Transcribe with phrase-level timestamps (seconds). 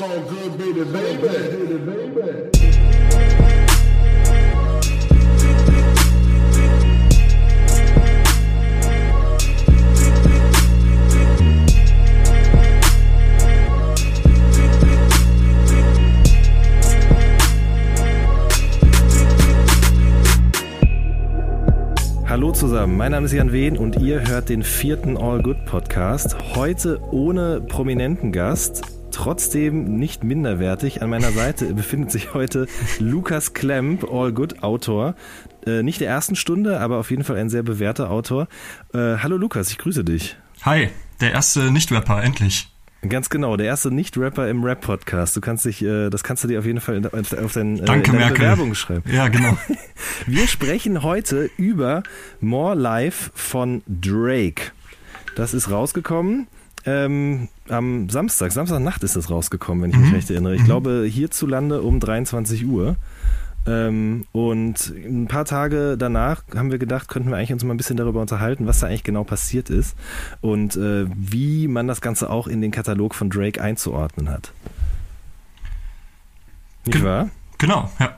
[0.00, 2.50] So good, baby, baby, baby.
[22.26, 26.36] Hallo zusammen, mein Name ist Jan Wehn und ihr hört den vierten All Good Podcast.
[26.54, 31.02] Heute ohne prominenten Gast, trotzdem nicht minderwertig.
[31.02, 32.66] An meiner Seite befindet sich heute
[32.98, 35.14] Lukas Klemp, All Good Autor.
[35.66, 38.48] Äh, nicht der ersten Stunde, aber auf jeden Fall ein sehr bewährter Autor.
[38.94, 40.36] Äh, hallo Lukas, ich grüße dich.
[40.62, 40.88] Hi,
[41.20, 42.68] der erste Nicht-Rapper, endlich.
[43.08, 45.34] Ganz genau, der erste Nicht-Rapper im Rap-Podcast.
[45.34, 48.10] Du kannst dich, äh, das kannst du dir auf jeden Fall auf dein, äh, Danke,
[48.10, 48.38] in deine Merkel.
[48.40, 49.10] Bewerbung schreiben.
[49.10, 49.56] Ja, genau.
[50.26, 52.02] Wir sprechen heute über
[52.40, 54.72] More Life von Drake.
[55.34, 56.46] Das ist rausgekommen.
[56.86, 60.54] Ähm, am Samstag, Samstagnacht ist das rausgekommen, wenn ich mich recht erinnere.
[60.54, 62.96] Ich glaube hierzulande um 23 Uhr.
[63.66, 67.76] Ähm, und ein paar Tage danach haben wir gedacht, könnten wir eigentlich uns mal ein
[67.76, 69.94] bisschen darüber unterhalten, was da eigentlich genau passiert ist
[70.40, 74.52] und äh, wie man das Ganze auch in den Katalog von Drake einzuordnen hat.
[76.86, 77.28] Nicht Gen- wahr?
[77.58, 78.16] Genau, ja,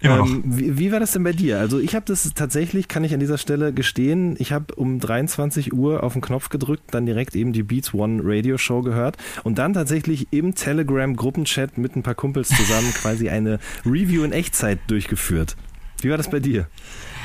[0.00, 0.16] ja.
[0.16, 1.58] Immer Ähm, wie, wie war das denn bei dir?
[1.58, 5.72] Also ich habe das tatsächlich, kann ich an dieser Stelle gestehen, ich habe um 23
[5.72, 9.58] Uhr auf den Knopf gedrückt, dann direkt eben die Beats One Radio Show gehört und
[9.58, 14.78] dann tatsächlich im Telegram Gruppenchat mit ein paar Kumpels zusammen quasi eine Review in Echtzeit
[14.88, 15.56] durchgeführt.
[16.00, 16.58] Wie war das bei dir?
[16.58, 16.66] noch.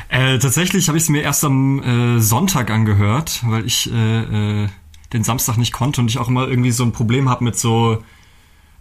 [0.10, 4.68] Äh, tatsächlich habe ich es mir erst am äh, Sonntag angehört, weil ich äh, äh,
[5.12, 8.04] den Samstag nicht konnte und ich auch immer irgendwie so ein Problem habe mit so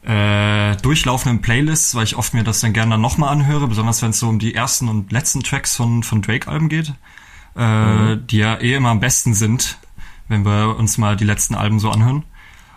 [0.02, 4.18] äh, durchlaufenden Playlists, weil ich oft mir das dann gerne nochmal anhöre, besonders wenn es
[4.18, 6.92] so um die ersten und letzten Tracks von, von Drake-Alben geht,
[7.54, 9.78] äh, die ja eh immer am besten sind,
[10.28, 12.24] wenn wir uns mal die letzten Alben so anhören.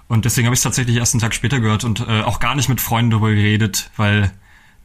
[0.07, 2.55] Und deswegen habe ich es tatsächlich erst einen Tag später gehört und äh, auch gar
[2.55, 4.31] nicht mit Freunden darüber geredet, weil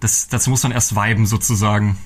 [0.00, 1.98] das, dazu muss man erst viben sozusagen.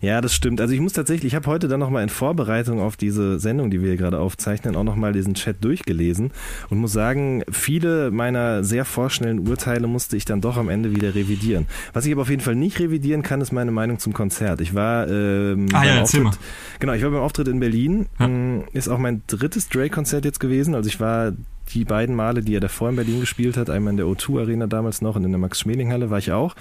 [0.00, 0.60] Ja, das stimmt.
[0.60, 3.80] Also ich muss tatsächlich, ich habe heute dann nochmal in Vorbereitung auf diese Sendung, die
[3.80, 6.30] wir hier gerade aufzeichnen, auch nochmal diesen Chat durchgelesen
[6.70, 11.14] und muss sagen, viele meiner sehr vorschnellen Urteile musste ich dann doch am Ende wieder
[11.14, 11.66] revidieren.
[11.92, 14.60] Was ich aber auf jeden Fall nicht revidieren kann, ist meine Meinung zum Konzert.
[14.60, 16.38] Ich war ähm, Ah, ja, Auftritt,
[16.78, 18.06] genau, ich war beim Auftritt in Berlin.
[18.18, 18.28] Ja.
[18.28, 20.74] Mm, Ist auch mein drittes Drake-Konzert jetzt gewesen.
[20.74, 21.32] Also ich war
[21.74, 24.66] die beiden Male, die er davor in Berlin gespielt hat, einmal in der O2 Arena
[24.66, 26.54] damals noch und in der Max-Schmeling-Halle war ich auch.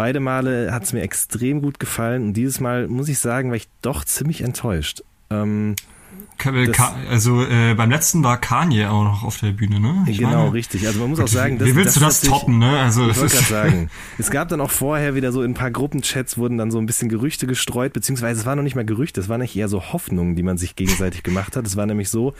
[0.00, 3.56] Beide Male hat es mir extrem gut gefallen und dieses Mal muss ich sagen, war
[3.56, 5.02] ich doch ziemlich enttäuscht.
[5.28, 5.99] Ähm, äh,
[6.44, 10.04] Das- Ka- also äh, beim letzten war Kanye auch noch auf der Bühne, ne?
[10.08, 10.86] Ich genau, meine- richtig.
[10.86, 12.78] Also man muss auch sagen, das, Wie willst du das ist natürlich- toppen, ne?
[12.80, 15.54] Also Ich das wollte gerade sagen, es gab dann auch vorher wieder so in ein
[15.54, 18.84] paar Gruppenchats wurden dann so ein bisschen Gerüchte gestreut, beziehungsweise es waren noch nicht mal
[18.84, 21.66] Gerüchte, es waren nicht eher so Hoffnungen, die man sich gegenseitig gemacht hat.
[21.66, 22.30] Es war nämlich so,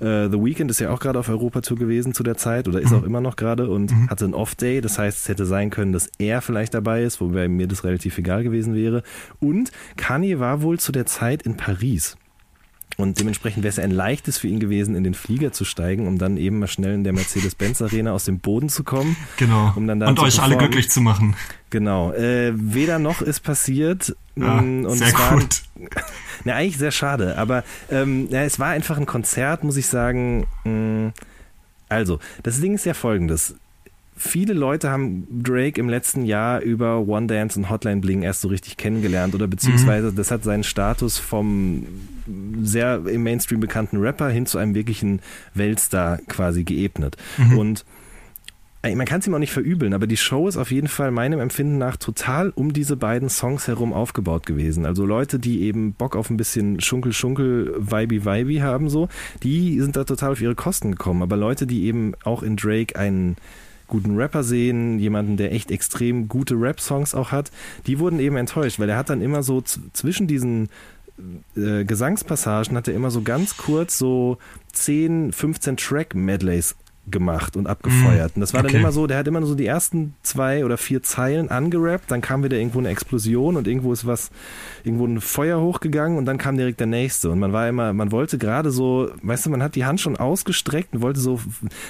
[0.00, 2.84] äh, The Weeknd ist ja auch gerade auf Europatour gewesen zu der Zeit oder Mhm.
[2.86, 4.80] ist auch immer noch gerade und hatte einen Off-Day.
[4.80, 8.16] Das heißt, es hätte sein können, dass er vielleicht dabei ist, wobei mir das relativ
[8.18, 9.02] egal gewesen wäre.
[9.40, 12.16] Und Kanye war wohl zu der Zeit in Paris.
[13.00, 16.18] Und dementsprechend wäre es ein leichtes für ihn gewesen, in den Flieger zu steigen, um
[16.18, 19.16] dann eben mal schnell in der Mercedes-Benz-Arena aus dem Boden zu kommen.
[19.36, 19.72] genau.
[19.76, 21.36] um dann da und euch alle glücklich zu machen.
[21.70, 22.12] Genau.
[22.12, 24.14] Äh, weder noch ist passiert.
[24.36, 25.62] Ja, Mm, und sehr es war, gut.
[26.44, 27.36] Na, eigentlich sehr schade.
[27.36, 30.46] Aber ähm, ja, es war einfach ein Konzert, muss ich sagen.
[30.64, 31.08] Mm,
[31.88, 33.54] also, das Ding ist ja folgendes.
[34.22, 38.48] Viele Leute haben Drake im letzten Jahr über One Dance und Hotline Bling erst so
[38.48, 41.86] richtig kennengelernt oder beziehungsweise das hat seinen Status vom
[42.60, 45.20] sehr im Mainstream bekannten Rapper hin zu einem wirklichen
[45.54, 47.16] Weltstar quasi geebnet.
[47.56, 47.86] Und
[48.82, 51.10] Ey, man kann es ihm auch nicht verübeln, aber die Show ist auf jeden Fall
[51.10, 54.86] meinem Empfinden nach total um diese beiden Songs herum aufgebaut gewesen.
[54.86, 59.08] Also Leute, die eben Bock auf ein bisschen Schunkel, Schunkel, Vibe, Vibe haben, so,
[59.42, 61.22] die sind da total auf ihre Kosten gekommen.
[61.22, 63.36] Aber Leute, die eben auch in Drake einen
[63.90, 67.50] guten Rapper sehen, jemanden, der echt extrem gute Rap-Songs auch hat,
[67.86, 70.70] die wurden eben enttäuscht, weil er hat dann immer so zwischen diesen
[71.56, 74.38] äh, Gesangspassagen hat er immer so ganz kurz so
[74.72, 76.76] 10, 15 Track-Medleys
[77.10, 78.32] gemacht und abgefeuert.
[78.34, 78.80] Und das war dann okay.
[78.80, 82.20] immer so, der hat immer nur so die ersten zwei oder vier Zeilen angerappt, dann
[82.20, 84.30] kam wieder irgendwo eine Explosion und irgendwo ist was,
[84.84, 87.30] irgendwo ein Feuer hochgegangen und dann kam direkt der nächste.
[87.30, 90.16] Und man war immer, man wollte gerade so, weißt du, man hat die Hand schon
[90.16, 91.40] ausgestreckt und wollte so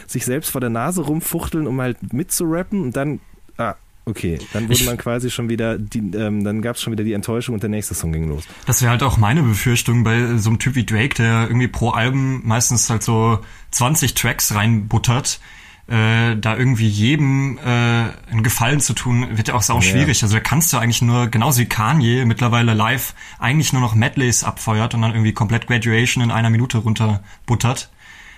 [0.06, 3.20] sich selbst vor der Nase rumfuchteln, um halt mitzurappen und dann,
[3.56, 3.74] ah,
[4.06, 7.04] okay, dann wurde Ich- man quasi schon wieder, die, ähm, dann gab es schon wieder
[7.04, 8.44] die Enttäuschung und der nächste Song ging los.
[8.66, 11.90] Das wäre halt auch meine Befürchtung bei so einem Typ wie Drake, der irgendwie pro
[11.90, 13.38] Album meistens halt so
[13.70, 15.40] 20 Tracks reinbuttert.
[15.88, 19.82] Äh, da irgendwie jedem äh, einen Gefallen zu tun, wird ja auch sau Ja.
[19.82, 20.22] schwierig.
[20.22, 24.44] Also da kannst du eigentlich nur, genauso wie Kanye mittlerweile live, eigentlich nur noch Medleys
[24.44, 27.90] abfeuert und dann irgendwie komplett Graduation in einer Minute runterbuttert.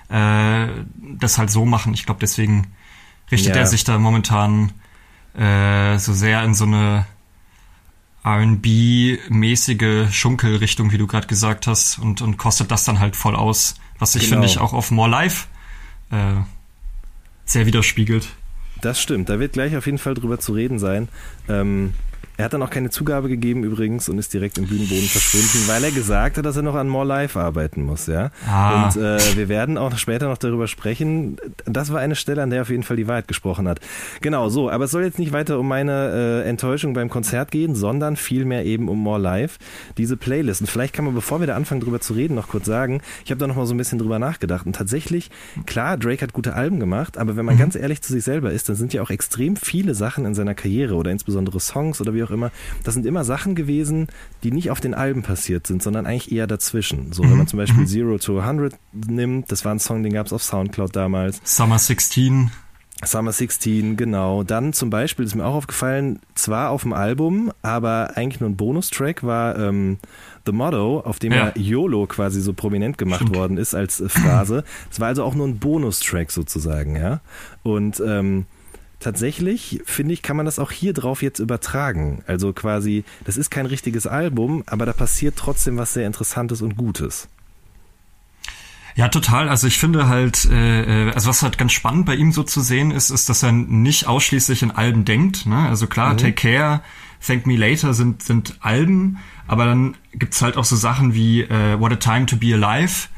[0.08, 0.66] Äh,
[1.18, 1.92] das halt so machen.
[1.92, 2.68] Ich glaube, deswegen
[3.30, 3.60] richtet Ja.
[3.62, 4.72] er sich da momentan
[5.34, 7.06] äh, so sehr in so eine
[8.24, 13.74] R&B-mäßige Schunkelrichtung, wie du gerade gesagt hast, und, und kostet das dann halt voll aus,
[13.98, 14.34] was sich, Genau.
[14.34, 15.46] finde ich, auch auf More Life
[16.10, 16.34] äh,
[17.44, 18.28] sehr widerspiegelt.
[18.80, 21.08] Das stimmt, da wird gleich auf jeden Fall drüber zu reden sein.
[21.48, 21.94] Ähm,
[22.36, 25.84] er hat dann auch keine Zugabe gegeben übrigens und ist direkt im Bühnenboden verschwunden, weil
[25.84, 28.30] er gesagt hat, dass er noch an More Life arbeiten muss, ja.
[28.48, 28.86] Ah.
[28.86, 31.36] Und äh, wir werden auch später noch darüber sprechen.
[31.66, 33.80] Das war eine Stelle, an der er auf jeden Fall die Wahrheit gesprochen hat.
[34.22, 37.74] Genau, so, aber es soll jetzt nicht weiter um meine äh, Enttäuschung beim Konzert gehen,
[37.74, 39.58] sondern vielmehr eben um More Life.
[39.98, 40.62] Diese Playlist.
[40.62, 43.30] Und vielleicht kann man, bevor wir da anfangen, drüber zu reden, noch kurz sagen, ich
[43.30, 44.64] habe da noch mal so ein bisschen drüber nachgedacht.
[44.64, 45.30] Und tatsächlich,
[45.66, 48.68] klar, Drake hat gute Alben gemacht, aber wenn man ganz ehrlich zu sich selber ist,
[48.68, 52.21] dann sind ja auch extrem viele Sachen in seiner Karriere oder insbesondere Songs oder wie
[52.24, 52.50] auch immer,
[52.84, 54.08] das sind immer Sachen gewesen,
[54.42, 57.12] die nicht auf den Alben passiert sind, sondern eigentlich eher dazwischen.
[57.12, 60.26] So, wenn man zum Beispiel Zero to 100 nimmt, das war ein Song, den gab
[60.26, 61.40] es auf Soundcloud damals.
[61.44, 62.50] Summer 16.
[63.04, 64.44] Summer 16, genau.
[64.44, 68.56] Dann zum Beispiel ist mir auch aufgefallen, zwar auf dem Album, aber eigentlich nur ein
[68.56, 69.98] Bonustrack war ähm,
[70.46, 71.46] The Motto, auf dem Ja.
[71.48, 73.34] ja YOLO quasi so prominent gemacht Stimmt.
[73.36, 74.62] worden ist als äh, Phrase.
[74.90, 77.20] Es war also auch nur ein Bonustrack sozusagen, ja.
[77.64, 78.46] Und ähm,
[79.02, 82.22] tatsächlich, finde ich, kann man das auch hier drauf jetzt übertragen.
[82.26, 86.76] Also quasi, das ist kein richtiges Album, aber da passiert trotzdem was sehr Interessantes und
[86.76, 87.28] Gutes.
[88.94, 89.48] Ja, total.
[89.48, 92.60] Also ich finde halt, äh, äh, also was halt ganz spannend bei ihm so zu
[92.60, 95.46] sehen ist, ist, dass er nicht ausschließlich in Alben denkt.
[95.46, 95.68] Ne?
[95.68, 96.82] Also klar, Take Care,
[97.26, 101.78] Thank Me Later sind, sind Alben, aber dann gibt's halt auch so Sachen wie äh,
[101.80, 103.08] What a Time to Be Alive,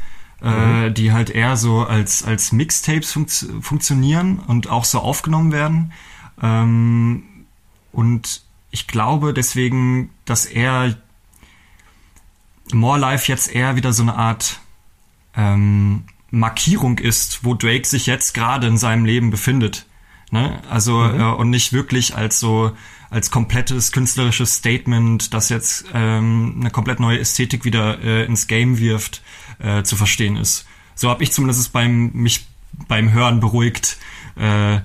[0.43, 5.93] äh, die halt eher so als, als Mixtapes funkt funktionieren und auch so aufgenommen werden.
[6.43, 7.25] Ähm,
[7.93, 10.97] und ich glaube deswegen, dass er
[12.73, 14.61] More Life jetzt eher wieder so eine Art
[15.37, 19.87] ähm, Markierung ist, wo Drake sich jetzt gerade in seinem Leben befindet.
[20.31, 20.61] Ne?
[20.69, 22.73] Also äh, und nicht wirklich als so
[23.15, 28.79] als komplettes künstlerisches Statement, das jetzt ähm, eine komplett neue Ästhetik wieder äh, ins Game
[28.79, 29.23] wirft,
[29.61, 30.67] äh, zu verstehen ist.
[30.97, 32.47] So habe ich zumindest beim mich
[32.89, 33.99] beim Hören beruhigt,
[34.37, 34.81] äh,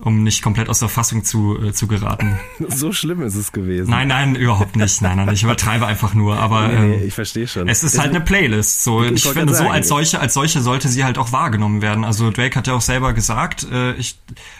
[0.00, 2.38] um nicht komplett aus der Fassung zu, äh, zu geraten.
[2.68, 3.90] So schlimm ist es gewesen.
[3.90, 5.02] Nein, nein, überhaupt nicht.
[5.02, 6.38] Nein, nein, ich übertreibe einfach nur.
[6.38, 7.68] Aber Nee, nee, ähm, ich verstehe schon.
[7.68, 8.84] es ist halt eine Playlist.
[8.84, 11.82] So, Ich ich, finde, so sagen, als solche, als solche sollte sie halt auch wahrgenommen
[11.82, 12.04] werden.
[12.04, 14.18] Also Drake hat ja auch selber gesagt, äh, ich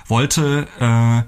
[0.09, 1.23] wollte äh,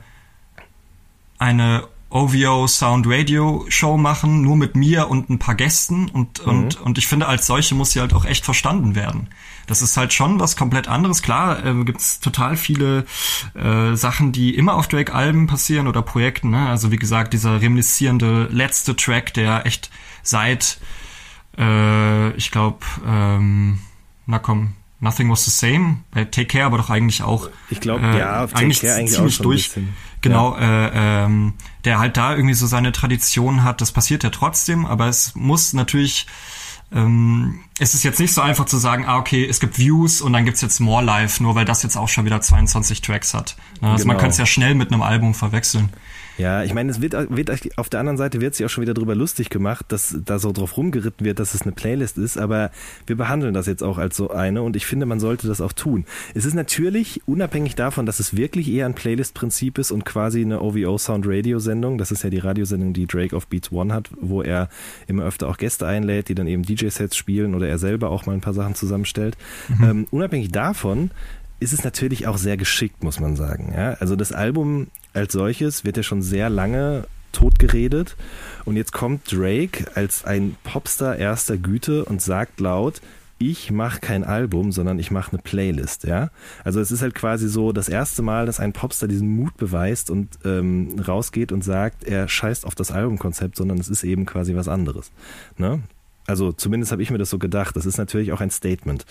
[1.39, 6.51] eine OVO Sound Radio Show machen, nur mit mir und ein paar Gästen und, Mhm.
[6.53, 9.29] und, und ich finde, als solche muss sie halt auch echt verstanden werden.
[9.67, 11.21] Das ist halt schon was komplett anderes.
[11.21, 13.05] Klar, äh, gibt's total viele
[13.55, 16.49] äh, Sachen, die immer auf Drake-Alben passieren oder Projekten.
[16.49, 16.67] Ne?
[16.71, 19.91] Also wie gesagt, dieser remnissierende letzte Track, der echt
[20.23, 20.79] seit,
[21.59, 23.81] äh, ich glaube, ähm,
[24.27, 27.51] na komm, Nothing Was the Same, bei Take Care aber doch eigentlich auch.
[27.71, 29.63] Ich glaub, äh, ja, auf Take eigentlich Care eigentlich auch ziemlich schon ein durch.
[29.69, 29.95] bisschen.
[30.21, 30.91] Genau, äh,
[31.25, 31.55] ähm,
[31.85, 33.81] der halt da irgendwie so seine Tradition hat.
[33.81, 36.27] Das passiert ja trotzdem, aber es muss natürlich
[36.91, 40.33] ähm, es ist jetzt nicht so einfach zu sagen, ah, okay, es gibt Views und
[40.33, 43.57] dann gibt's jetzt More Life, nur weil das jetzt auch schon wieder 22 Tracks hat.
[43.83, 44.21] Ne, Also man Genau.
[44.23, 45.91] könnte es ja schnell mit einem Album verwechseln.
[46.39, 48.95] Ja, ich meine, es wird, wird auf der anderen Seite wird sich auch schon wieder
[48.95, 52.71] drüber lustig gemacht, dass da so drauf rumgeritten wird, dass es eine Playlist ist, aber
[53.07, 55.73] wir behandeln das jetzt auch als so eine und ich finde, man sollte das auch
[55.73, 56.05] tun.
[56.35, 60.63] Es ist natürlich unabhängig davon, dass es wirklich eher ein Playlist-Prinzip ist und quasi eine
[60.63, 61.99] OVO Sound Radio Sendung.
[61.99, 64.69] Das ist ja die Radiosendung, die Drake auf Beats One hat, wo er
[65.09, 68.35] immer öfter auch Gäste einlädt, die dann eben DJ-Sets spielen oder er selber auch mal
[68.35, 69.37] ein paar Sachen zusammenstellt.
[69.83, 71.11] Ähm, unabhängig davon
[71.61, 73.73] ist es natürlich auch sehr geschickt, muss man sagen.
[73.75, 73.95] Ja?
[73.95, 78.17] Also das Album als solches wird ja schon sehr lange totgeredet
[78.65, 83.01] und jetzt kommt Drake als ein Popstar erster Güte und sagt laut,
[83.39, 86.31] ich mache kein Album, sondern ich mache eine Playlist, ja.
[86.65, 90.11] Also es ist halt quasi so das erste Mal, dass ein Popstar diesen Mut beweist
[90.11, 94.57] und ähm, rausgeht und sagt, er scheißt auf das Albumkonzept, sondern es ist eben quasi
[94.57, 95.13] was anderes.
[95.57, 95.83] Ne?
[96.27, 97.77] Also zumindest habe ich mir das so gedacht.
[97.77, 99.07] Das ist natürlich auch ein Statement.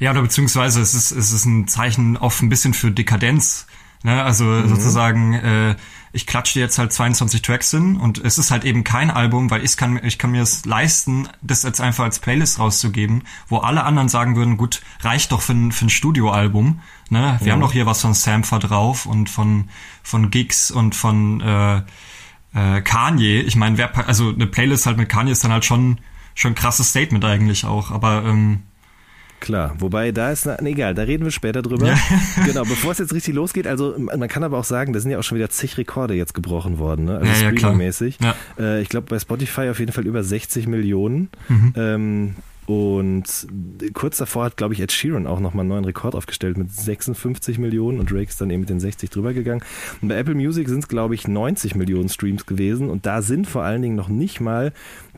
[0.00, 3.66] Ja, oder beziehungsweise es ist, es ist ein Zeichen auch ein bisschen für Dekadenz.
[4.02, 4.22] Ne?
[4.22, 5.76] Also sozusagen, äh,
[6.12, 9.50] ich klatsche dir jetzt halt 22 Tracks hin und es ist halt eben kein Album,
[9.50, 13.58] weil ich kann, ich kann mir es leisten, das jetzt einfach als Playlist rauszugeben, wo
[13.58, 16.80] alle anderen sagen würden, gut, reicht doch für ein, für ein Studioalbum.
[17.10, 17.38] Ne?
[17.42, 19.68] Wir haben doch hier was von Sampher drauf und von,
[20.02, 21.82] von Gigs und von äh,
[22.54, 23.40] äh, Kanye.
[23.40, 25.98] Ich meine, wer, also eine Playlist halt mit Kanye ist dann halt schon,
[26.34, 28.62] schon ein krasses Statement eigentlich auch, aber ähm,
[29.40, 31.88] Klar, wobei da ist, na, egal, da reden wir später drüber.
[31.88, 31.98] Ja.
[32.44, 35.18] genau, bevor es jetzt richtig losgeht, also man kann aber auch sagen, da sind ja
[35.18, 37.18] auch schon wieder zig Rekorde jetzt gebrochen worden, ne?
[37.18, 38.18] also Ja, streamermäßig.
[38.20, 38.34] Ja.
[38.58, 41.30] Äh, ich glaube bei Spotify auf jeden Fall über 60 Millionen.
[41.48, 41.72] Mhm.
[41.76, 42.34] Ähm,
[42.68, 43.24] und
[43.94, 47.56] kurz davor hat, glaube ich, Ed Sheeran auch nochmal einen neuen Rekord aufgestellt mit 56
[47.58, 49.62] Millionen und Drake ist dann eben mit den 60 drüber gegangen.
[50.02, 53.46] Und bei Apple Music sind es, glaube ich, 90 Millionen Streams gewesen und da sind
[53.46, 54.74] vor allen Dingen noch nicht mal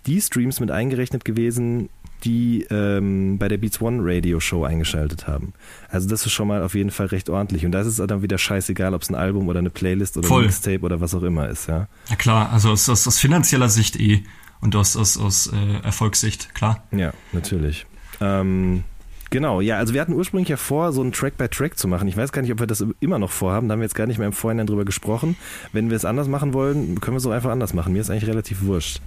[0.06, 1.88] die Streams mit eingerechnet gewesen,
[2.22, 5.52] die ähm, bei der Beats One Radio Show eingeschaltet haben.
[5.88, 7.66] Also das ist schon mal auf jeden Fall recht ordentlich.
[7.66, 10.28] Und da ist es dann wieder scheißegal, ob es ein Album oder eine Playlist oder
[10.28, 10.42] Voll.
[10.42, 11.88] ein Mixtape oder was auch immer ist, ja.
[12.08, 14.22] Ja klar, also aus, aus, aus finanzieller Sicht eh
[14.60, 16.82] und aus, aus, aus äh, Erfolgssicht, klar.
[16.92, 17.86] Ja, natürlich.
[18.20, 18.84] Ähm,
[19.30, 22.08] genau, ja, also wir hatten ursprünglich ja vor, so einen Track by Track zu machen.
[22.08, 23.68] Ich weiß gar nicht, ob wir das immer noch vorhaben.
[23.68, 25.36] Da haben wir jetzt gar nicht mehr im Vorhinein drüber gesprochen.
[25.72, 27.92] Wenn wir es anders machen wollen, können wir es auch einfach anders machen.
[27.92, 29.00] Mir ist eigentlich relativ wurscht.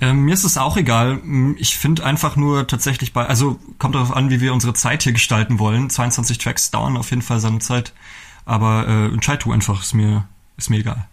[0.00, 1.20] Ähm, mir ist es auch egal.
[1.56, 5.12] Ich finde einfach nur tatsächlich bei, also kommt darauf an, wie wir unsere Zeit hier
[5.12, 5.90] gestalten wollen.
[5.90, 7.92] 22 Tracks dauern auf jeden Fall seine Zeit.
[8.44, 10.26] Aber äh, entscheid du einfach, ist mir,
[10.56, 11.06] ist mir egal.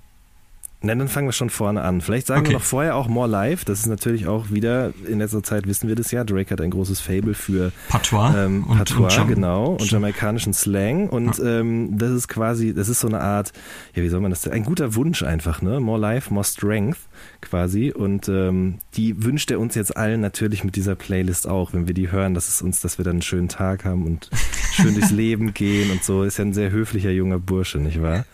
[0.86, 2.00] Na, dann fangen wir schon vorne an.
[2.00, 2.50] Vielleicht sagen Okay.
[2.52, 3.66] wir noch vorher auch More Life.
[3.66, 6.70] Das ist natürlich auch wieder, in letzter Zeit wissen wir das ja, Drake hat ein
[6.70, 11.10] großes Fable für Patois ähm, und, Patois, und genau, und jamaikanischen Slang.
[11.10, 13.52] Und ähm, das ist quasi, das ist so eine Art,
[13.96, 14.54] ja, wie soll man das denn?
[14.54, 15.80] Ein guter Wunsch einfach, ne?
[15.80, 17.00] More Life, More Strength
[17.42, 17.92] quasi.
[17.92, 21.96] Und ähm, die wünscht er uns jetzt allen natürlich mit dieser Playlist auch, wenn wir
[21.96, 24.30] die hören, dass es uns, dass wir dann einen schönen Tag haben und
[24.74, 26.22] schön durchs Leben gehen und so.
[26.24, 28.26] Ist ja ein sehr höflicher junger Bursche, nicht wahr?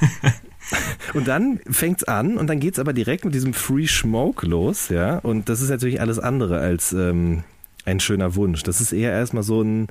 [1.14, 5.18] Und dann fängt's an und dann geht's aber direkt mit diesem Free Smoke los, ja.
[5.18, 7.42] Und das ist natürlich alles andere als ähm,
[7.84, 8.62] ein schöner Wunsch.
[8.62, 9.88] Das ist eher erstmal so ein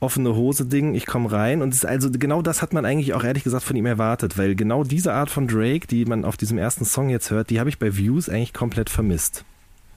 [0.00, 3.22] offene Hose-Ding, ich komme rein und es ist also genau das hat man eigentlich auch
[3.22, 6.58] ehrlich gesagt von ihm erwartet, weil genau diese Art von Drake, die man auf diesem
[6.58, 9.44] ersten Song jetzt hört, die habe ich bei Views eigentlich komplett vermisst.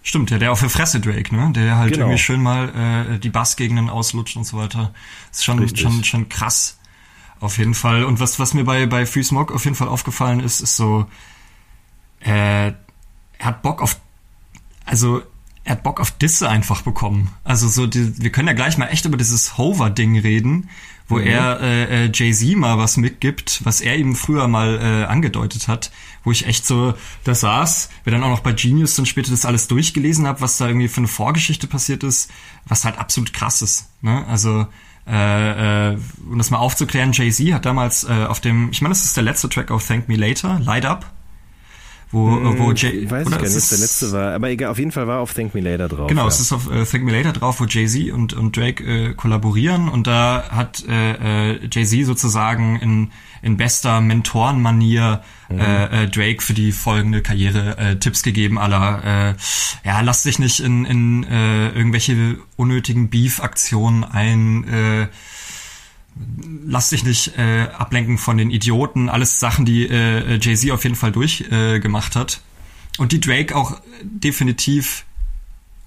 [0.04, 1.52] Stimmt, ja, der auf der Fresse Drake, ne?
[1.56, 2.06] Der halt Genau.
[2.06, 2.70] irgendwie schön mal
[3.16, 4.94] äh, die Bassgegenden auslutscht und so weiter.
[5.32, 5.82] Ist schon, Richtig.
[5.82, 6.78] schon, schon krass.
[7.42, 8.06] Auf jeden Fall.
[8.06, 11.08] Und was, was mir bei, bei Free Smoke auf jeden Fall aufgefallen ist, ist so,
[12.20, 12.76] äh, er
[13.40, 14.00] hat Bock auf,
[14.86, 15.24] also,
[15.64, 17.32] er hat Bock auf Disse einfach bekommen.
[17.44, 20.70] Also so, die, wir können ja gleich mal echt über dieses Hover-Ding reden,
[21.08, 25.68] wo er äh, äh, Jay-Z mal was mitgibt, was er ihm früher mal äh, angedeutet
[25.68, 25.92] hat,
[26.24, 26.94] wo ich echt so
[27.24, 30.58] da saß, wir dann auch noch bei Genius dann später das alles durchgelesen habe, was
[30.58, 32.32] da irgendwie für eine Vorgeschichte passiert ist,
[32.66, 33.90] was halt absolut krass ist.
[34.02, 34.26] Ne?
[34.28, 34.68] Also
[35.08, 35.98] äh, äh,
[36.30, 39.24] um das mal aufzuklären, Jay-Z hat damals äh, auf dem, ich meine, das ist der
[39.24, 41.12] letzte Track auf Thank Me Later, Light Up,
[42.12, 42.28] wo,
[42.58, 44.34] wo Jay, Hm, Weiß ich oder gar ist nicht, was der letzte war.
[44.34, 46.08] Aber egal, auf jeden Fall war auf Thank Me Later drauf.
[46.08, 46.28] Genau, ja.
[46.28, 49.88] es ist auf äh, Thank Me Later drauf, wo Jay-Z und, und Drake äh, kollaborieren
[49.90, 56.54] und da hat äh, äh, Jay-Z sozusagen in, in bester Mentorenmanier äh, äh, Drake für
[56.54, 59.36] die folgende Karriere äh, Tipps gegeben, aller
[59.84, 65.08] äh, ja, lass dich nicht in, in äh, irgendwelche unnötigen Beef-Aktionen ein, äh,
[66.66, 70.96] lass dich nicht äh, ablenken von den Idioten, alles Sachen, die äh, Jay-Z auf jeden
[70.96, 72.42] Fall durchgemacht äh, hat.
[72.98, 75.06] Und die Drake auch definitiv,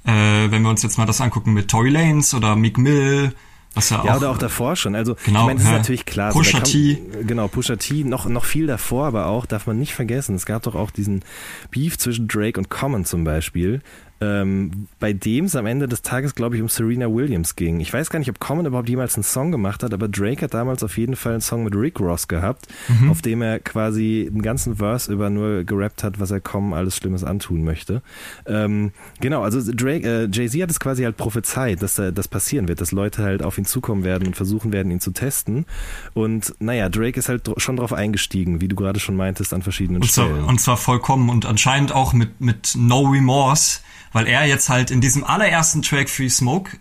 [0.05, 3.35] äh, wenn wir uns jetzt mal das angucken mit Tory Lanez oder Meek Mill,
[3.75, 4.95] was ja, Ja, auch, oder auch davor schon.
[4.95, 6.33] Also, Genau, ich meine, das ist natürlich klar.
[6.33, 7.03] Pusha da T.
[7.27, 10.63] Genau, Pusha T, noch, noch viel davor, aber auch, darf man nicht vergessen, es gab
[10.63, 11.23] doch auch diesen
[11.71, 13.83] Beef zwischen Drake und Common zum Beispiel,
[14.21, 17.81] ähm, bei dem es am Ende des Tages, glaube ich, um Serena Williams ging.
[17.81, 20.55] Ich weiß gar nicht, ob Common überhaupt jemals einen Song gemacht hat, aber Drake hat
[20.55, 23.11] damals auf jeden Fall einen Song mit Rick Ross gehabt, Mhm.
[23.11, 26.97] auf dem er quasi einen ganzen Verse über nur gerappt hat, was er Common alles
[26.97, 28.03] Schlimmes antun möchte.
[28.47, 32.69] Ähm, genau, also Drake, äh, Jay-Z hat es quasi halt prophezeit, dass da, das passieren
[32.69, 35.67] wird, dass Leute halt auf ihn zukommen werden und versuchen werden, ihn zu testen.
[36.15, 40.03] Und naja, Drake ist halt schon drauf eingestiegen, wie du gerade schon meintest, an verschiedenen
[40.03, 40.45] und zwar, Stellen.
[40.45, 43.81] und zwar vollkommen und anscheinend auch mit, mit No Remorse,
[44.15, 46.79] weil er jetzt halt in diesem allerersten Track Free Smoke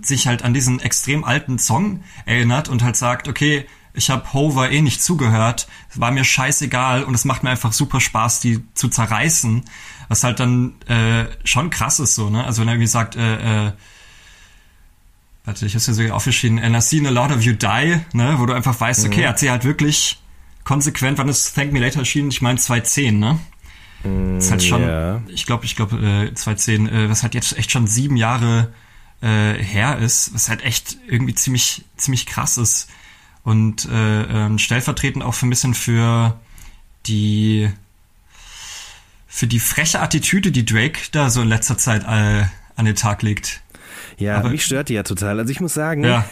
[0.00, 4.70] sich halt an diesen extrem alten Song erinnert und halt sagt, okay, ich habe Hover
[4.70, 8.88] eh nicht zugehört, war mir scheißegal und es macht mir einfach super Spaß, die zu
[8.88, 9.64] zerreißen,
[10.08, 12.44] was halt dann äh, schon krass ist so, ne?
[12.44, 13.72] Also wenn er irgendwie sagt, äh, äh,
[15.44, 18.34] warte, ich hab's ja sogar aufgeschrieben, and I seen a lot of you die, ne?
[18.38, 20.20] Wo du einfach weißt, okay, er hat sie halt wirklich
[20.62, 22.30] konsequent, wann ist Thank Me Later erschienen?
[22.30, 23.40] Ich meine 2010, ne?
[24.04, 25.22] Das ist halt schon, ja.
[25.28, 25.96] ich glaube, ich glaube,
[26.30, 28.72] äh, 2010, äh, was halt jetzt echt schon sieben Jahre
[29.22, 32.88] äh, her ist, was halt echt irgendwie ziemlich, ziemlich krass ist.
[33.42, 36.38] Und äh, ähm, stellvertretend auch für ein bisschen für
[37.06, 37.70] die
[39.28, 42.44] für die freche Attitüde, die Drake da so in letzter Zeit äh,
[42.76, 43.60] an den Tag legt.
[44.18, 45.38] Ja, Aber- mich stört die ja total.
[45.38, 46.24] Also ich muss sagen, Ja.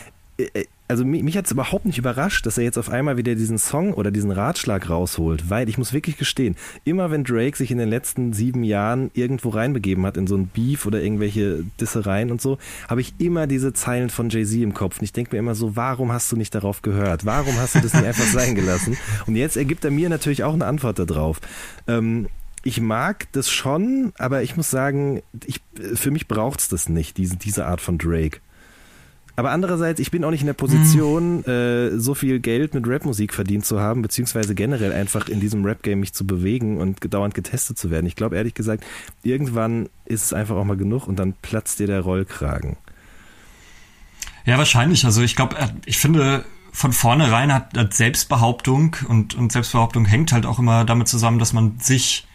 [0.87, 3.59] Also mich, mich hat es überhaupt nicht überrascht, dass er jetzt auf einmal wieder diesen
[3.59, 7.79] Song oder diesen Ratschlag rausholt, weil ich muss wirklich gestehen, immer wenn Drake sich in
[7.79, 12.43] den letzten sieben Jahren irgendwo reinbegeben hat in so ein Beef oder irgendwelche Dissereien und
[12.43, 15.55] so, habe ich immer diese Zeilen von Jay-Z im Kopf und ich denke mir immer
[15.55, 17.25] so, warum hast du nicht darauf gehört?
[17.25, 18.97] Warum hast du das nicht einfach sein gelassen?
[19.27, 21.41] Und jetzt ergibt er mir natürlich auch eine Antwort darauf.
[21.89, 22.29] Ähm,
[22.63, 25.61] ich mag das schon, aber ich muss sagen, ich,
[25.95, 28.41] für mich braucht es das nicht, diese, diese Art von Drake.
[29.37, 31.53] Aber andererseits, ich bin auch nicht in der Position, Hm.
[31.53, 36.01] äh, so viel Geld mit Rapmusik verdient zu haben, beziehungsweise generell einfach in diesem Rap-Game
[36.01, 38.07] mich zu bewegen und dauernd getestet zu werden.
[38.07, 38.85] Ich glaube ehrlich gesagt,
[39.25, 42.77] irgendwann ist es einfach auch mal genug und dann platzt dir der Rollkragen.
[44.45, 45.05] Ja, wahrscheinlich.
[45.05, 50.47] Also ich glaube, ich finde, von vornherein hat, hat Selbstbehauptung und, und Selbstbehauptung hängt halt
[50.47, 52.27] auch immer damit zusammen, dass man sich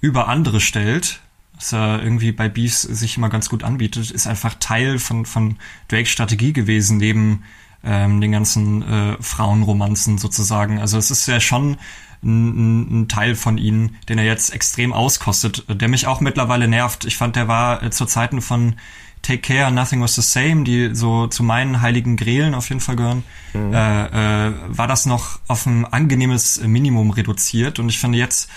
[0.00, 1.20] über andere stellt.
[1.56, 5.56] Was ja irgendwie bei Beefs sich immer ganz gut anbietet, ist einfach Teil von, von
[5.88, 7.44] Drakes Strategie gewesen, neben
[7.84, 10.80] ähm, den ganzen äh, Frauenromanzen sozusagen.
[10.80, 11.76] Also es ist ja schon
[12.22, 17.04] ein, ein Teil von ihnen, den er jetzt extrem auskostet, der mich auch mittlerweile nervt.
[17.04, 18.76] Ich fand, der war äh, zu Zeiten von
[19.24, 22.94] Take Care, Nothing Was the Same, die so zu meinen heiligen Grelen auf jeden Fall
[22.94, 27.78] gehören, äh, äh, war das noch auf ein angenehmes Minimum reduziert.
[27.78, 28.50] Und ich finde jetzt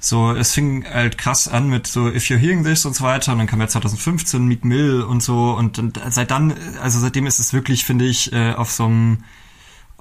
[0.00, 3.32] so, es fing halt krass an mit so If You're Hearing This und so weiter.
[3.32, 5.52] Und dann kam ja 2015 Meek Mill und so.
[5.52, 9.24] Und, und seit dann, also seitdem ist es wirklich, finde ich, äh, auf so einem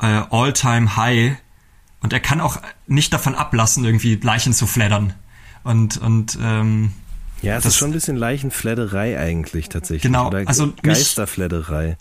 [0.01, 1.35] äh, All-Time-High.
[2.01, 5.13] Und er kann auch nicht davon ablassen, irgendwie Leichen zu flattern.
[5.65, 6.93] Und, und ähm,
[7.41, 10.01] Ja, es Das- ist schon ein bisschen Leichenfledderei eigentlich tatsächlich.
[10.03, 11.97] Genau, Oder also mich- Geisterfledderei.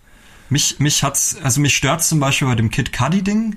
[0.48, 3.56] Mich, mich hat's, also mich stört's zum Beispiel bei dem Kid Cudi Ding.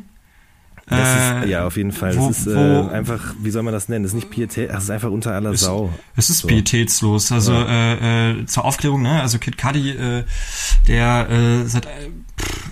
[0.92, 2.18] Äh, ist, ja, auf jeden Fall.
[2.18, 2.52] wo- das ist wo-
[2.90, 4.02] äh, einfach, wie soll man das nennen?
[4.04, 5.94] Das ist nicht Pietät, das ist einfach unter aller Es, Sau.
[6.16, 6.48] es ist So.
[6.48, 7.32] pietätslos.
[7.32, 9.22] Also äh, äh, zur Aufklärung, ne?
[9.22, 10.24] Also Kid Cudi, äh,
[10.88, 12.70] der äh, seit pff,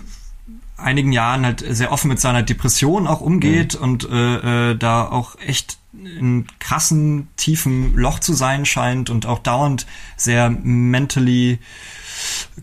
[0.78, 5.38] einigen Jahren halt sehr offen mit seiner Depression auch umgeht und äh, äh, da auch
[5.40, 9.86] echt in krassen tiefen Loch zu sein scheint und auch dauernd
[10.16, 11.60] sehr mentally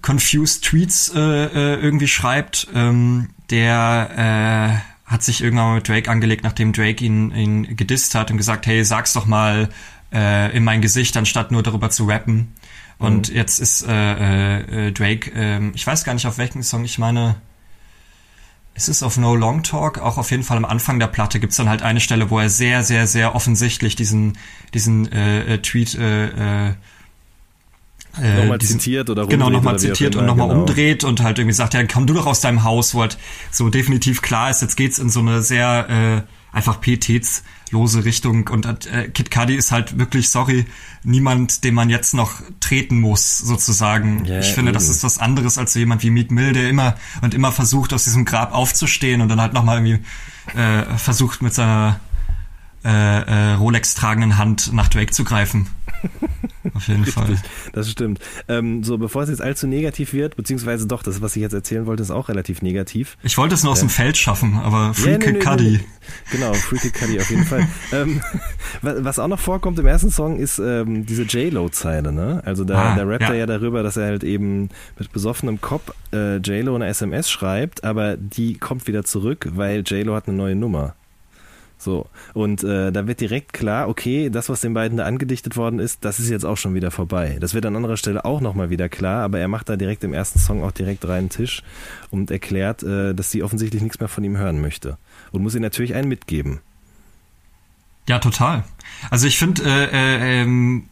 [0.02, 2.68] confused Tweets äh, äh, irgendwie schreibt.
[2.74, 8.14] Ähm, der äh, hat sich irgendwann mal mit Drake angelegt, nachdem Drake ihn, ihn gedisst
[8.14, 9.68] hat und gesagt, hey, sag's doch mal
[10.12, 12.54] äh, in mein Gesicht, anstatt nur darüber zu rappen.
[12.98, 16.98] Und jetzt ist äh, äh, Drake, ähm, ich weiß gar nicht auf welchen Song, ich
[16.98, 17.36] meine,
[18.74, 21.56] es ist auf No Long Talk, auch auf jeden Fall am Anfang der Platte gibt's
[21.56, 24.36] dann halt eine Stelle, wo er sehr, sehr, sehr offensichtlich diesen,
[24.74, 26.74] diesen äh, äh, Tweet äh, äh,
[28.20, 30.60] äh, Nochmal diesen- zitiert oder Genau, nochmal zitiert und nochmal genau.
[30.60, 33.18] umdreht und halt irgendwie sagt, ja, komm du doch aus deinem Haus, wo halt
[33.50, 36.80] so definitiv klar ist, jetzt geht's in so eine sehr äh, einfach
[37.74, 40.66] pietätslose Richtung und äh, Kid Cudi ist halt wirklich, sorry,
[41.02, 44.24] niemand, den man jetzt noch treten muss, sozusagen.
[44.24, 44.92] Ja, ich finde, das eben.
[44.92, 48.04] ist was anderes als so jemand wie Meek Mill, der immer und immer versucht, aus
[48.04, 50.04] diesem Grab aufzustehen und dann halt nochmal irgendwie
[50.58, 52.00] äh, versucht, mit seiner
[52.84, 55.66] äh, äh, Rolex tragenden Hand nach Drake zu greifen.
[56.74, 57.26] Auf jeden Fall.
[57.26, 58.20] Richtig, das stimmt.
[58.48, 61.86] Ähm, so, bevor es jetzt allzu negativ wird, beziehungsweise doch, das, was ich jetzt erzählen
[61.86, 63.16] wollte, ist auch relativ negativ.
[63.22, 65.80] Ich wollte es nur aus dem Feld schaffen, aber Free Ja, nee, nee.
[66.32, 67.66] Genau, Free Kid Cudi auf jeden Fall.
[67.92, 68.20] ähm,
[68.82, 72.42] wa- was auch noch vorkommt im ersten Song ist ähm, diese J-Lo-Zeile, ne?
[72.44, 73.28] Also da, Ah, da rappt ja.
[73.28, 77.84] er ja darüber, dass er halt eben mit besoffenem Kopf äh, J-Lo eine SMS schreibt,
[77.84, 80.94] aber die kommt wieder zurück, weil J-Lo hat eine neue Nummer.
[81.76, 85.80] So, und äh, da wird direkt klar, okay, das, was den beiden da angedichtet worden
[85.80, 87.36] ist, das ist jetzt auch schon wieder vorbei.
[87.40, 90.14] Das wird an anderer Stelle auch nochmal wieder klar, aber er macht da direkt im
[90.14, 91.62] ersten Song auch direkt reinen Tisch
[92.10, 94.96] und erklärt, äh, dass sie offensichtlich nichts mehr von ihm hören möchte.
[95.32, 96.60] Und muss ihm natürlich einen mitgeben.
[98.08, 98.64] Ja, total.
[99.10, 100.88] Also ich finde, äh, äh, ähm,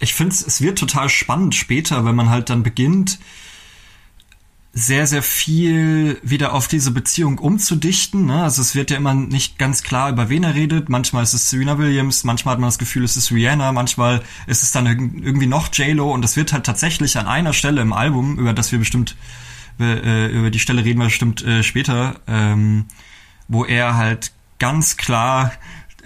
[0.00, 3.18] ich finde, es wird total spannend später, wenn man halt dann beginnt,
[4.78, 8.26] sehr, sehr viel wieder auf diese Beziehung umzudichten.
[8.26, 8.42] Ne?
[8.42, 10.90] Also es wird ja immer nicht ganz klar, über wen er redet.
[10.90, 14.62] Manchmal ist es Serena Williams, manchmal hat man das Gefühl, es ist Rihanna, manchmal ist
[14.62, 17.94] es dann irg- irgendwie noch J-Lo und es wird halt tatsächlich an einer Stelle im
[17.94, 19.16] Album, über das wir bestimmt,
[19.80, 22.84] äh, über die Stelle reden wir bestimmt äh, später, ähm,
[23.48, 25.52] wo er halt ganz klar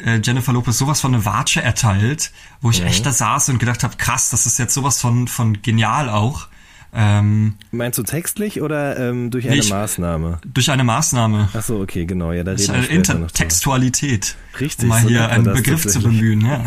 [0.05, 2.31] äh, Jennifer Lopez sowas von eine Watsche erteilt,
[2.61, 5.61] wo ich echt da saß und gedacht habe, krass, das ist jetzt sowas von, von
[5.61, 6.47] genial auch.
[6.93, 10.39] Ähm, Meinst du textlich oder ähm, durch eine Nee, ich- Maßnahme?
[10.45, 11.49] durch eine Maßnahme.
[11.53, 12.97] Ach so, okay, genau, ja, da Das ist reden wir drüber.
[12.97, 14.37] Intertextualität.
[14.59, 16.65] Richtig, Um mal so hier einen Begriff zu bemühen, ja.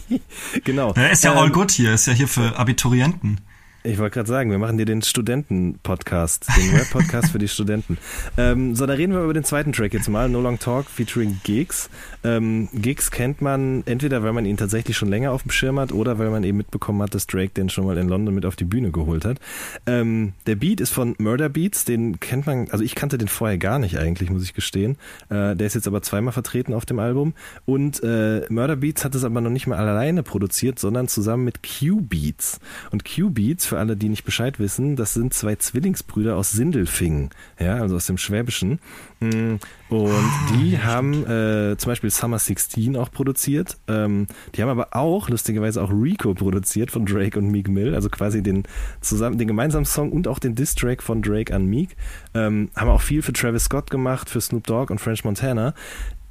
[0.64, 0.92] Genau.
[0.94, 3.40] Er ist ja Ähm, all good hier, ist ja hier für Abiturienten.
[3.86, 7.98] Ich wollte gerade sagen, wir machen dir den Studenten-Podcast, den Rap-Podcast für die Studenten.
[8.38, 11.40] Ähm, so, da reden wir über den zweiten Track jetzt mal, No Long Talk featuring
[11.44, 11.88] Gigs.
[12.22, 15.92] Ähm, Gigs kennt man entweder, weil man ihn tatsächlich schon länger auf dem Schirm hat
[15.92, 18.56] oder weil man eben mitbekommen hat, dass Drake den schon mal in London mit auf
[18.56, 19.38] die Bühne geholt hat.
[19.86, 23.58] Ähm, der Beat ist von Murder Beats, den kennt man, also ich kannte den vorher
[23.58, 24.96] gar nicht eigentlich, muss ich gestehen.
[25.30, 27.32] Äh, der ist jetzt aber zweimal vertreten auf dem Album.
[27.64, 31.60] Und äh, Murder Beats hat es aber noch nicht mal alleine produziert, sondern zusammen mit
[31.62, 32.60] Q Beats.
[32.90, 36.50] Und Q Beats, für für alle, die nicht Bescheid wissen, das sind zwei Zwillingsbrüder aus
[36.52, 37.28] Sindelfingen,
[37.60, 38.80] ja, also aus dem Schwäbischen.
[39.20, 39.56] Mm,
[39.90, 43.76] Und Ah, die haben äh, zum Beispiel Summer 16 auch produziert.
[43.86, 48.08] Ähm, die haben aber auch, lustigerweise auch Rico produziert von Drake und Meek Mill, also
[48.08, 48.64] quasi den
[49.00, 51.96] zusammen, den gemeinsamen Song und auch den Diss-Track von Drake an Meek.
[52.34, 55.74] Ähm, haben auch viel für Travis Scott gemacht, für Snoop Dogg und French Montana.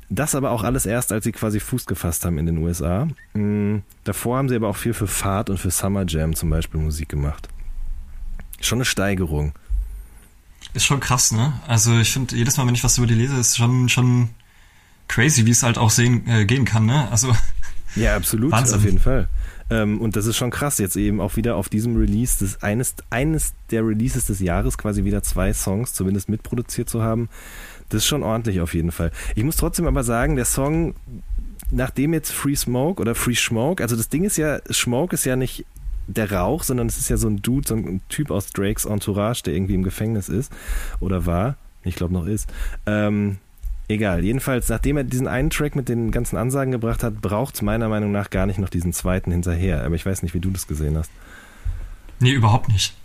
[0.10, 3.08] Das aber auch alles erst, als sie quasi Fuß gefasst haben in den USA.
[3.34, 6.80] Mm, Davor haben sie aber auch viel für Fahrt und für Summer Jam zum Beispiel
[6.80, 7.50] Musik gemacht.
[8.62, 9.54] Schon eine Steigerung.
[10.74, 11.54] Ist schon krass, ne?
[11.68, 14.30] Also ich finde, jedes Mal, wenn ich was über die lese, ist schon, schon
[15.08, 17.08] crazy, wie es halt auch sehen, äh, gehen kann, ne?
[17.12, 17.36] Also
[17.96, 18.78] Ja, absolut, Wahnsinn.
[18.78, 19.28] auf jeden Fall.
[19.70, 22.96] Ähm, und das ist schon krass, jetzt eben auch wieder auf diesem Release, des, eines,
[23.10, 27.30] eines der Releases des Jahres quasi wieder zwei Songs zumindest mitproduziert zu haben.
[27.90, 29.12] Das ist schon ordentlich auf jeden Fall.
[29.36, 30.96] Ich muss trotzdem aber sagen, der Song,
[31.72, 35.36] nachdem jetzt Free Smoke oder Free Smoke, also das Ding ist ja, Smoke ist ja
[35.36, 35.66] nicht
[36.08, 39.44] der Rauch, sondern es ist ja so ein Dude, so ein Typ aus Drakes Entourage,
[39.44, 40.52] der irgendwie im Gefängnis ist
[41.00, 42.52] oder war, ich glaube noch ist.
[42.86, 43.38] Ähm,
[43.88, 47.62] egal, jedenfalls, nachdem er diesen einen Track mit den ganzen Ansagen gebracht hat, braucht es
[47.62, 49.84] meiner Meinung nach gar nicht noch diesen zweiten hinterher.
[49.84, 51.12] Aber ich weiß nicht, wie du das gesehen hast.
[52.20, 52.96] Nee, überhaupt nicht.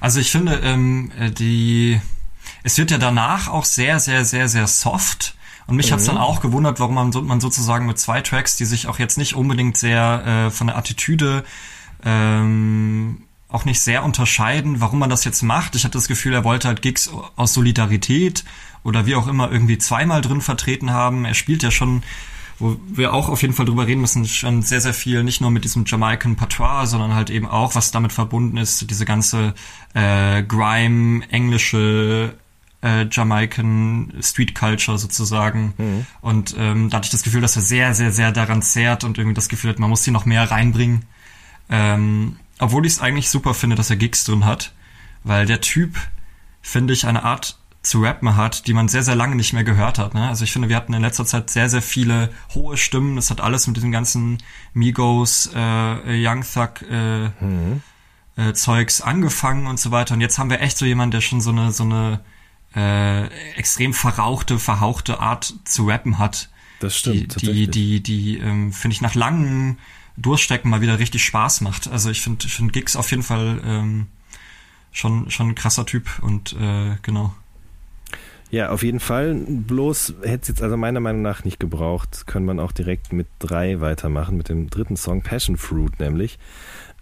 [0.00, 2.00] Also ich finde, ähm, äh, die
[2.62, 5.34] es wird ja danach auch sehr, sehr, sehr, sehr soft.
[5.66, 8.64] Und mich hat's dann auch gewundert, warum man, so, man sozusagen mit zwei Tracks, die
[8.64, 11.44] sich auch jetzt nicht unbedingt sehr äh, von der Attitüde
[12.04, 15.74] ähm, auch nicht sehr unterscheiden, warum man das jetzt macht.
[15.74, 18.44] Ich hatte das Gefühl, er wollte halt Gigs aus Solidarität
[18.82, 21.26] oder wie auch immer irgendwie zweimal drin vertreten haben.
[21.26, 22.02] Er spielt ja schon
[22.58, 25.50] wo wir auch auf jeden Fall drüber reden müssen, schon sehr, sehr viel, nicht nur
[25.50, 29.54] mit diesem Jamaican Patois, sondern halt eben auch, was damit verbunden ist, diese ganze
[29.94, 32.34] äh, Grime, englische
[32.82, 35.74] äh, Jamaican Street Culture sozusagen.
[36.20, 39.18] Und ähm, da hatte ich das Gefühl, dass er sehr, sehr, sehr daran zehrt und
[39.18, 41.04] irgendwie das Gefühl hat, man muss hier noch mehr reinbringen.
[41.70, 44.72] Ähm, obwohl ich es eigentlich super finde, dass er Gigs drin hat,
[45.24, 45.96] weil der Typ,
[46.62, 49.98] finde ich, eine Art zu rappen hat, die man sehr, sehr lange nicht mehr gehört
[49.98, 50.14] hat.
[50.14, 50.28] Ne?
[50.28, 53.16] Also ich finde, wir hatten in letzter Zeit sehr, sehr viele hohe Stimmen.
[53.16, 54.38] Das hat alles mit diesem ganzen
[54.74, 57.26] Migos, äh, Young Thug äh,
[58.36, 60.14] äh, Zeugs angefangen und so weiter.
[60.14, 62.20] Und jetzt haben wir echt so jemanden, der schon so eine, so eine
[62.74, 63.26] äh,
[63.56, 66.48] extrem verrauchte, verhauchte Art zu rappen hat.
[66.80, 67.70] Das Die, stimmt, die, tatsächlich.
[67.70, 69.78] die, die ähm, finde ich nach langen
[70.16, 71.88] Durchstecken mal wieder richtig Spaß macht.
[71.88, 74.06] Also ich finde, ich finde Gigs auf jeden Fall ähm,
[74.92, 77.34] schon, schon ein krasser Typ und äh, genau.
[78.50, 79.34] Ja, auf jeden Fall.
[79.34, 82.26] Bloß hätte es jetzt also meiner Meinung nach nicht gebraucht.
[82.26, 86.38] Können man auch direkt mit drei weitermachen, mit dem dritten Song, Passion Fruit nämlich.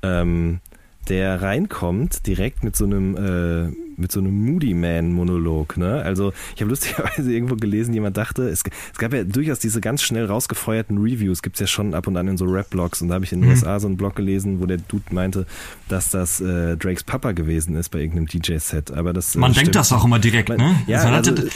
[0.03, 0.61] Ähm,
[1.09, 6.03] der reinkommt direkt mit so einem äh, mit so einem Moody Man Monolog, ne?
[6.03, 10.03] Also, ich habe lustigerweise irgendwo gelesen, jemand dachte, es, es gab ja durchaus diese ganz
[10.03, 13.25] schnell rausgefeuerten Reviews, gibt's ja schon ab und an in so Rap-Blogs und da habe
[13.25, 13.55] ich in den Mhm.
[13.57, 15.47] USA so einen Blog gelesen, wo der Dude meinte,
[15.89, 19.67] dass das äh, Drakes Papa gewesen ist bei irgendeinem DJ-Set, aber das äh, Man stimmt
[19.69, 20.75] denkt das auch immer direkt, man, ne?
[20.87, 21.49] Ja, Man also, hatte-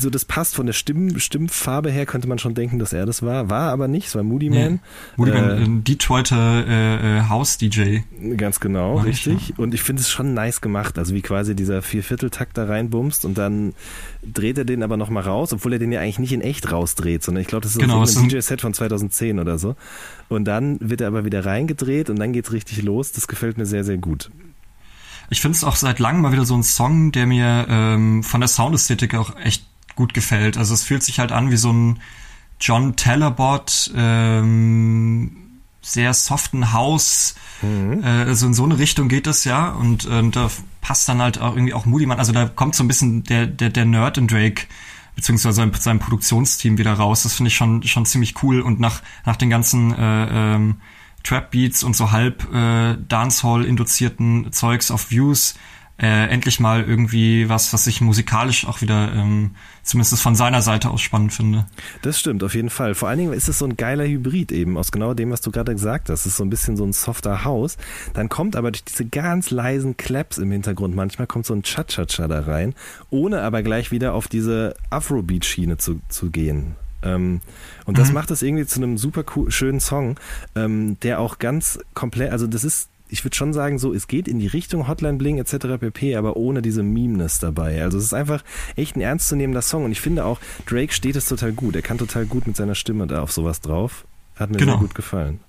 [0.00, 3.22] so das passt von der Stimm, Stimmfarbe her, könnte man schon denken, dass er das
[3.22, 3.50] war.
[3.50, 4.64] War aber nicht, es war Moody Nee.
[4.64, 4.80] Man.
[5.16, 7.98] Moody Man, Äh, ein Detroiter äh, äh, House-DJ.
[8.36, 9.58] Ganz genau, Mach ich, richtig.
[9.58, 13.38] Und ich finde es schon nice gemacht, also wie quasi dieser Viervierteltakt da reinbumst und
[13.38, 13.74] dann
[14.22, 17.22] dreht er den aber nochmal raus, obwohl er den ja eigentlich nicht in echt rausdreht,
[17.22, 19.76] sondern ich glaube, das ist Genau, so ein DJ-Set von 2010 oder so.
[20.28, 23.12] Und dann wird er aber wieder reingedreht und dann geht's richtig los.
[23.12, 24.30] Das gefällt mir sehr, sehr gut.
[25.30, 28.40] Ich finde es auch seit langem mal wieder so ein Song, der mir ähm, von
[28.40, 30.56] der Soundästhetik auch echt gut gefällt.
[30.56, 32.00] Also es fühlt sich halt an wie so ein
[32.60, 35.47] John Talabot, ähm,
[35.88, 37.34] sehr soften House.
[37.62, 39.70] Äh, also in so eine Richtung geht das ja.
[39.70, 42.18] Und äh, da passt dann halt auch irgendwie auch Moody Man.
[42.18, 44.66] Also da kommt so ein bisschen der, der, der Nerd in Drake
[45.16, 47.24] beziehungsweise sein, sein Produktionsteam wieder raus.
[47.24, 48.60] Das finde ich schon, schon ziemlich cool.
[48.60, 50.76] Und nach, nach den ganzen äh, ähm,
[51.24, 55.56] Trap-Beats und so halb äh, Dancehall-induzierten Zeugs auf Views
[56.00, 60.90] äh, endlich mal irgendwie was, was ich musikalisch auch wieder ähm, zumindest von seiner Seite
[60.90, 61.66] aus spannend finde.
[62.02, 62.94] Das stimmt, auf jeden Fall.
[62.94, 65.50] Vor allen Dingen ist es so ein geiler Hybrid eben aus genau dem, was du
[65.50, 66.20] gerade gesagt hast.
[66.20, 67.76] Es ist so ein bisschen so ein softer Haus.
[68.14, 72.28] Dann kommt aber durch diese ganz leisen Claps im Hintergrund manchmal kommt so ein Cha-Cha-Cha
[72.28, 72.74] da rein,
[73.10, 76.76] ohne aber gleich wieder auf diese Afrobeat-Schiene zu, zu gehen.
[77.02, 77.40] Ähm,
[77.86, 78.14] und das Mhm.
[78.14, 80.18] macht es irgendwie zu einem super cool, schönen Song,
[80.54, 84.28] ähm, der auch ganz komplett, also das ist ich würde schon sagen, so, es geht
[84.28, 85.78] in die Richtung Hotline Bling etc.
[85.80, 87.82] pp., aber ohne diese Memeness dabei.
[87.82, 88.42] Also es ist einfach
[88.76, 91.74] echt ein ernstzunehmender Song und ich finde auch, Drake steht es total gut.
[91.76, 94.04] Er kann total gut mit seiner Stimme da auf sowas drauf.
[94.36, 94.72] Hat mir Genau.
[94.72, 95.40] sehr gut gefallen.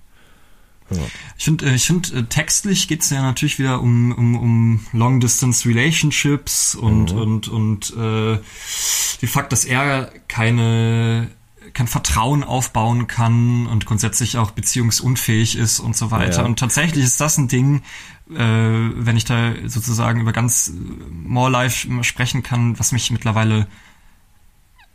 [0.90, 0.98] Ja.
[1.38, 5.20] Ich finde, äh, ich find, äh, textlich geht's ja natürlich wieder um, um, um Long
[5.20, 7.20] Distance Relationships und, Mhm.
[7.20, 8.38] und, und äh,
[9.20, 11.28] die Fakt, dass er keine
[11.74, 16.40] kein Vertrauen aufbauen kann und grundsätzlich auch beziehungsunfähig ist und so weiter.
[16.40, 16.44] Ja.
[16.44, 17.82] Und tatsächlich ist das ein Ding,
[18.30, 20.72] äh, wenn ich da sozusagen über ganz äh,
[21.10, 23.66] More Life sprechen kann, was mich mittlerweile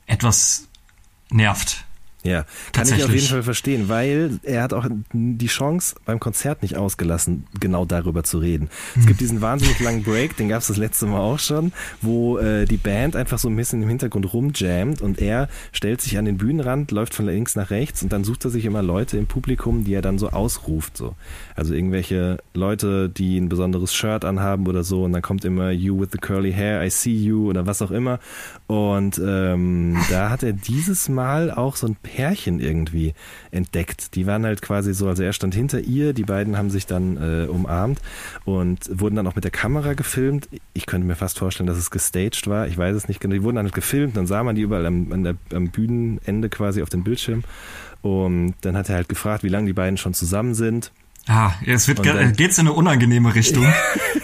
[0.05, 0.67] etwas
[1.31, 1.84] nervt.
[2.25, 6.63] Ja, kann ich auf jeden Fall verstehen, weil er hat auch die Chance beim Konzert
[6.63, 8.69] nicht ausgelassen, genau darüber zu reden.
[8.97, 12.39] Es gibt diesen wahnsinnig langen Break, den gab es das letzte Mal auch schon, wo
[12.39, 16.25] äh, die Band einfach so ein bisschen im Hintergrund rumjammt und er stellt sich an
[16.25, 19.27] den Bühnenrand, läuft von links nach rechts und dann sucht er sich immer Leute im
[19.27, 20.97] Publikum, die er dann so ausruft.
[20.97, 21.13] So.
[21.55, 25.99] Also irgendwelche Leute, die ein besonderes Shirt anhaben oder so und dann kommt immer You
[25.99, 28.19] with the curly hair, I see you oder was auch immer.
[28.65, 33.13] Und ähm, da hat er dieses Mal auch so ein Pärchen irgendwie
[33.51, 34.15] entdeckt.
[34.15, 37.17] Die waren halt quasi so, also er stand hinter ihr, die beiden haben sich dann
[37.17, 37.99] äh, umarmt
[38.45, 40.47] und wurden dann auch mit der Kamera gefilmt.
[40.73, 42.67] Ich könnte mir fast vorstellen, dass es gestaged war.
[42.67, 43.33] Ich weiß es nicht genau.
[43.33, 46.47] Die wurden dann halt gefilmt, dann sah man die überall am, an der, am Bühnenende
[46.47, 47.43] quasi auf dem Bildschirm.
[48.01, 50.93] Und dann hat er halt gefragt, wie lange die beiden schon zusammen sind.
[51.27, 53.65] Ah, es wird dann- geht's in eine unangenehme Richtung.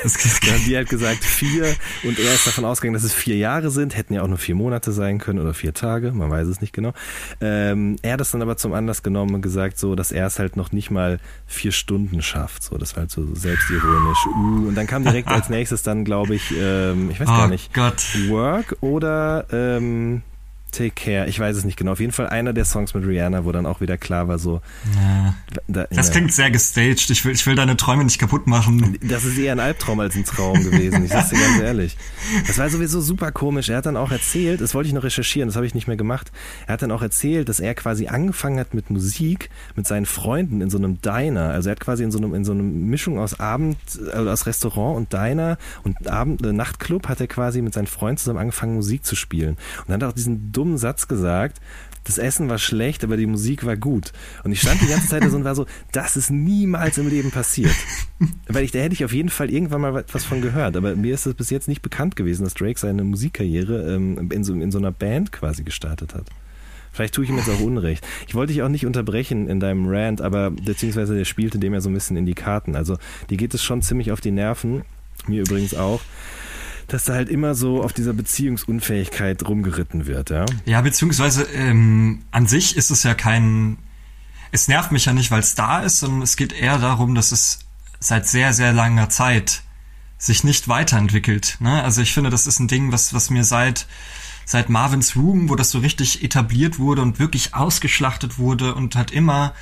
[0.01, 3.95] Haben die halt gesagt vier und er ist davon ausgegangen, dass es vier Jahre sind,
[3.95, 6.73] hätten ja auch nur vier Monate sein können oder vier Tage, man weiß es nicht
[6.73, 6.93] genau.
[7.39, 10.39] Ähm, er hat das dann aber zum Anlass genommen und gesagt, so, dass er es
[10.39, 12.63] halt noch nicht mal vier Stunden schafft.
[12.63, 14.25] So, das war halt so selbstironisch.
[14.27, 17.47] Uh, und dann kam direkt als nächstes dann, glaube ich, ähm, ich weiß oh gar
[17.47, 18.03] nicht, Gott.
[18.27, 20.23] Work oder ähm,
[20.71, 21.27] Take Care.
[21.27, 21.91] Ich weiß es nicht genau.
[21.91, 24.61] Auf jeden Fall einer der Songs mit Rihanna, wo dann auch wieder klar war, so.
[24.95, 25.35] Ja.
[25.67, 26.13] Da, Das ja.
[26.13, 27.09] klingt sehr gestaged.
[27.09, 28.97] Ich will, ich will deine Träume nicht kaputt machen.
[29.01, 31.97] Das ist eher ein Albtraum als ein Traum gewesen, ich sag's dir ganz ehrlich.
[32.47, 33.69] Das war sowieso super komisch.
[33.69, 35.97] Er hat dann auch erzählt, das wollte ich noch recherchieren, das habe ich nicht mehr
[35.97, 36.31] gemacht.
[36.67, 40.61] Er hat dann auch erzählt, dass er quasi angefangen hat mit Musik mit seinen Freunden
[40.61, 41.49] in so einem Diner.
[41.51, 43.77] Also er hat quasi in so einem in so einer Mischung aus Abend,
[44.13, 48.17] also aus Restaurant und Diner und Abend äh, Nachtclub hat er quasi mit seinen Freunden
[48.17, 49.57] zusammen angefangen Musik zu spielen.
[49.79, 51.59] Und dann hat er auch diesen dummen Satz gesagt,
[52.03, 54.11] das Essen war schlecht, aber die Musik war gut.
[54.43, 57.07] Und ich stand die ganze Zeit da so und war so, das ist niemals im
[57.07, 57.75] Leben passiert.
[58.47, 60.75] Weil ich, da hätte ich auf jeden Fall irgendwann mal was von gehört.
[60.77, 64.43] Aber mir ist es bis jetzt nicht bekannt gewesen, dass Drake seine Musikkarriere ähm, in,
[64.43, 66.25] so, in so einer Band quasi gestartet hat.
[66.91, 68.05] Vielleicht tue ich ihm jetzt auch Unrecht.
[68.27, 71.81] Ich wollte dich auch nicht unterbrechen in deinem Rant, aber beziehungsweise der spielte dem ja
[71.81, 72.75] so ein bisschen in die Karten.
[72.75, 72.97] Also
[73.29, 74.81] dir geht es schon ziemlich auf die Nerven,
[75.27, 76.01] mir übrigens auch,
[76.91, 80.45] dass da halt immer so auf dieser Beziehungsunfähigkeit rumgeritten wird, ja.
[80.65, 83.77] Ja, beziehungsweise ähm, an sich ist es ja kein.
[84.51, 87.31] Es nervt mich ja nicht, weil es da ist, sondern es geht eher darum, dass
[87.31, 87.59] es
[88.01, 89.63] seit sehr, sehr langer Zeit
[90.17, 91.57] sich nicht weiterentwickelt.
[91.61, 91.81] Ne?
[91.81, 93.87] Also ich finde, das ist ein Ding, was, was mir seit,
[94.43, 99.11] seit Marvin's Room, wo das so richtig etabliert wurde und wirklich ausgeschlachtet wurde und hat
[99.11, 99.53] immer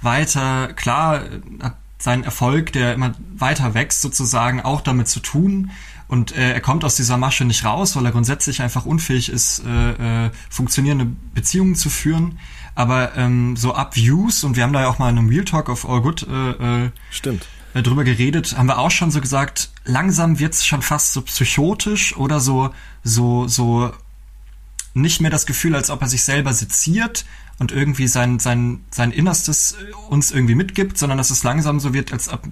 [0.00, 1.24] weiter, klar,
[1.60, 5.72] hat sein Erfolg, der immer weiter wächst, sozusagen auch damit zu tun.
[6.08, 9.62] Und äh, er kommt aus dieser Masche nicht raus, weil er grundsätzlich einfach unfähig ist,
[9.66, 12.38] äh, äh, funktionierende Beziehungen zu führen.
[12.74, 15.44] Aber ähm, so ab Views, und wir haben da ja auch mal in einem Real
[15.44, 17.46] Talk of All Good äh, äh, Stimmt.
[17.74, 22.16] äh, drüber geredet, haben wir auch schon so gesagt, langsam wird's schon fast so psychotisch
[22.16, 22.70] oder so,
[23.04, 23.92] so, so
[24.94, 27.26] nicht mehr das Gefühl, als ob er sich selber seziert
[27.58, 29.76] und irgendwie sein, sein, sein Innerstes
[30.08, 32.48] uns irgendwie mitgibt, sondern dass es langsam so wird, als ob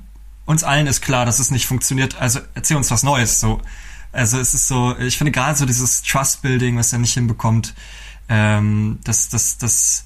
[0.46, 3.60] uns allen ist klar, dass es nicht funktioniert, also erzähl uns was Neues, so.
[4.12, 7.74] Also es ist so, ich finde gerade so dieses Trust-Building, was er nicht hinbekommt,
[8.28, 10.04] ähm, das, das, das,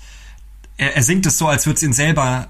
[0.77, 2.49] er, er singt es so, als würde es ihn selber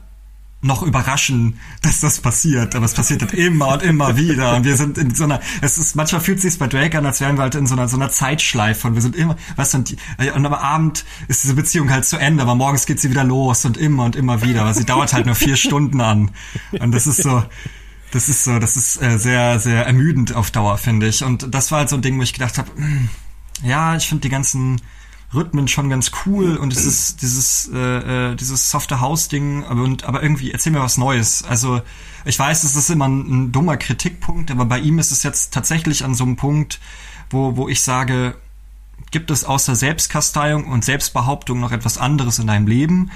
[0.62, 2.74] noch überraschen, dass das passiert.
[2.74, 4.56] Aber es passiert halt immer und immer wieder.
[4.56, 7.06] Und wir sind in so einer, es ist, manchmal fühlt es sich bei Drake an,
[7.06, 8.88] als wären wir halt in so einer, so einer Zeitschleife.
[8.88, 9.96] Und wir sind immer, weißt du, und,
[10.34, 13.64] und am Abend ist diese Beziehung halt zu Ende, aber morgens geht sie wieder los
[13.64, 14.62] und immer und immer wieder.
[14.62, 16.30] Aber sie dauert halt nur vier Stunden an.
[16.78, 17.42] Und das ist so,
[18.10, 21.22] das ist so, das ist äh, sehr, sehr ermüdend auf Dauer, finde ich.
[21.24, 22.70] Und das war halt so ein Ding, wo ich gedacht habe,
[23.62, 24.80] ja, ich finde die ganzen
[25.32, 29.88] Rhythmen schon ganz cool und es ist dieses äh, äh, dieses softe House Ding aber
[30.04, 31.80] aber irgendwie erzähl mir was Neues also
[32.24, 35.54] ich weiß es ist immer ein, ein dummer Kritikpunkt aber bei ihm ist es jetzt
[35.54, 36.80] tatsächlich an so einem Punkt
[37.30, 38.34] wo wo ich sage
[39.12, 43.12] gibt es außer Selbstkasteiung und Selbstbehauptung noch etwas anderes in deinem Leben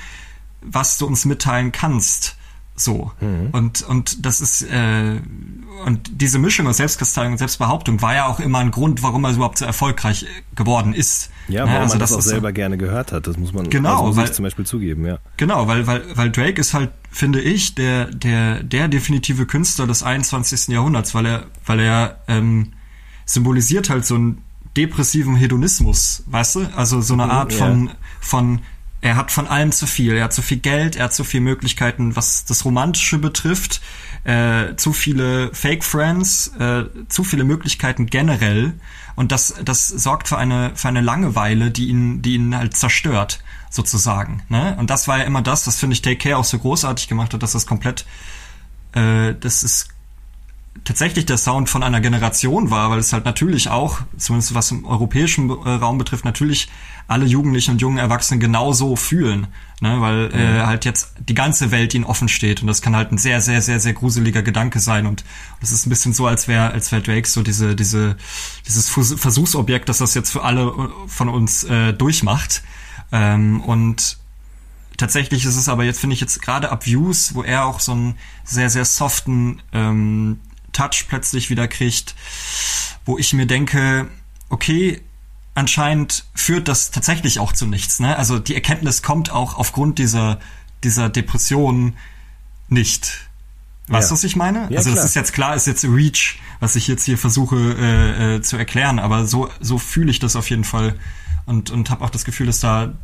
[0.61, 2.37] was du uns mitteilen kannst
[2.77, 3.13] so
[3.53, 5.21] und und das ist äh,
[5.87, 9.33] und diese Mischung aus Selbstkasteiung und Selbstbehauptung war ja auch immer ein Grund warum er
[9.33, 12.53] überhaupt so erfolgreich geworden ist Ja, Ne, warum also man das, auch ist so- selber
[12.53, 15.19] gerne gehört hat, das muss man Genau, also muss weil- ich zum Beispiel zugeben, ja.
[15.37, 20.03] Genau, weil, weil, weil Drake ist halt, finde ich, der, der, der definitive Künstler des
[20.03, 20.69] 21.
[20.69, 22.73] Jahrhunderts, weil er, weil er ähm,
[23.25, 24.43] symbolisiert halt so einen
[24.77, 26.61] depressiven Hedonismus, weißt du?
[26.77, 27.59] Also so eine Art ja.
[27.59, 28.61] von, von
[29.05, 30.15] er hat von allem zu viel.
[30.15, 33.83] Er hat zu viel Geld, er hat zu viele Möglichkeiten, was das Romantische betrifft,
[34.25, 38.73] äh, zu viele Fake Friends, äh, zu viele Möglichkeiten generell.
[39.15, 43.41] Und das, das sorgt für eine, für eine Langeweile, die ihn, die ihn halt zerstört,
[43.69, 44.43] sozusagen.
[44.49, 44.75] Ne?
[44.79, 47.35] Und das war ja immer das, was finde ich Take Care auch so großartig gemacht
[47.35, 48.07] hat, dass das komplett,
[48.95, 49.94] äh, das ist
[50.83, 54.85] tatsächlich der Sound von einer Generation war, weil es halt natürlich auch, zumindest was im
[54.85, 56.69] europäischen äh, Raum betrifft, natürlich
[57.07, 59.47] alle Jugendlichen und jungen Erwachsenen genauso fühlen,
[59.81, 60.01] ne?
[60.01, 60.35] weil mhm.
[60.35, 63.41] äh, halt jetzt die ganze Welt ihnen offen steht und das kann halt ein sehr,
[63.41, 65.25] sehr, sehr, sehr gruseliger Gedanke sein und
[65.61, 68.17] das ist ein bisschen so, als wäre als wär Drake so diese, diese,
[68.67, 72.63] dieses Versuchsobjekt, dass das jetzt für alle äh, von uns äh, durchmacht
[73.13, 74.19] ähm, und
[74.97, 77.93] tatsächlich ist es aber jetzt, finde ich jetzt gerade ab Views, wo er auch so
[77.93, 80.41] einen sehr, sehr soften ähm,
[80.75, 82.15] Touch plötzlich wieder kriegt,
[83.07, 84.09] wo ich mir denke,
[84.51, 85.01] okay,
[85.55, 88.01] anscheinend führt das tatsächlich auch zu nichts.
[88.01, 88.17] Ne?
[88.17, 90.41] Also die Erkenntnis kommt auch aufgrund dieser,
[90.83, 91.95] dieser Depression
[92.69, 93.29] nicht.
[93.89, 94.17] Weißt du, ja.
[94.17, 94.67] was ich meine?
[94.71, 95.05] Ja, also das klar.
[95.05, 98.99] ist jetzt klar, ist jetzt Reach, was ich jetzt hier versuche äh, äh, zu erklären,
[98.99, 100.99] aber so, so fühle ich das auf jeden Fall
[101.47, 102.95] und, und habe auch das Gefühl, dass da,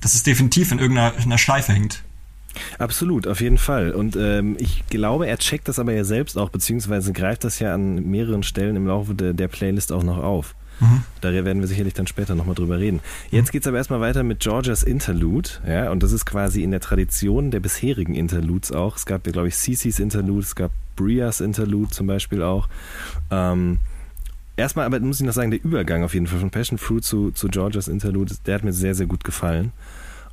[0.00, 2.02] dass es definitiv in irgendeiner Schleife hängt.
[2.78, 3.92] Absolut, auf jeden Fall.
[3.92, 7.74] Und ähm, ich glaube, er checkt das aber ja selbst auch, beziehungsweise greift das ja
[7.74, 10.54] an mehreren Stellen im Laufe de, der Playlist auch noch auf.
[10.80, 11.02] Mhm.
[11.20, 13.00] Da werden wir sicherlich dann später nochmal drüber reden.
[13.30, 13.52] Jetzt mhm.
[13.52, 17.50] geht's aber erstmal weiter mit Georgias Interlude, ja, und das ist quasi in der Tradition
[17.50, 18.96] der bisherigen Interludes auch.
[18.96, 22.68] Es gab ja, glaube ich, Cece's Interlude, es gab Brias Interlude zum Beispiel auch.
[23.30, 23.78] Ähm,
[24.56, 27.30] erstmal aber muss ich noch sagen, der Übergang auf jeden Fall von Passion Fruit zu,
[27.30, 29.72] zu Georgias Interlude, der hat mir sehr, sehr gut gefallen.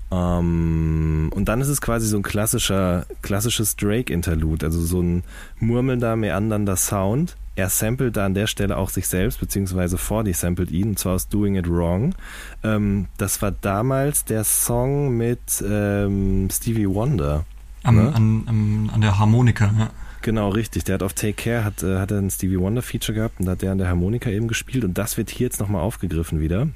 [0.09, 5.23] Um, ähm, und dann ist es quasi so ein klassischer, klassisches Drake-Interlude, also so ein
[5.59, 7.35] murmelnder, meandernder Sound.
[7.55, 11.15] Er samplet da an der Stelle auch sich selbst, beziehungsweise Fordy samplet ihn, und zwar
[11.15, 12.15] aus Doing It Wrong.
[12.63, 17.45] Um, ähm, das war damals der Song mit ähm, Stevie Wonder.
[17.83, 18.13] Am, ne?
[18.13, 19.89] an, an, an, der Harmonika, ja.
[20.21, 20.83] Genau, richtig.
[20.83, 23.45] Der hat auf Take Care hat, äh, hat er ein Stevie Wonder Feature gehabt und
[23.45, 26.39] da hat der an der Harmonika eben gespielt und das wird hier jetzt nochmal aufgegriffen
[26.39, 26.67] wieder.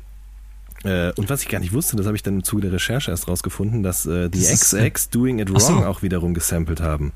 [0.84, 3.12] Äh, und was ich gar nicht wusste, das habe ich dann im Zuge der Recherche
[3.12, 5.86] erst rausgefunden, dass äh, die XX Doing It Wrong so.
[5.86, 7.14] auch wiederum gesampelt haben.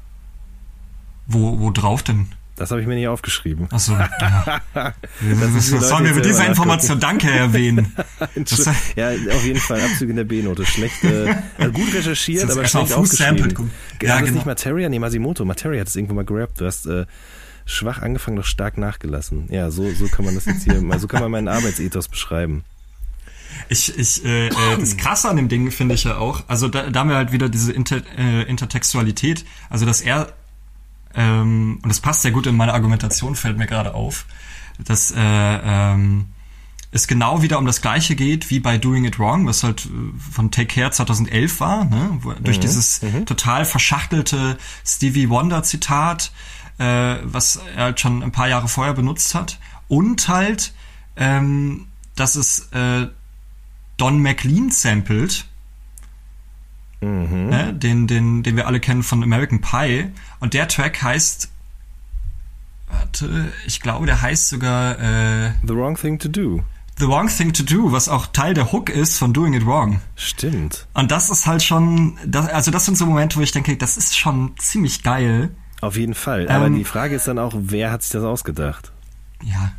[1.28, 2.28] Wo, wo drauf denn?
[2.56, 3.67] Das habe ich mir nicht aufgeschrieben.
[3.69, 3.93] Achso.
[3.93, 4.10] Ja.
[5.34, 7.93] das sollen wir für diese Information Danke erwähnen.
[8.95, 10.65] ja, auf jeden Fall Abzüge in der B-Note.
[10.65, 13.71] Schlecht, äh, also gut recherchiert, aber schlecht aufgeschrieben.
[14.01, 14.32] Ja, ja genau.
[14.32, 14.88] nicht Materia?
[14.88, 15.43] Nee, Masimoto.
[15.43, 16.62] Materia hat es irgendwo mal gerappt.
[16.62, 17.06] Du hast äh,
[17.65, 19.47] schwach angefangen, doch stark nachgelassen.
[19.49, 22.63] Ja, so, so kann man das jetzt hier, so kann man meinen Arbeitsethos beschreiben.
[23.69, 26.89] Ich, ich, äh, äh, das Krasse an dem Ding finde ich ja auch, also da,
[26.89, 30.34] da haben wir halt wieder diese Inter, äh, Intertextualität, also dass er,
[31.15, 34.25] ähm, und das passt sehr gut in meine Argumentation, fällt mir gerade auf,
[34.77, 36.27] dass äh, ähm,
[36.95, 39.89] es genau wieder um das Gleiche geht wie bei Doing It Wrong, was halt äh,
[40.31, 42.19] von Take Care 2011 war, ne?
[42.21, 42.62] Wo, durch mhm.
[42.62, 43.25] dieses mhm.
[43.25, 46.31] total verschachtelte Stevie Wonder Zitat,
[46.77, 50.73] äh, was er halt schon ein paar Jahre vorher benutzt hat und halt,
[51.17, 53.08] ähm, dass es äh,
[53.97, 55.45] Don McLean sampled.
[57.01, 57.49] Mhm.
[57.49, 60.12] Ne, den, den, den wir alle kennen von American Pie.
[60.39, 61.49] Und der Track heißt.
[62.88, 64.99] Warte, ich glaube, der heißt sogar.
[64.99, 66.63] Äh, The Wrong Thing to Do.
[66.97, 69.99] The Wrong Thing to Do, was auch Teil der Hook ist von Doing It Wrong.
[70.15, 70.88] Stimmt.
[70.93, 73.97] Und das ist halt schon, das, also das sind so Momente, wo ich denke, das
[73.97, 75.49] ist schon ziemlich geil.
[75.81, 76.47] Auf jeden Fall.
[76.47, 78.93] Aber ähm, die Frage ist dann auch, wer hat sich das ausgedacht?
[79.43, 79.73] Ja,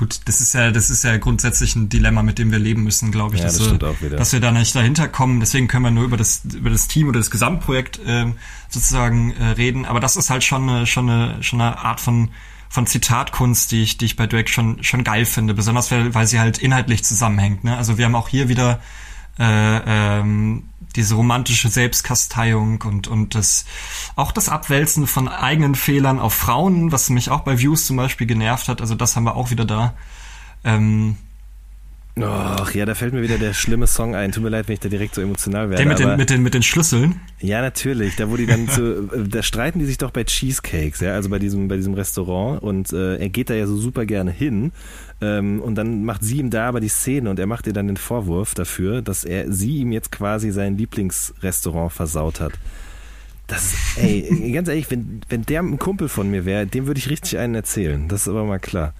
[0.00, 3.12] Gut, das ist ja, das ist ja grundsätzlich ein Dilemma, mit dem wir leben müssen,
[3.12, 5.40] glaube ich, ja, dass, das wir, dass wir da nicht dahinter kommen.
[5.40, 8.36] Deswegen können wir nur über das, über das Team oder das Gesamtprojekt ähm,
[8.70, 9.84] sozusagen äh, reden.
[9.84, 12.30] Aber das ist halt schon eine, schon eine, schon eine Art von
[12.70, 16.26] von Zitatkunst, die ich, die ich bei Drake schon schon geil finde, besonders weil, weil
[16.26, 17.62] sie halt inhaltlich zusammenhängt.
[17.64, 17.76] Ne?
[17.76, 18.80] Also wir haben auch hier wieder
[19.38, 23.64] äh, ähm, diese romantische Selbstkasteiung und, und das,
[24.16, 28.26] auch das Abwälzen von eigenen Fehlern auf Frauen, was mich auch bei Views zum Beispiel
[28.26, 29.94] genervt hat, also das haben wir auch wieder da.
[30.64, 31.16] Ähm,
[32.28, 34.32] Ach ja, da fällt mir wieder der schlimme Song ein.
[34.32, 35.82] Tut mir leid, wenn ich da direkt so emotional werde.
[35.82, 37.20] Der mit den, mit den, mit den Schlüsseln?
[37.40, 38.16] Ja, natürlich.
[38.16, 41.38] Da wo die dann so, da streiten die sich doch bei Cheesecakes, ja, also bei
[41.38, 44.72] diesem, bei diesem Restaurant und äh, er geht da ja so super gerne hin
[45.20, 47.86] ähm, und dann macht sie ihm da aber die Szene und er macht ihr dann
[47.86, 52.52] den Vorwurf dafür, dass er sie ihm jetzt quasi sein Lieblingsrestaurant versaut hat.
[53.46, 57.10] Das, ey, ganz ehrlich, wenn, wenn der ein Kumpel von mir wäre, dem würde ich
[57.10, 58.08] richtig einen erzählen.
[58.08, 58.94] Das ist aber mal klar.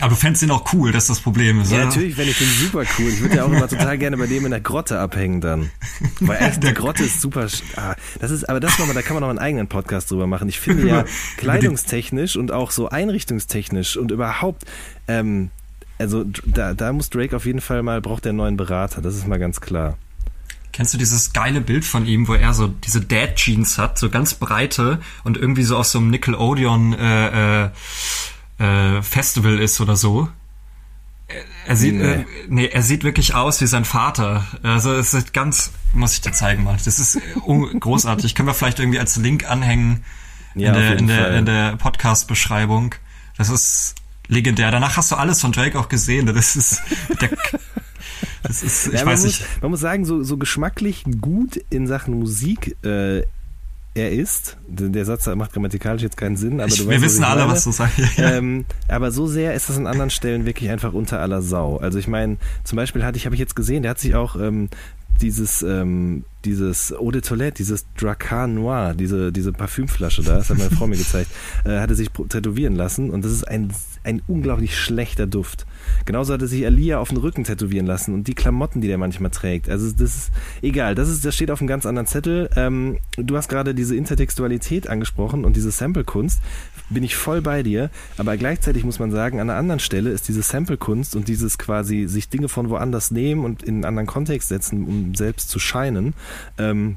[0.00, 1.60] Aber du fändest ihn auch cool, das ist das Problem.
[1.60, 1.86] Ist, ja, oder?
[1.86, 3.08] natürlich fände ich den super cool.
[3.08, 5.70] Ich würde ja auch immer total gerne bei dem in der Grotte abhängen dann.
[6.20, 7.46] Weil echt, der Grotte ist super.
[7.76, 10.48] Ah, das ist, aber das nochmal, da kann man noch einen eigenen Podcast drüber machen.
[10.48, 11.04] Ich finde ja
[11.36, 14.64] kleidungstechnisch und auch so einrichtungstechnisch und überhaupt,
[15.08, 15.50] ähm,
[15.98, 19.14] also da, da muss Drake auf jeden Fall mal, braucht er einen neuen Berater, das
[19.14, 19.96] ist mal ganz klar.
[20.74, 24.10] Kennst du dieses geile Bild von ihm, wo er so diese Dad Jeans hat, so
[24.10, 27.70] ganz breite und irgendwie so aus so einem Nickelodeon äh, äh,
[28.64, 30.28] äh, Festival ist oder so?
[31.66, 32.02] Er- sieht, Nee.
[32.12, 34.46] äh, nee, er sieht wirklich aus wie sein Vater.
[34.62, 36.76] Also es ist ganz, muss ich dir zeigen mal.
[36.84, 38.34] Das ist un- großartig.
[38.34, 40.04] Können wir vielleicht irgendwie als Link anhängen
[40.54, 42.94] Ja, in, der, in, der, in der Podcast-Beschreibung.
[43.38, 43.94] Das ist
[44.28, 44.70] legendär.
[44.70, 46.26] Danach hast du alles von Drake auch gesehen.
[46.26, 46.82] Das ist,
[47.22, 47.30] der,
[48.42, 49.62] das ist, ich Ja, man, weiß muss, nicht.
[49.62, 53.22] man muss sagen, so, so geschmacklich gut in Sachen Musik äh,
[53.94, 54.56] er ist.
[54.66, 57.28] Der der Satz macht grammatikalisch jetzt keinen Sinn, aber Ich, du wir weißt, wissen was
[57.28, 57.52] alle, meine.
[57.52, 57.98] was du sagst.
[58.16, 58.32] Ja.
[58.32, 61.76] Ähm, aber so sehr ist das an anderen Stellen wirklich einfach unter aller Sau.
[61.78, 64.36] Also ich meine, zum Beispiel hatte ich, habe ich jetzt gesehen, der hat sich auch
[64.36, 64.68] ähm,
[65.20, 70.58] dieses, ähm, dieses Eau de Toilette, dieses Dracar Noir, diese, diese Parfümflasche da, das hat
[70.58, 71.30] meine Frau mir gezeigt,
[71.64, 73.72] äh, hatte sich tätowieren lassen und das ist ein,
[74.04, 75.66] ein unglaublich schlechter Duft.
[76.04, 79.30] Genauso hatte sich Alia auf den Rücken tätowieren lassen und die Klamotten, die der manchmal
[79.30, 79.68] trägt.
[79.68, 80.32] Also das ist
[80.62, 82.50] egal, das, ist, das steht auf einem ganz anderen Zettel.
[82.56, 86.40] Ähm, du hast gerade diese Intertextualität angesprochen und diese Sample-Kunst.
[86.90, 90.28] Bin ich voll bei dir, aber gleichzeitig muss man sagen, an einer anderen Stelle ist
[90.28, 94.48] diese Sample-Kunst und dieses quasi sich Dinge von woanders nehmen und in einen anderen Kontext
[94.50, 96.14] setzen, um selbst zu scheinen,
[96.58, 96.96] ähm,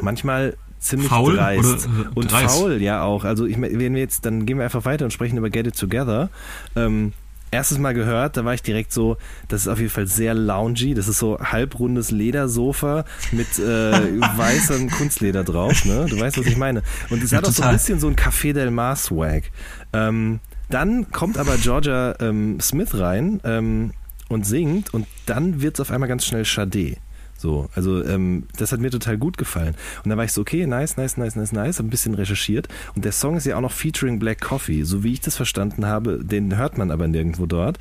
[0.00, 1.88] manchmal ziemlich Faul dreist.
[1.88, 2.56] oder, äh, und dreist?
[2.56, 3.24] faul, ja auch.
[3.24, 5.78] Also ich, wenn wir jetzt, dann gehen wir einfach weiter und sprechen über Get It
[5.78, 6.30] Together.
[6.76, 7.12] Ähm,
[7.50, 9.16] erstes Mal gehört, da war ich direkt so,
[9.48, 10.94] das ist auf jeden Fall sehr loungy.
[10.94, 13.62] Das ist so halbrundes Ledersofa mit äh,
[14.36, 15.84] weißem Kunstleder drauf.
[15.84, 16.06] Ne?
[16.08, 16.82] Du weißt, was ich meine.
[17.10, 17.70] Und es Ja, hat auch so total.
[17.70, 19.44] ein bisschen so ein Café Del Mar Swag.
[19.92, 23.92] Ähm, dann kommt aber Georgia ähm, Smith rein ähm,
[24.28, 26.96] und singt und dann wird es auf einmal ganz schnell Sade.
[27.38, 29.76] So, also ähm, das hat mir total gut gefallen.
[30.02, 32.68] Und dann war ich so, okay, nice, nice, nice, nice, nice, hab ein bisschen recherchiert.
[32.96, 34.82] Und der Song ist ja auch noch featuring Black Coffee.
[34.82, 37.78] So wie ich das verstanden habe, den hört man aber nirgendwo dort.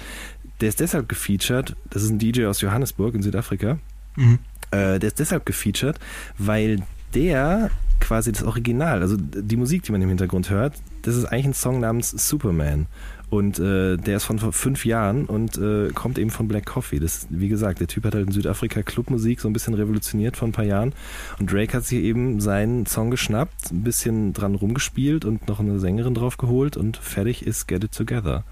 [0.62, 3.80] Der ist deshalb gefeatured, das ist ein DJ aus Johannesburg in Südafrika.
[4.16, 4.39] Mhm.
[4.70, 5.99] Äh, der ist deshalb gefeatured,
[6.38, 6.84] weil
[7.16, 11.47] der quasi das Original, also die Musik, die man im Hintergrund hört, das ist eigentlich
[11.47, 12.86] ein Song namens Superman.
[13.30, 16.99] Und äh, der ist von vor fünf Jahren und äh, kommt eben von Black Coffee.
[16.99, 20.47] Das, wie gesagt, der Typ hat halt in Südafrika Clubmusik so ein bisschen revolutioniert vor
[20.47, 20.93] ein paar Jahren.
[21.38, 25.80] Und Drake hat sich eben seinen Song geschnappt, ein bisschen dran rumgespielt und noch eine
[25.80, 28.45] Sängerin drauf geholt und fertig ist Get It Together.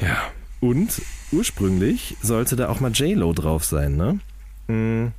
[0.00, 0.18] Ja,
[0.60, 4.18] und ursprünglich sollte da auch mal J-Lo drauf sein, ne?
[4.66, 5.12] Mm,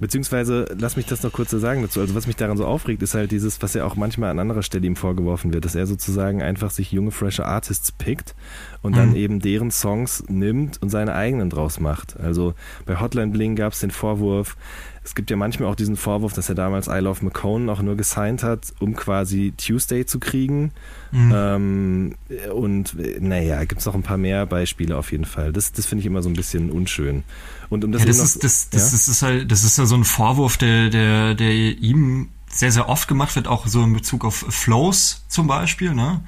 [0.00, 2.00] Beziehungsweise, lass mich das noch kurz sagen dazu.
[2.00, 4.62] Also, was mich daran so aufregt, ist halt dieses, was ja auch manchmal an anderer
[4.62, 8.34] Stelle ihm vorgeworfen wird, dass er sozusagen einfach sich junge, frische Artists pickt
[8.82, 9.16] und dann Mhm.
[9.16, 12.18] eben deren Songs nimmt und seine eigenen draus macht.
[12.20, 12.54] Also,
[12.86, 14.56] bei Hotline Bling gab es den Vorwurf,
[15.04, 17.96] es gibt ja manchmal auch diesen Vorwurf, dass er damals I Love McCone auch nur
[17.96, 20.70] gesigned hat, um quasi Tuesday zu kriegen.
[21.12, 21.32] Mhm.
[21.34, 22.14] Ähm,
[22.54, 25.52] und äh, naja, gibt es noch ein paar mehr Beispiele auf jeden Fall.
[25.52, 27.22] Das, das finde ich immer so ein bisschen unschön.
[27.70, 28.90] Und um das, Ja, das eben noch- ist, das, das, ja?
[28.92, 32.88] das ist halt, das ist ja so ein Vorwurf, der, der, der ihm sehr, sehr
[32.88, 36.22] oft gemacht wird, auch so in Bezug auf Flows zum Beispiel, ne?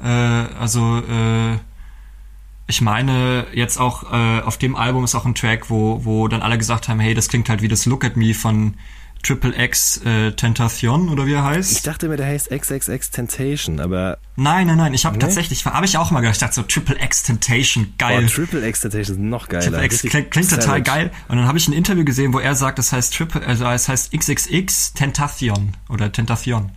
[0.00, 1.58] Äh, also, äh,
[2.66, 6.42] ich meine, jetzt auch äh, auf dem Album ist auch ein Track, wo, wo dann
[6.42, 8.74] alle gesagt haben, hey, das klingt halt wie das Look at Me von
[9.22, 11.72] Triple X äh, Tentacion oder wie er heißt.
[11.72, 15.20] Ich dachte mir, der heißt XXX Temptation, aber nein, nein, nein, ich habe Nee?
[15.20, 18.24] tatsächlich, habe ich auch mal gedacht, ich dachte so Triple X Temptation, geil.
[18.24, 19.64] oh, Triple X Temptation ist noch geiler.
[19.64, 21.10] Triple X klingt, klingt total geil.
[21.28, 23.88] Und dann habe ich ein Interview gesehen, wo er sagt, das heißt Triple, also es
[23.88, 26.70] heißt XXX Tentation oder Tentation.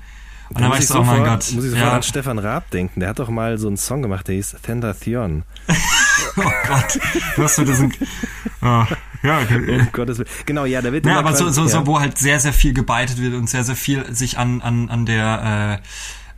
[0.49, 1.49] Und dann Da war muss ich ich so, oh mein Gott.
[1.53, 2.99] Muss ich sofort Ja, an Stefan Raab denken.
[2.99, 5.43] Der hat doch mal so einen Song gemacht, der hieß Tentation.
[6.37, 6.99] oh Gott.
[7.37, 7.93] Du hast so diesen,
[8.61, 8.83] oh,
[9.23, 9.39] ja.
[9.39, 10.29] Um Gottes Willen.
[10.45, 13.21] Genau, ja, da wird Ja, aber so, so, so, wo halt sehr, sehr viel gebeitet
[13.21, 15.81] wird und sehr, sehr viel sich an, an, an der,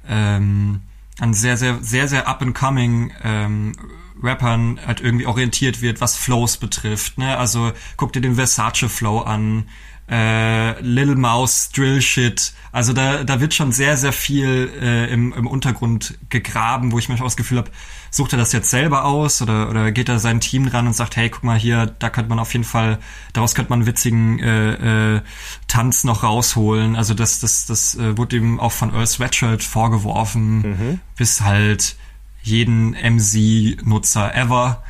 [0.07, 0.81] äh, ähm,
[1.19, 3.73] an sehr, sehr, sehr, sehr up-and-coming ähm,
[4.21, 7.17] Rappern halt irgendwie orientiert wird, was Flows betrifft.
[7.17, 7.38] Ne?
[7.38, 9.65] Also guck dir den Versace-Flow an,
[10.10, 12.54] äh, Little Mouse Drill Shit.
[12.72, 17.08] Also da, da wird schon sehr, sehr viel äh, im, im Untergrund gegraben, wo ich
[17.08, 17.72] manchmal das Gefühl habe,
[18.10, 21.16] sucht er das jetzt selber aus oder, oder geht er sein Team ran und sagt,
[21.16, 22.99] hey, guck mal hier, da könnte man auf jeden Fall,
[23.32, 25.22] daraus könnte man einen witzigen äh, äh,
[25.68, 26.95] Tanz noch rausholen.
[26.95, 31.95] Also das, das, das äh, wurde ihm auch von Earl Sweatshirt vorgeworfen, bis halt
[32.41, 34.84] jeden MC-Nutzer ever.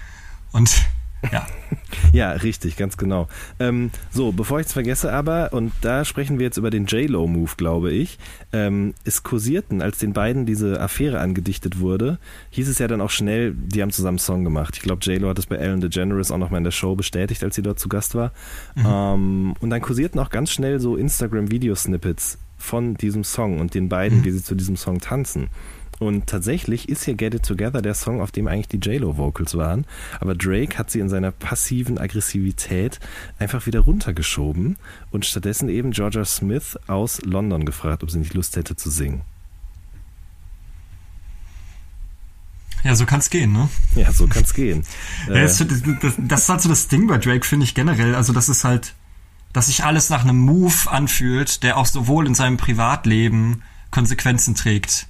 [0.52, 0.72] Und
[1.32, 1.48] ja,
[2.14, 3.28] Ja, richtig, ganz genau.
[3.60, 7.52] Ähm, so, bevor ich es vergesse aber, und da sprechen wir jetzt über den J-Lo-Move,
[7.58, 8.20] glaube ich,
[8.52, 12.20] ähm, es kursierten, als den beiden diese Affäre angedichtet wurde,
[12.52, 14.76] hieß es ja dann auch schnell, die haben zusammen einen Song gemacht.
[14.78, 17.56] Ich glaube, J-Lo hat das bei Ellen DeGeneres auch nochmal in der Show bestätigt, als
[17.56, 18.32] sie dort zu Gast war.
[18.78, 24.24] Ähm, und dann kursierten auch ganz schnell so Instagram-Video-Snippets von diesem Song und den beiden,
[24.24, 25.50] wie sie zu diesem Song tanzen.
[26.00, 29.86] Und tatsächlich ist hier Get It Together der Song, auf dem eigentlich die J-Lo-Vocals waren.
[30.20, 33.00] Aber Drake hat sie in seiner passiven Aggressivität
[33.40, 34.78] einfach wieder runtergeschoben
[35.12, 39.22] und stattdessen eben Georgia Smith aus London gefragt, ob sie nicht Lust hätte zu singen.
[42.84, 43.70] Ja, so kann's gehen, ne?
[43.96, 44.84] Ja, so kann's gehen.
[45.28, 48.14] Ja, das, das, das ist halt so das Ding bei Drake, finde ich generell.
[48.14, 48.94] Also, das ist halt,
[49.54, 55.08] dass sich alles nach einem Move anfühlt, der auch sowohl in seinem Privatleben Konsequenzen trägt.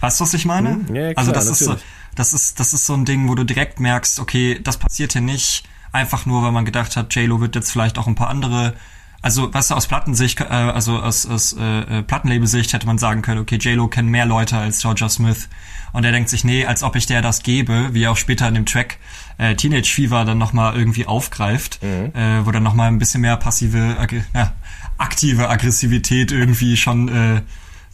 [0.00, 0.70] Weißt du, was ich meine?
[0.70, 0.94] Mhm.
[0.94, 1.88] Ja, ja, klar, also das ist so, natürlich.
[2.14, 5.22] das ist, das ist so ein Ding, wo du direkt merkst, okay, das passiert hier
[5.22, 8.74] nicht, einfach nur, weil man gedacht hat, JLo wird jetzt vielleicht auch ein paar andere,
[9.22, 13.22] also weißt du, aus Plattensicht, äh, also aus, aus äh, äh, Plattenlabelsicht hätte man sagen
[13.22, 15.48] können, okay, JLo kennt mehr Leute als Georgia Smith.
[15.92, 18.46] Und er denkt sich, nee, als ob ich der das gebe, wie er auch später
[18.46, 18.98] in dem Track
[19.38, 23.96] äh, Teenage Fever dann nochmal irgendwie aufgreift, äh, wo dann nochmal ein bisschen mehr passive,
[24.34, 24.52] ja,
[24.98, 27.40] aktive Aggressivität irgendwie schon, äh,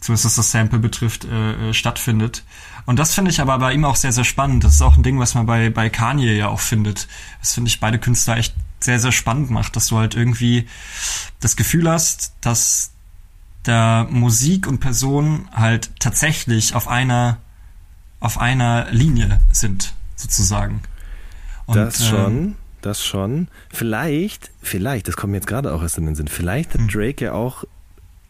[0.03, 2.43] zumindest was das Sample betrifft, äh, äh, stattfindet.
[2.85, 4.65] Und das finde ich aber bei ihm auch sehr, sehr spannend.
[4.65, 7.07] Das ist auch ein Ding, was man bei, bei Kanye ja auch findet.
[7.39, 10.67] Das finde ich beide Künstler echt sehr, sehr spannend macht, dass du halt irgendwie
[11.39, 12.91] das Gefühl hast, dass
[13.63, 17.37] da Musik und Person halt tatsächlich auf einer
[18.19, 20.81] auf einer Linie sind, sozusagen.
[21.65, 23.47] Und, das ähm, schon, das schon.
[23.69, 26.87] Vielleicht, vielleicht, das kommt mir jetzt gerade auch erst in den Sinn, vielleicht hat Hm.
[26.87, 27.65] Drake ja auch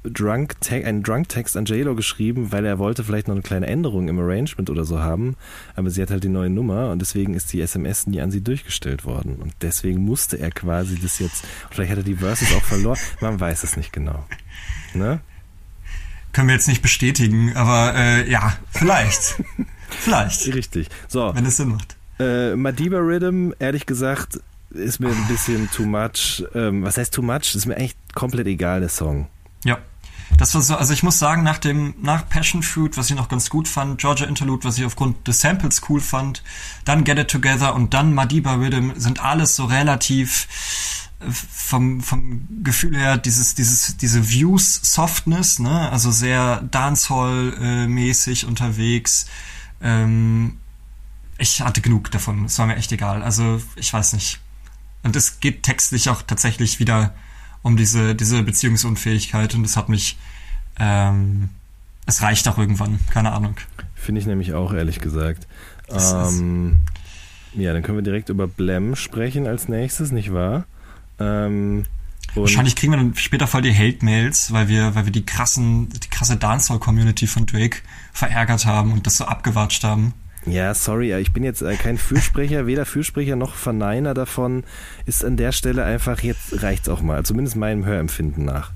[0.04, 4.20] Drunk einen Drunk-Text an JLo geschrieben, weil er wollte vielleicht noch eine kleine Änderung im
[4.20, 5.36] Arrangement oder so haben,
[5.76, 8.42] aber sie hat halt die neue Nummer und deswegen ist die SMS nie an sie
[8.42, 12.64] durchgestellt worden und deswegen musste er quasi das jetzt, vielleicht hat er die Verses auch
[12.64, 14.26] verloren, man weiß es nicht genau.
[14.94, 15.22] Ne?
[16.34, 19.36] können wir jetzt nicht bestätigen, aber äh, ja, vielleicht.
[19.90, 20.48] vielleicht.
[20.54, 20.90] Richtig.
[21.08, 21.96] So, Wenn es Sinn macht.
[22.20, 24.40] Äh, Madiba Rhythm, ehrlich gesagt,
[24.72, 26.44] ist mir ein bisschen too much.
[26.56, 27.56] Ähm, was heißt too much?
[27.56, 29.28] Ist mir eigentlich komplett egal, der Song.
[29.64, 29.78] Ja.
[30.38, 33.30] Das war so, also ich muss sagen, nach dem, nach Passion Fruit, was ich noch
[33.30, 36.44] ganz gut fand, Georgia Interlude, was ich aufgrund des Samples cool fand,
[36.86, 40.48] dann Get It Together und dann Madiba Rhythm sind alles so relativ
[41.20, 49.28] äh, vom, vom Gefühl her dieses, dieses, diese Views Softness, ne, also sehr Dancehall-mäßig unterwegs.
[49.82, 50.58] Ähm,
[51.38, 53.24] ich hatte genug davon, es war mir echt egal.
[53.24, 54.40] Also, ich weiß nicht.
[55.04, 57.14] Und es geht textlich auch tatsächlich wieder
[57.64, 60.18] um diese, diese Beziehungsunfähigkeit und es hat mich,
[60.80, 61.50] ähm,
[62.06, 63.56] es reicht auch irgendwann, keine Ahnung.
[63.96, 65.48] Finde ich nämlich auch, ehrlich gesagt.
[65.88, 66.78] Das Ähm,
[67.56, 70.66] ja, dann können wir direkt über Blem sprechen als nächstes, nicht wahr?
[71.20, 71.86] Ähm,
[72.36, 76.10] Wahrscheinlich kriegen wir dann später voll die Hate-Mails, weil wir, weil wir die krassen, die
[76.10, 77.80] krasse Dancehall-Community von Drake
[78.12, 80.14] verärgert haben und das so abgewatscht haben.
[80.46, 84.64] Ja, sorry, ich bin jetzt äh, kein Fürsprecher, weder Fürsprecher noch Verneiner davon.
[85.06, 88.72] Ist an der Stelle einfach, jetzt reicht's auch mal, zumindest meinem Hörempfinden nach.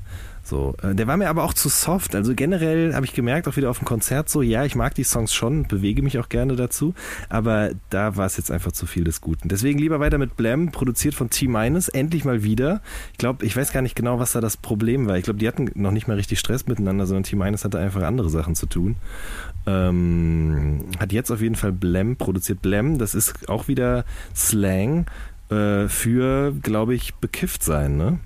[0.47, 2.15] So, äh, der war mir aber auch zu soft.
[2.15, 5.03] Also generell habe ich gemerkt, auch wieder auf dem Konzert so, ja, ich mag die
[5.03, 6.93] Songs schon, bewege mich auch gerne dazu,
[7.28, 9.49] aber da war es jetzt einfach zu viel des Guten.
[9.49, 12.82] Deswegen lieber weiter mit Blam, produziert von T-Minus, endlich mal wieder.
[13.11, 15.18] Ich glaube, ich weiß gar nicht genau, was da das Problem war.
[15.18, 18.30] Ich glaube, die hatten noch nicht mal richtig Stress miteinander, sondern T-Minus hatte einfach andere
[18.30, 18.95] Sachen zu tun.
[19.68, 22.61] Ähm, hat jetzt auf jeden Fall Blam produziert.
[22.61, 25.05] Blam, das ist auch wieder Slang
[25.49, 28.20] äh, für, glaube ich, bekifft sein, ne?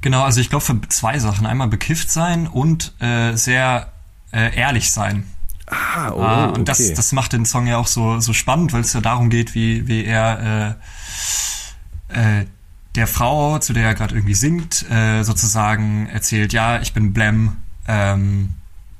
[0.00, 1.46] Genau, also ich glaube für zwei Sachen.
[1.46, 3.92] Einmal bekifft sein und äh, sehr
[4.32, 5.24] äh, ehrlich sein.
[5.66, 6.64] Ah, oh, Ah, und okay.
[6.64, 9.54] das, das macht den Song ja auch so, so spannend, weil es ja darum geht,
[9.54, 10.76] wie, wie er
[12.10, 12.46] äh, äh,
[12.94, 17.56] der Frau, zu der er gerade irgendwie singt, äh, sozusagen erzählt, ja, ich bin Blem,
[17.88, 18.50] ähm,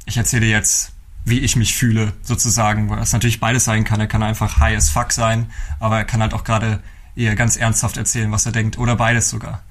[0.07, 0.92] ich erzähle jetzt,
[1.24, 4.00] wie ich mich fühle, sozusagen, was natürlich beides sein kann.
[4.00, 5.46] Er kann einfach high as fuck sein,
[5.80, 6.80] aber er kann halt auch gerade
[7.16, 9.62] eher ganz ernsthaft erzählen, was er denkt, oder beides sogar.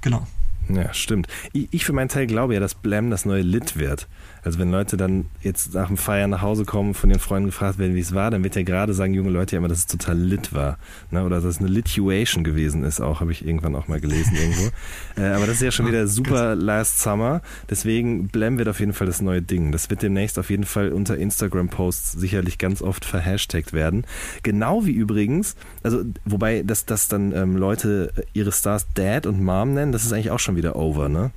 [0.00, 0.26] Genau.
[0.68, 1.26] Ja, stimmt.
[1.52, 4.06] Ich, ich für meinen Teil glaube ja, dass Blam das neue Lit wird.
[4.44, 7.78] Also wenn Leute dann jetzt nach dem Feiern nach Hause kommen, von ihren Freunden gefragt
[7.78, 9.86] werden, wie es war, dann wird ja gerade sagen junge Leute ja immer, dass es
[9.86, 10.78] total lit war.
[11.10, 11.24] Ne?
[11.24, 14.70] Oder dass es eine Lituation gewesen ist, auch habe ich irgendwann auch mal gelesen irgendwo.
[15.20, 17.40] äh, aber das ist ja schon wieder super Last Summer.
[17.70, 19.72] Deswegen Blam wird auf jeden Fall das neue Ding.
[19.72, 24.06] Das wird demnächst auf jeden Fall unter Instagram-Posts sicherlich ganz oft verhashtagt werden.
[24.42, 29.74] Genau wie übrigens, also wobei, dass, dass dann ähm, Leute ihre Stars Dad und Mom
[29.74, 31.30] nennen, das ist eigentlich auch schon wieder over, ne?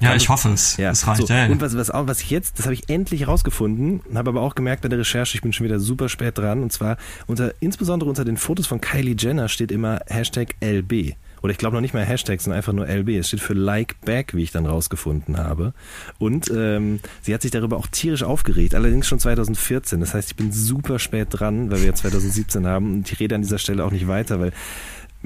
[0.00, 0.76] Ja, ich hoffe es.
[0.76, 1.26] Ja, es reicht.
[1.26, 1.32] so.
[1.32, 1.52] ja, ja.
[1.52, 4.54] Und was, was, auch, was ich jetzt, das habe ich endlich rausgefunden, habe aber auch
[4.54, 6.62] gemerkt bei der Recherche, ich bin schon wieder super spät dran.
[6.62, 11.14] Und zwar unter, insbesondere unter den Fotos von Kylie Jenner steht immer Hashtag LB.
[11.42, 13.10] Oder ich glaube noch nicht mal Hashtag, sondern einfach nur LB.
[13.10, 15.74] Es steht für Like Back, wie ich dann rausgefunden habe.
[16.18, 20.00] Und ähm, sie hat sich darüber auch tierisch aufgeregt, allerdings schon 2014.
[20.00, 22.94] Das heißt, ich bin super spät dran, weil wir jetzt 2017 haben.
[22.94, 24.52] Und ich rede an dieser Stelle auch nicht weiter, weil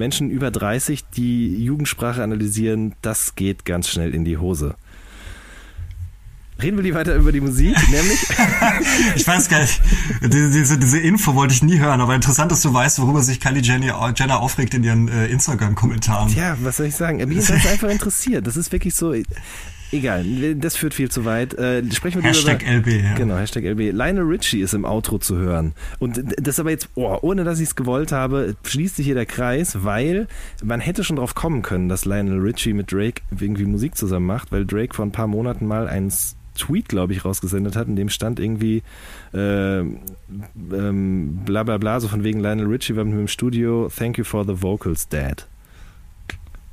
[0.00, 4.74] Menschen über 30, die Jugendsprache analysieren, das geht ganz schnell in die Hose.
[6.60, 8.26] Reden wir lieber weiter über die Musik, nämlich.
[9.14, 9.80] ich weiß gar nicht,
[10.22, 13.62] diese, diese Info wollte ich nie hören, aber interessant, dass du weißt, worüber sich Kylie
[13.62, 16.34] Jenner, aufregt in ihren äh, Instagram-Kommentaren.
[16.34, 17.18] Ja, was soll ich sagen?
[17.28, 18.46] Mich ist das einfach interessiert.
[18.46, 19.14] Das ist wirklich so.
[19.92, 21.54] Egal, das führt viel zu weit.
[21.54, 23.14] Äh, sprechen wir Hashtag über, LB, ja.
[23.14, 23.92] Genau, Hashtag LB.
[23.92, 25.72] Lionel Richie ist im Outro zu hören.
[25.98, 29.26] Und das aber jetzt, oh, ohne dass ich es gewollt habe, schließt sich hier der
[29.26, 30.28] Kreis, weil
[30.62, 34.52] man hätte schon drauf kommen können, dass Lionel Richie mit Drake irgendwie Musik zusammen macht,
[34.52, 36.12] weil Drake vor ein paar Monaten mal einen
[36.56, 38.82] Tweet, glaube ich, rausgesendet hat, in dem stand irgendwie
[39.32, 43.90] äh, ähm, bla bla bla, so von wegen Lionel Richie war mit mir im Studio,
[43.96, 45.46] thank you for the vocals, Dad.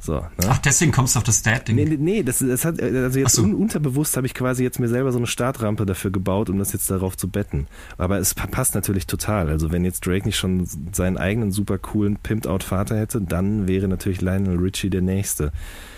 [0.07, 0.47] So, ne?
[0.47, 1.75] Ach, deswegen kommst du auf das Dad-Ding.
[1.75, 3.43] Nee, nee, das, das hat, also jetzt so.
[3.43, 6.71] un, unterbewusst habe ich quasi jetzt mir selber so eine Startrampe dafür gebaut, um das
[6.71, 7.67] jetzt darauf zu betten.
[7.97, 9.49] Aber es passt natürlich total.
[9.49, 14.21] Also wenn jetzt Drake nicht schon seinen eigenen super coolen Pimped-Out-Vater hätte, dann wäre natürlich
[14.21, 15.51] Lionel Richie der Nächste.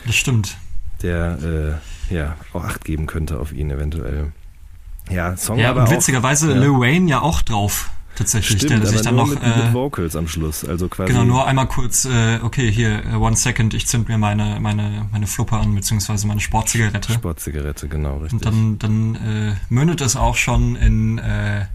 [0.07, 0.57] Das stimmt.
[1.03, 1.79] Der,
[2.09, 4.31] äh, ja, auch Acht geben könnte auf ihn eventuell.
[5.11, 6.57] Ja, Song ja, aber und auch, witzigerweise ja.
[6.57, 10.15] Lil Wayne ja auch drauf tatsächlich, Stimmt, der sich dann noch mit, äh, mit Vocals
[10.15, 11.11] am Schluss, also quasi.
[11.11, 15.07] genau nur einmal kurz, äh, okay hier äh, one second, ich zünd mir meine meine
[15.11, 18.33] meine Fluppe an beziehungsweise meine Sportzigarette Sportzigarette, genau richtig.
[18.33, 21.65] und dann dann äh, mündet es auch schon in äh,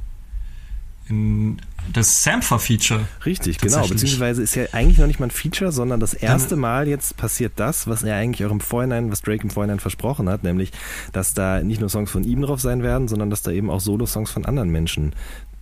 [1.08, 1.58] in
[1.92, 3.00] das Sampler-Feature.
[3.26, 3.86] Richtig, genau.
[3.86, 7.52] Beziehungsweise ist ja eigentlich noch nicht mal ein Feature, sondern das erste Mal jetzt passiert
[7.56, 10.72] das, was er eigentlich auch im Vorhinein, was Drake im Vorhinein versprochen hat, nämlich,
[11.12, 13.80] dass da nicht nur Songs von ihm drauf sein werden, sondern dass da eben auch
[13.80, 15.14] Solo-Songs von anderen Menschen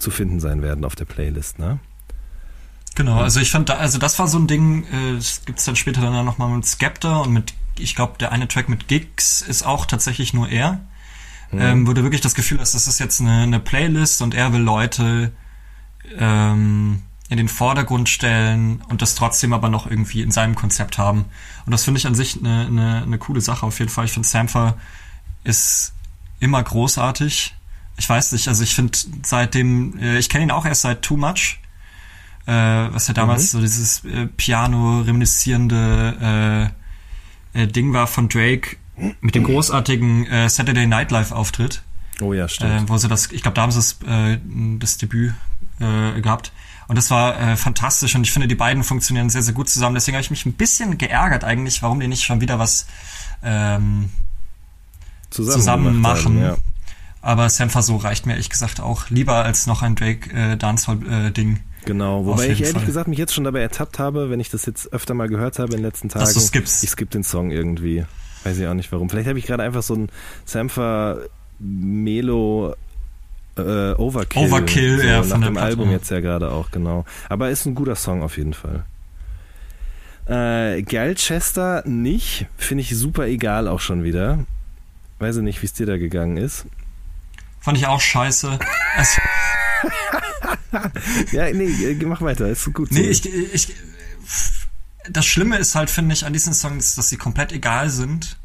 [0.03, 1.79] zu finden sein werden auf der Playlist, ne?
[2.95, 5.77] Genau, also ich fand, da, also das war so ein Ding, äh, das gibt's dann
[5.77, 9.63] später dann nochmal mit Skepta und mit, ich glaube, der eine Track mit Gigs ist
[9.63, 10.81] auch tatsächlich nur er.
[11.55, 14.55] Ähm, wo du wirklich das Gefühl hast, das ist jetzt eine, eine Playlist und er
[14.55, 15.33] will Leute
[16.19, 21.27] ähm, in den Vordergrund stellen und das trotzdem aber noch irgendwie in seinem Konzept haben.
[21.67, 24.07] Und das finde ich an sich eine, eine, eine coole Sache auf jeden Fall.
[24.07, 24.79] Ich finde Sampler
[25.45, 25.93] ist
[26.41, 27.55] immer großartig.
[28.03, 31.17] Ich weiß nicht, also ich finde seitdem, äh, ich kenne ihn auch erst seit Too
[31.17, 31.61] Much,
[32.47, 36.73] äh, was ja damals so dieses äh, Piano reminiscierende
[37.55, 38.77] äh, äh, Ding war von Drake
[39.21, 41.85] mit dem großartigen äh, Saturday Night Live Auftritt,
[42.21, 42.89] Oh ja, äh, stimmt.
[42.89, 44.39] wo sie das, ich glaube, da haben sie das, äh,
[44.81, 45.33] das Debüt
[45.79, 46.51] äh, gehabt.
[46.89, 49.95] Und das war äh, fantastisch und ich finde, die beiden funktionieren sehr, sehr gut zusammen.
[49.95, 52.87] Deswegen habe ich mich ein bisschen geärgert eigentlich, warum die nicht schon wieder was
[53.45, 54.11] ähm,
[55.31, 56.25] zusammen machen.
[56.25, 56.57] haben, ja.
[57.23, 60.99] Aber Sampha so reicht mir ehrlich gesagt auch lieber als noch ein Drake äh, Dancehall
[61.09, 61.61] äh, Ding.
[61.85, 62.85] Genau, wobei ich ehrlich Fall.
[62.85, 65.73] gesagt mich jetzt schon dabei ertappt habe, wenn ich das jetzt öfter mal gehört habe
[65.73, 66.25] in den letzten Tagen.
[66.25, 66.85] Dass du skippst.
[66.85, 68.05] Ich skipp den Song irgendwie.
[68.45, 69.09] Weiß ich auch nicht warum.
[69.09, 70.09] Vielleicht habe ich gerade einfach so ein
[70.45, 71.19] Sampher
[71.59, 72.75] Melo
[73.57, 74.47] äh, Overkill.
[74.47, 77.05] Overkill, so, ja, von dem Album jetzt ja gerade auch, genau.
[77.29, 78.85] Aber ist ein guter Song auf jeden Fall.
[80.27, 84.41] Äh, Galchester nicht, finde ich super egal auch schon wieder.
[85.19, 86.67] Weiß ich nicht, wie es dir da gegangen ist.
[87.63, 88.59] Fand ich auch scheiße.
[88.99, 89.19] Es,
[91.33, 92.91] Ja, nee, äh, mach weiter, ist gut.
[92.93, 93.75] nee, ich, ich,
[95.11, 98.37] das Schlimme ist halt, finde ich, an diesen Songs, dass sie komplett egal sind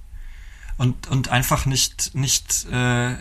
[0.78, 3.16] und, und einfach nicht, nicht, äh,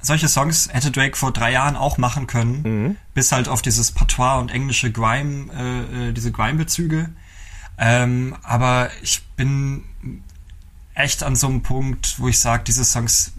[0.00, 2.96] solche Songs hätte Drake vor drei Jahren auch machen können, Mhm.
[3.14, 7.10] bis halt auf dieses Patois und englische Grime, äh, äh, diese Grime-Bezüge.
[7.78, 9.84] Ähm, aber ich bin
[10.94, 13.32] echt an so einem Punkt, wo ich sage, diese Songs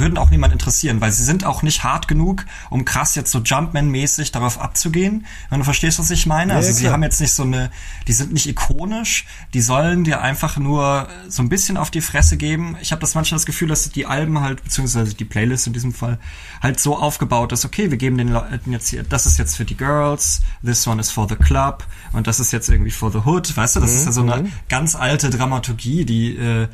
[0.00, 3.40] würden auch niemand interessieren, weil sie sind auch nicht hart genug, um krass jetzt so
[3.40, 5.26] Jumpman-mäßig darauf abzugehen.
[5.50, 6.52] Wenn du verstehst, was ich meine.
[6.52, 6.94] Ja, also ja, sie klar.
[6.94, 7.70] haben jetzt nicht so eine,
[8.06, 12.36] die sind nicht ikonisch, die sollen dir einfach nur so ein bisschen auf die Fresse
[12.36, 12.76] geben.
[12.80, 15.92] Ich habe das manchmal das Gefühl, dass die Alben halt, beziehungsweise die Playlist in diesem
[15.92, 16.18] Fall,
[16.62, 19.64] halt so aufgebaut ist, okay, wir geben den Leuten jetzt hier, das ist jetzt für
[19.64, 23.18] die Girls, this one is for the club und das ist jetzt irgendwie for the
[23.24, 26.68] hood, weißt du, das ist ja so eine ganz alte Dramaturgie, die äh,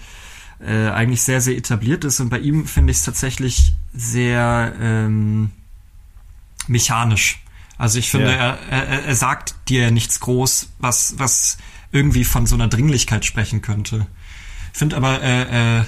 [0.66, 2.20] äh, eigentlich sehr, sehr etabliert ist.
[2.20, 5.50] Und bei ihm finde ich es tatsächlich sehr ähm,
[6.66, 7.40] mechanisch.
[7.78, 8.56] Also ich finde, Ja.
[8.70, 11.58] er, er, er sagt dir nichts groß, was, was
[11.92, 14.06] irgendwie von so einer Dringlichkeit sprechen könnte.
[14.72, 15.84] Ich finde aber, äh, äh,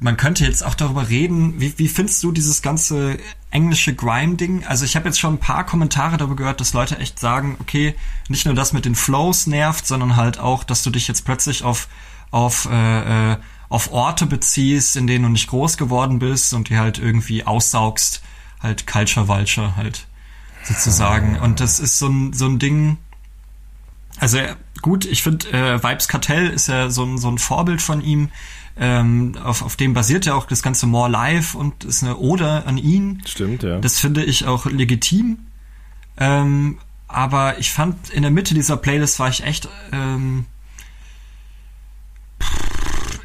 [0.00, 3.18] man könnte jetzt auch darüber reden, wie, wie findest du dieses ganze
[3.50, 4.64] englische Grime-Ding?
[4.64, 7.94] Also ich habe jetzt schon ein paar Kommentare darüber gehört, dass Leute echt sagen, okay,
[8.28, 11.64] nicht nur das mit den Flows nervt, sondern halt auch, dass du dich jetzt plötzlich
[11.64, 11.88] auf,
[12.30, 13.36] auf, äh, äh,
[13.68, 18.22] auf Orte beziehst, in denen du nicht groß geworden bist und die halt irgendwie aussaugst,
[18.62, 20.06] halt Culture Vulture halt
[20.64, 21.38] sozusagen.
[21.38, 22.98] Und das ist so ein, so ein Ding,
[24.20, 27.82] also äh, gut, ich finde, äh, Vibes Kartell ist ja so ein, so ein Vorbild
[27.82, 28.30] von ihm.
[28.80, 32.64] Ähm, auf, auf dem basiert ja auch das ganze More Life und ist eine Ode
[32.64, 33.22] an ihn.
[33.26, 33.78] Stimmt, ja.
[33.78, 35.38] Das finde ich auch legitim.
[36.16, 40.46] Ähm, aber ich fand, in der Mitte dieser Playlist war ich echt, ähm,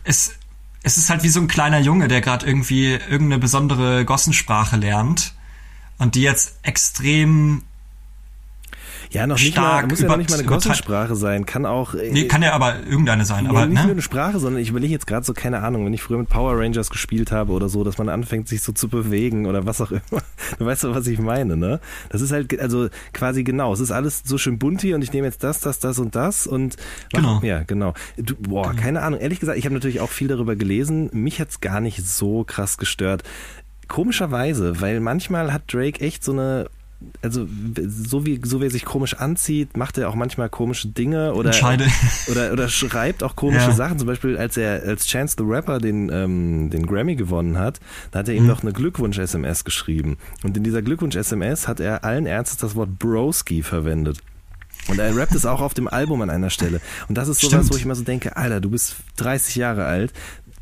[0.03, 0.33] es,
[0.83, 5.33] es ist halt wie so ein kleiner Junge, der gerade irgendwie irgendeine besondere Gossensprache lernt
[5.97, 7.63] und die jetzt extrem
[9.13, 11.93] Ja, noch nicht mal, stark muss ja noch nicht mal eine Gossensprache sein, kann auch.
[11.93, 13.91] äh, Nee, kann ja aber irgendeine sein, Ja, aber nicht nur ne?
[13.91, 16.57] eine Sprache, sondern ich überlege jetzt gerade so, keine Ahnung, wenn ich früher mit Power
[16.59, 19.91] Rangers gespielt habe oder so, dass man anfängt, sich so zu bewegen oder was auch
[19.91, 20.01] immer.
[20.59, 21.79] Du weißt doch, was ich meine, ne?
[22.09, 25.11] Das ist halt, also quasi genau, es ist alles so schön bunt hier und ich
[25.13, 26.75] nehme jetzt das, das, das und das und
[27.13, 27.39] mach- Genau.
[27.43, 27.93] ja, genau.
[28.17, 29.19] Du, boah, keine Ahnung.
[29.19, 31.09] Ehrlich gesagt, ich habe natürlich auch viel darüber gelesen.
[31.13, 33.23] Mich hat's gar nicht so krass gestört.
[33.87, 36.67] Komischerweise, weil manchmal hat Drake echt so eine
[37.21, 37.47] also
[37.87, 41.51] so wie so wie er sich komisch anzieht, macht er auch manchmal komische Dinge oder
[41.51, 41.85] Entscheide.
[42.31, 43.71] oder, oder schreibt auch komische Ja.
[43.73, 43.97] Sachen.
[43.99, 47.79] Zum Beispiel, als er als Chance the Rapper den, ähm, den Grammy gewonnen hat,
[48.11, 48.47] da hat er ihm Mhm.
[48.49, 50.17] doch eine Glückwunsch-SMS geschrieben.
[50.43, 54.19] Und in dieser Glückwunsch-SMS hat er allen Ernstes das Wort Broski verwendet.
[54.89, 56.81] Und er rappt es auch auf dem Album an einer Stelle.
[57.07, 57.71] Und das ist sowas, Stimmt.
[57.73, 60.11] wo ich immer so denke, Alter, du bist 30 Jahre alt.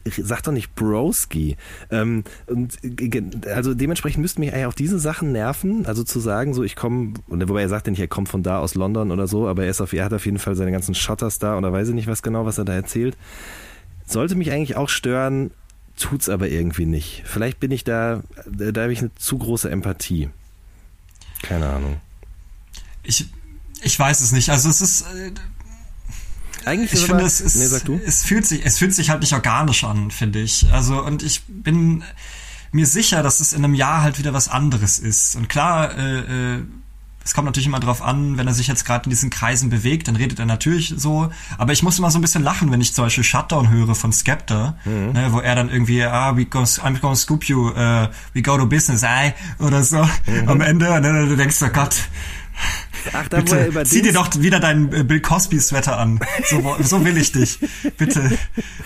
[0.06, 1.58] Sag doch nicht Broski.
[1.90, 3.24] Ähm, und ge-
[3.54, 5.86] also dementsprechend müssten mich eigentlich auch diese Sachen nerven.
[5.86, 8.60] Also zu sagen, so ich komme, wobei er sagt ja nicht, er kommt von da
[8.60, 10.96] aus London oder so, aber er, ist auf, er hat auf jeden Fall seine ganzen
[10.96, 13.18] Shotters da oder weiß ich nicht was genau, was er da erzählt.
[14.06, 15.52] Sollte mich eigentlich auch stören,
[15.98, 17.24] tut's aber irgendwie nicht.
[17.26, 20.30] Vielleicht bin ich da, da habe ich eine zu große Empathie.
[21.44, 21.98] Keine Ahnung.
[23.04, 23.28] Ich,
[23.84, 24.50] ich weiß es nicht.
[24.50, 25.32] Also es ist, äh,
[26.66, 29.84] Eigentlich ich finde, es ist, nee, es fühlt sich, es fühlt sich halt nicht organisch
[29.84, 30.68] an, finde ich.
[30.72, 32.04] Also und ich bin
[32.72, 35.36] mir sicher, dass es in einem Jahr halt wieder was anderes ist.
[35.36, 36.20] Und klar, äh,
[36.56, 36.64] äh,
[37.24, 40.08] es kommt natürlich immer drauf an, wenn er sich jetzt gerade in diesen Kreisen bewegt,
[40.08, 41.30] dann redet er natürlich so.
[41.60, 44.12] Aber ich muss immer so ein bisschen lachen, wenn ich zum Beispiel Shutdown höre von
[44.12, 45.12] Skepta, Mhm.
[45.12, 48.58] ne, wo er dann irgendwie, ah, we go, I'm gonna scoop you, uh, we go
[48.58, 49.98] to business, ey, oder so.
[50.26, 50.48] Mhm.
[50.50, 51.96] Am Ende, ne, du denkst, oh Gott,
[53.14, 56.20] Ach, da Bitte, über zieh dir doch wieder dein äh, Bill Cosby Sweater an.
[56.50, 57.60] So, so will ich dich.
[57.98, 58.38] Bitte.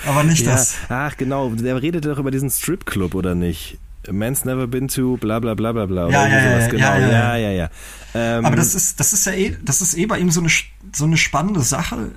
[0.05, 0.75] Aber nicht Ja, das.
[0.89, 3.77] ach genau, der redet doch über diesen Stripclub oder nicht?
[4.11, 6.09] Man's never been to bla bla bla bla bla.
[6.09, 6.63] Ja, ja, ja, sowas.
[6.65, 7.11] ja, genau.
[7.11, 7.69] ja, ja, ja, ja.
[8.13, 10.49] Ähm, Aber das ist, das ist ja eh, das ist eh bei ihm so eine,
[10.93, 12.11] so eine spannende Sache.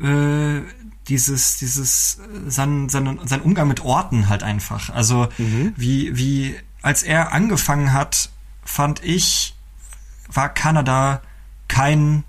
[0.00, 0.60] Äh,
[1.08, 4.90] dieses, dieses, äh, sein, sein, sein Umgang mit Orten halt einfach.
[4.90, 5.72] Also, Mhm.
[5.76, 8.30] wie, wie, als er angefangen hat,
[8.64, 9.51] fand ich,
[10.34, 11.20] war Kanada
[11.68, 12.24] kein,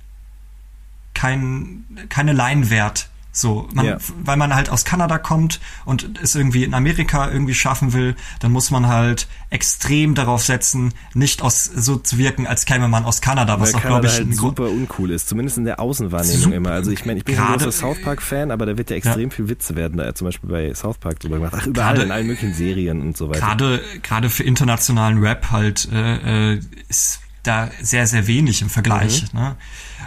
[1.14, 3.10] kein, keine Leinwert.
[3.36, 3.98] So, man, Ja.
[4.24, 8.52] weil man halt aus Kanada kommt und es irgendwie in Amerika irgendwie schaffen will, dann
[8.52, 13.22] muss man halt extrem darauf setzen, nicht aus so zu wirken, als käme man aus
[13.22, 16.70] Kanada, was weil auch glaube ich halt super uncool ist, zumindest in der Außenwahrnehmung immer.
[16.74, 19.32] Also ich meine, ich bin ein großer South Park Fan, aber da wird ja extrem
[19.32, 21.54] viel Witze werden da zum Beispiel bei South Park drüber gemacht.
[21.58, 23.40] Ach, überall Gerade- in allen möglichen Serien und so weiter.
[23.40, 29.24] gerade gerade für internationalen Rap halt äh, äh, ist da sehr sehr wenig im Vergleich
[29.34, 29.40] Mhm.
[29.40, 29.56] ne?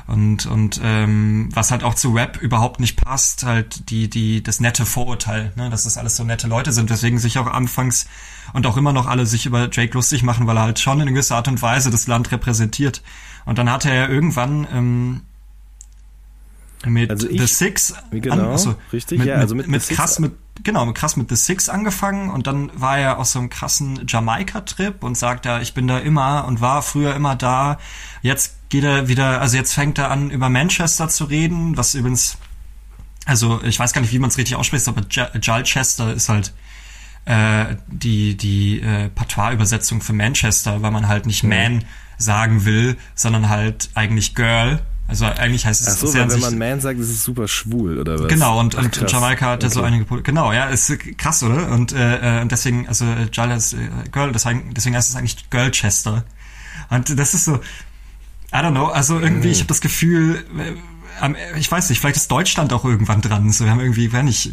[0.08, 4.60] und und ähm, was halt auch zu Rap überhaupt nicht passt halt die die das
[4.60, 8.06] nette Vorurteil ne dass das alles so nette Leute sind weswegen sich auch anfangs
[8.52, 11.08] und auch immer noch alle sich über Drake lustig machen weil er halt schon in
[11.08, 13.02] gewisser Art und Weise das Land repräsentiert
[13.44, 15.20] und dann hatte er irgendwann ähm,
[16.84, 20.18] mit Also ich- The Six Genau, achso, richtig, mit, ja, also mit, mit mit, krass
[20.18, 23.50] mit genau mit krass mit The Six angefangen und dann war er auf so einem
[23.50, 27.78] krassen Jamaika-Trip und sagt ja, ich bin da immer und war früher immer da.
[28.22, 32.36] Jetzt geht er wieder, also jetzt fängt er an über Manchester zu reden, was übrigens,
[33.26, 36.52] also ich weiß gar nicht, wie man es richtig ausspricht, aber Ja- Jalchester ist halt
[37.26, 41.84] äh, die die äh, Patois-Übersetzung für Manchester, weil man halt nicht Man
[42.18, 44.80] sagen will, sondern halt eigentlich Girl.
[45.08, 47.98] Also eigentlich heißt es Ach so, weil wenn man Man sagt, ist es super schwul
[47.98, 48.28] oder was?
[48.28, 49.12] Genau, und, Ach, und krass.
[49.12, 49.88] Jamaika hat ja so Okay.
[49.94, 51.70] einige, genau, ja, ist krass, oder?
[51.70, 53.76] Und, äh, äh, und deswegen, also äh, Jala ist äh,
[54.10, 56.24] Girl, deswegen, deswegen heißt es eigentlich Girlchester.
[56.90, 59.52] Und das ist so, I don't know, also irgendwie, Mhm.
[59.52, 60.74] ich habe das Gefühl, äh,
[61.58, 63.50] ich weiß nicht, vielleicht ist Deutschland auch irgendwann dran.
[63.52, 64.50] So, wir haben irgendwie, wenn nicht,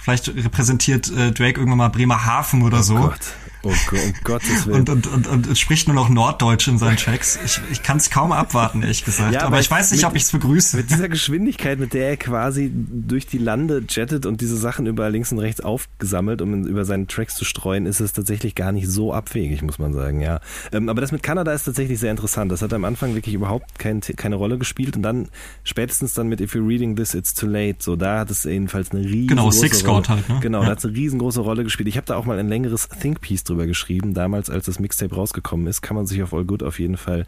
[0.00, 2.96] vielleicht repräsentiert äh, Drake irgendwann mal Bremerhaven oder so.
[2.96, 3.20] Oh Gott.
[3.62, 4.80] Oh Gott, um Gottes Willen.
[4.88, 7.38] Und, und, und, und, spricht nur noch Norddeutsch in seinen Tracks.
[7.44, 9.32] Ich, ich kann es kaum abwarten, ehrlich gesagt.
[9.34, 10.76] Ja, aber, aber ich weiß nicht, mit- ob ich es begrüße.
[10.78, 15.12] Mit dieser Geschwindigkeit, mit der er quasi durch die Lande jettet und diese Sachen überall
[15.12, 18.88] links und rechts aufgesammelt, um über seine Tracks zu streuen, ist es tatsächlich gar nicht
[18.88, 20.40] so abwegig, muss man sagen, ja.
[20.72, 22.50] Ähm, aber das mit Kanada ist tatsächlich sehr interessant.
[22.50, 25.28] Das hat am Anfang wirklich überhaupt kein, keine Rolle gespielt und dann
[25.64, 28.90] spätestens dann mit If You're Reading This, It's Too Late, so da hat es jedenfalls
[28.92, 30.08] eine riesengroße Genau, Six Rolle.
[30.08, 30.38] Halt, ne?
[30.40, 30.64] Genau, Ja.
[30.66, 31.88] da hat es eine riesengroße Rolle gespielt.
[31.88, 35.14] Ich habe da auch mal ein längeres Think Piece drüber geschrieben, damals als das Mixtape
[35.14, 37.26] rausgekommen ist, kann man sich auf All Good auf jeden Fall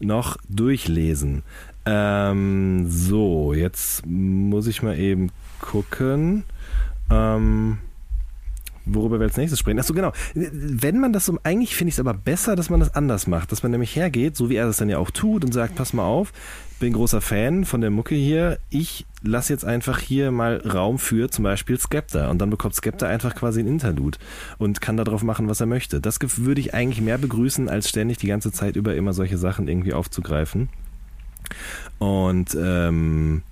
[0.00, 1.42] noch durchlesen.
[1.84, 6.44] Ähm, so, jetzt muss ich mal eben gucken.
[7.10, 7.78] Ähm,
[8.84, 9.78] worüber wir als nächstes sprechen.
[9.78, 10.12] Achso, genau.
[10.34, 13.52] Wenn man das so, eigentlich finde ich es aber besser, dass man das anders macht.
[13.52, 15.92] Dass man nämlich hergeht, so wie er das dann ja auch tut und sagt, pass
[15.92, 16.32] mal auf,
[16.80, 18.58] bin großer Fan von der Mucke hier.
[18.68, 22.28] Ich lasse jetzt einfach hier mal Raum für zum Beispiel Skepta.
[22.30, 24.18] Und dann bekommt Skepta einfach quasi ein Interlude
[24.58, 26.00] und kann darauf machen, was er möchte.
[26.00, 29.68] Das würde ich eigentlich mehr begrüßen, als ständig die ganze Zeit über immer solche Sachen
[29.68, 30.68] irgendwie aufzugreifen.
[31.98, 33.42] Und ähm,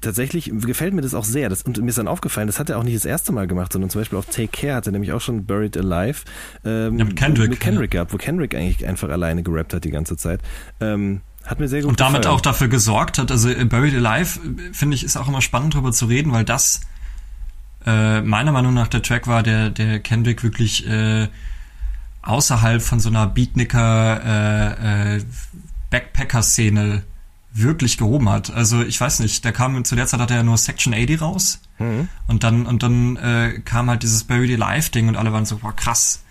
[0.00, 1.48] tatsächlich gefällt mir das auch sehr.
[1.48, 3.72] Das, und mir ist dann aufgefallen, das hat er auch nicht das erste Mal gemacht,
[3.72, 6.20] sondern zum Beispiel auf Take Care hat er nämlich auch schon Buried Alive
[6.64, 8.00] ähm, ja, mit Kendrick, mit Kendrick ja.
[8.00, 10.40] gehabt, wo Kendrick eigentlich einfach alleine gerappt hat die ganze Zeit.
[10.80, 12.36] Ähm, hat mir sehr gut Und damit gefallen.
[12.36, 14.40] auch dafür gesorgt hat, also Buried Alive,
[14.72, 16.80] finde ich, ist auch immer spannend darüber zu reden, weil das
[17.86, 21.28] äh, meiner Meinung nach der Track war, der, der Kendrick wirklich äh,
[22.22, 25.24] außerhalb von so einer Beatniker äh, äh,
[25.90, 27.04] Backpacker-Szene
[27.58, 28.50] wirklich gehoben hat.
[28.52, 31.20] Also ich weiß nicht, der kam zu der Zeit hat er ja nur Section 80
[31.20, 32.08] raus Mhm.
[32.26, 35.58] und dann und dann äh, kam halt dieses Buried Alive Ding und alle waren so,
[35.58, 36.22] boah, krass,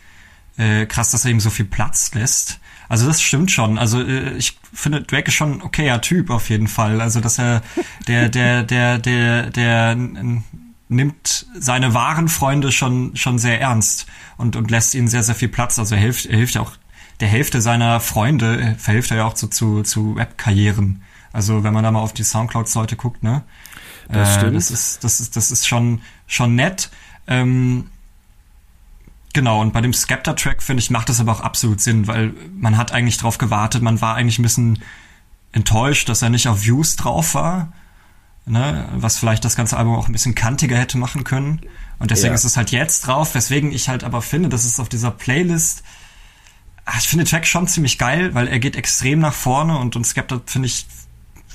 [0.57, 2.59] äh, krass, dass er ihm so viel Platz lässt.
[2.89, 3.77] Also das stimmt schon.
[3.77, 7.01] Also äh, ich finde Drake ist schon ein okayer Typ auf jeden Fall.
[7.01, 7.61] Also dass er
[8.07, 10.43] der der der der der n-
[10.87, 14.05] nimmt seine wahren Freunde schon schon sehr ernst
[14.37, 15.79] und und lässt ihnen sehr sehr viel Platz.
[15.79, 16.71] Also er hilft er hilft ja auch
[17.19, 21.01] der Hälfte seiner Freunde äh, verhilft er ja auch zu zu zu Rap-Karrieren.
[21.35, 23.43] Also wenn man da mal auf die Soundclouds-Leute guckt, ne?
[24.09, 24.55] Das Äh, stimmt.
[24.55, 26.89] Das ist, das ist, das ist schon, schon nett.
[27.27, 27.89] Ähm,
[29.33, 32.77] genau, und bei dem Skepta-Track, finde ich, macht das aber auch absolut Sinn, weil man
[32.77, 34.79] hat eigentlich drauf gewartet, man war eigentlich ein bisschen
[35.51, 37.73] enttäuscht, dass er nicht auf Views drauf war,
[38.45, 38.87] ne?
[38.95, 41.61] was vielleicht das ganze Album auch ein bisschen kantiger hätte machen können.
[41.99, 42.35] Und deswegen Ja.
[42.35, 45.83] ist es halt jetzt drauf, weswegen ich halt aber finde, dass es auf dieser Playlist
[46.87, 49.95] Ah, ich finde den Track schon ziemlich geil, weil er geht extrem nach vorne und,
[49.95, 50.85] und Skepta finde ich,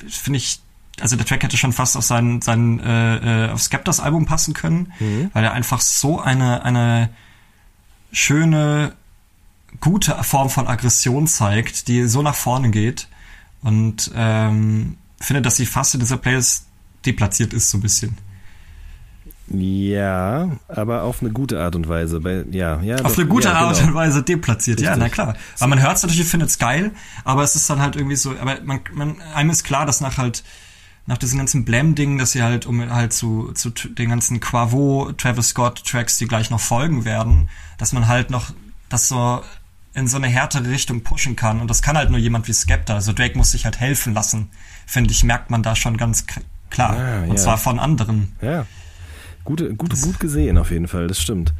[0.09, 0.61] finde ich,
[1.01, 4.55] also der Track hätte schon fast auf sein, sein äh, äh, auf Skeptas Album passen
[4.55, 4.93] können,
[5.33, 7.11] weil er einfach so eine, eine
[8.13, 8.95] schöne,
[9.81, 13.09] gute Form von Aggression zeigt, die so nach vorne geht
[13.63, 16.67] und ähm, finde, dass sie fast in dieser Playlist
[17.07, 18.17] deplatziert ist, so ein bisschen.
[19.53, 22.21] Ja, aber auf eine gute Art und Weise.
[22.21, 23.89] Bei, ja, ja, Auf doch, eine gute ja, Art genau.
[23.89, 25.09] und Weise deplatziert, ja, Richtig.
[25.09, 25.37] na klar.
[25.59, 26.93] Weil man hört es natürlich, findet es geil,
[27.25, 30.19] aber es ist dann halt irgendwie so, aber man, man, einem ist klar, dass nach
[30.19, 30.45] halt,
[31.07, 35.49] nach diesen ganzen Blam-Dingen, dass sie halt, um halt zu, zu den ganzen Quavo, Travis
[35.49, 38.53] Scott Tracks, die gleich noch folgen werden, dass man halt noch
[38.89, 39.43] das so
[39.95, 41.61] in so eine härtere Richtung pushen kann.
[41.61, 42.95] Und das kann halt nur jemand wie Skepta.
[42.95, 44.51] Also Drake muss sich halt helfen lassen,
[44.87, 46.27] finde ich, merkt man da schon ganz
[46.71, 46.97] klar.
[46.97, 47.37] Ah, Und ja.
[47.37, 48.37] zwar von anderen.
[48.41, 48.67] Ja.
[49.51, 51.53] Gute, gut, gut gesehen auf jeden Fall, das stimmt.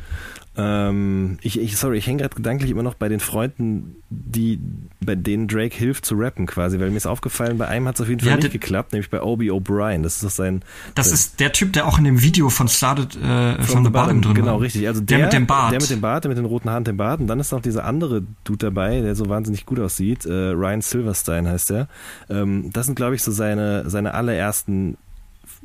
[0.57, 4.61] Ähm, ich, ich, sorry, ich hänge gerade gedanklich immer noch bei den Freunden, die,
[5.01, 8.01] bei denen Drake hilft zu rappen quasi, weil mir ist aufgefallen, bei einem hat es
[8.01, 10.03] auf jeden Fall Ja, nicht geklappt, nämlich bei Obi O'Brien.
[10.03, 10.63] Das ist doch sein.
[10.95, 13.91] Das sein- ist der Typ, der auch in dem Video von Started äh, from, the
[13.91, 14.61] Bottom drin Genau, war.
[14.61, 14.87] richtig.
[14.87, 15.73] Also der, der, mit dem Bart.
[15.73, 17.21] Der mit dem Bart, der mit den roten Haaren, dem Bart.
[17.21, 20.27] Und dann ist noch dieser andere Dude dabei, der so wahnsinnig gut aussieht.
[20.27, 21.89] Äh, Ryan Silverstein heißt der.
[22.29, 24.97] Ähm, das sind, glaube ich, so seine, seine allerersten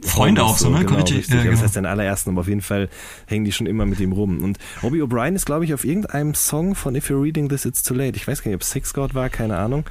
[0.02, 0.84] Freunde auch so, ne?
[0.84, 1.34] Genau, Richtig, richtig.
[1.36, 1.62] ja, Das genau.
[1.64, 2.90] heißt seine allerersten, aber auf jeden Fall
[3.28, 4.44] hängen die schon immer mit ihm rum.
[4.44, 7.82] Und Robbie O'Brien ist, glaube ich, auf irgendeinem Song von If You're Reading This, It's
[7.82, 8.18] Too Late.
[8.18, 9.86] Ich weiß gar nicht, ob Six God war, keine Ahnung.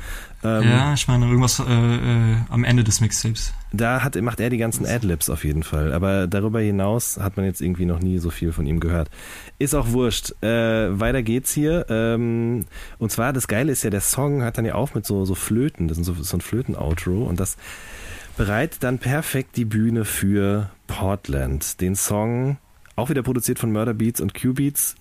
[0.45, 3.55] Ähm, ja, ich meine, irgendwas äh, äh, am Ende des Mixtapes.
[3.73, 5.95] Da hat, macht er die ganzen Adlibs auf jeden Fall.
[5.95, 9.09] Aber darüber hinaus hat man jetzt irgendwie noch nie so viel von ihm gehört.
[9.59, 10.35] Ist auch wurscht.
[10.43, 11.87] Äh, weiter geht's hier.
[11.89, 12.67] Ähm,
[12.99, 15.35] und zwar, das Geile ist ja, der Song hört dann ja auf mit so, so
[15.35, 15.89] Flöten.
[15.89, 17.25] Das ist so, so ein Flöten-Outro.
[17.25, 17.57] Und das
[18.37, 21.81] bereitet dann perfekt die Bühne für Portland.
[21.81, 22.59] Den Song,
[22.97, 24.97] auch wieder produziert von Murder Beats und Q-Beats,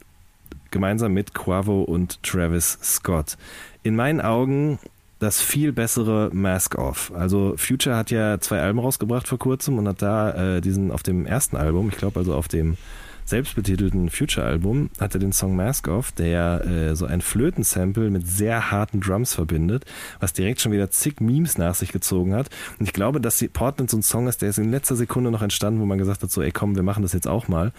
[0.72, 3.38] gemeinsam mit Quavo und Travis Scott.
[3.84, 4.80] In meinen Augen
[5.20, 7.12] das viel bessere Mask Off.
[7.16, 11.02] Also Future hat ja zwei Alben rausgebracht vor kurzem und hat da äh, diesen auf
[11.02, 12.78] dem ersten Album, ich glaube also auf dem
[13.26, 18.72] selbstbetitelten Future-Album, hat er den Song Mask Off, der äh, so ein Flötensample mit sehr
[18.72, 19.86] harten Drums verbindet,
[20.20, 22.50] was direkt schon wieder zig Memes nach sich gezogen hat.
[22.80, 25.32] Und ich glaube, dass die Portland so ein Song ist, der ist in letzter Sekunde
[25.32, 27.72] noch entstanden, wo man gesagt hat, so, ey komm, wir machen das jetzt auch mal.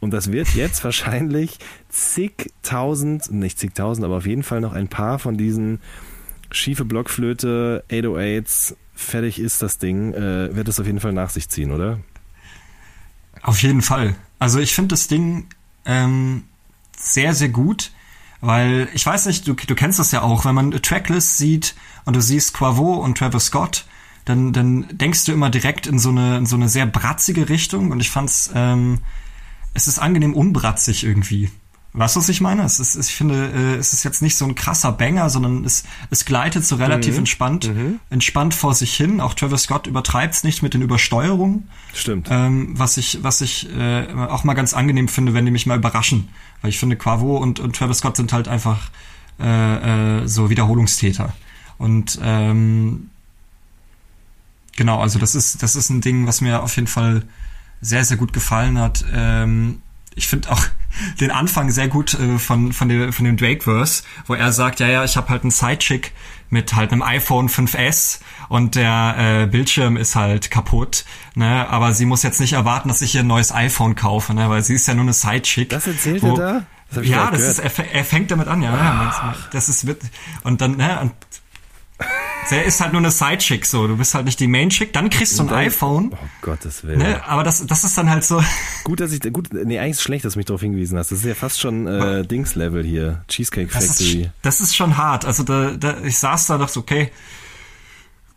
[0.00, 5.18] Und das wird jetzt wahrscheinlich zigtausend, nicht zigtausend, aber auf jeden Fall noch ein paar
[5.18, 5.80] von diesen
[6.50, 11.48] schiefe Blockflöte, 808s, fertig ist das Ding, äh, wird das auf jeden Fall nach sich
[11.48, 12.00] ziehen, oder?
[13.42, 14.14] Auf jeden Fall.
[14.40, 15.46] Also ich finde das Ding
[15.84, 16.44] ähm,
[16.98, 17.92] sehr, sehr gut,
[18.40, 21.76] weil ich weiß nicht, du, du kennst das ja auch, wenn man Tracklist sieht
[22.06, 23.84] und du siehst Quavo und Travis Scott,
[24.24, 27.90] dann, dann denkst du immer direkt in so eine, in so eine sehr bratzige Richtung
[27.90, 29.00] und ich fand's, ähm,
[29.74, 31.50] es ist angenehm unbratzig irgendwie.
[31.92, 32.62] Weißt du, was ich meine?
[32.62, 35.82] Es ist, ich finde, äh, es ist jetzt nicht so ein krasser Banger, sondern es,
[36.10, 37.68] es gleitet so relativ entspannt,
[38.10, 39.20] entspannt vor sich hin.
[39.20, 41.68] Auch Travis Scott übertreibt es nicht mit den Übersteuerungen.
[41.92, 42.28] Stimmt.
[42.30, 45.78] Ähm, was ich, was ich äh, auch mal ganz angenehm finde, wenn die mich mal
[45.78, 46.28] überraschen.
[46.62, 48.90] Weil ich finde, Quavo und, und Travis Scott sind halt einfach
[49.40, 51.32] äh, äh, so Wiederholungstäter.
[51.76, 53.10] Und ähm,
[54.76, 57.24] genau, also das ist, das ist ein Ding, was mir auf jeden Fall
[57.80, 59.04] sehr, sehr gut gefallen hat.
[59.12, 59.80] Ähm,
[60.20, 60.62] ich finde auch
[61.20, 64.88] den Anfang sehr gut äh, von, von, dem, von dem Drake-Verse, wo er sagt, ja,
[64.88, 66.12] ja, ich habe halt einen Sidechick
[66.50, 71.04] mit halt einem iPhone 5S und der äh, Bildschirm ist halt kaputt,
[71.34, 71.68] ne?
[71.70, 74.50] Aber sie muss jetzt nicht erwarten, dass ich ihr ein neues iPhone kaufe, ne?
[74.50, 75.70] Weil sie ist ja nur eine Sidechick.
[75.70, 76.66] Das erzählt wo, er da?
[76.92, 78.76] Das ja, das ist, er, er fängt damit an, ja.
[78.76, 79.86] ja das ist
[80.42, 81.12] und dann, ne, und
[82.50, 83.86] der ist halt nur eine Sidechick so.
[83.86, 86.10] Du bist halt nicht die Main-Chick, dann kriegst du ein dann- iPhone.
[86.12, 86.98] Oh Gottes Willen.
[86.98, 88.42] Ne, aber das, das ist dann halt so.
[88.84, 91.10] Gut, dass ich, gut, nee, eigentlich ist es schlecht, dass du mich darauf hingewiesen hast.
[91.12, 93.24] Das ist ja fast schon äh, Dings-Level hier.
[93.28, 94.22] Cheesecake Das Factory.
[94.22, 95.24] ist, das ist schon hart.
[95.24, 97.10] Also da, da, ich saß da und dachte, okay,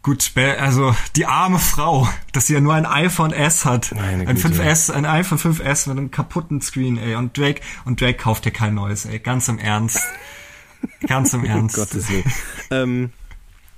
[0.04, 3.94] gut, also die arme Frau, dass sie ja nur ein iPhone S hat.
[3.96, 4.50] Meine ein Güte.
[4.62, 7.16] 5S, ein iPhone 5S mit einem kaputten Screen, ey.
[7.16, 9.18] Und Drake, und Drake kauft dir kein neues, ey.
[9.20, 10.02] Ganz im Ernst.
[11.08, 11.78] Ganz im Ernst.
[11.78, 12.24] Um Gottes Willen.
[12.70, 13.10] ähm,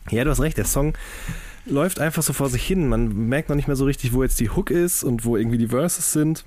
[0.09, 0.93] ja, du hast recht, der Song
[1.65, 2.87] läuft einfach so vor sich hin.
[2.87, 5.57] Man merkt noch nicht mehr so richtig, wo jetzt die Hook ist und wo irgendwie
[5.57, 6.45] die Verses sind.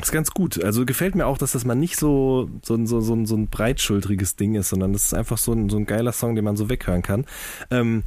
[0.00, 0.62] Ist ganz gut.
[0.64, 3.48] Also gefällt mir auch, dass das mal nicht so, so, ein- so, so, so ein
[3.48, 6.56] breitschultriges Ding ist, sondern das ist einfach so ein, so ein geiler Song, den man
[6.56, 7.26] so weghören kann.
[7.70, 8.04] Ähm,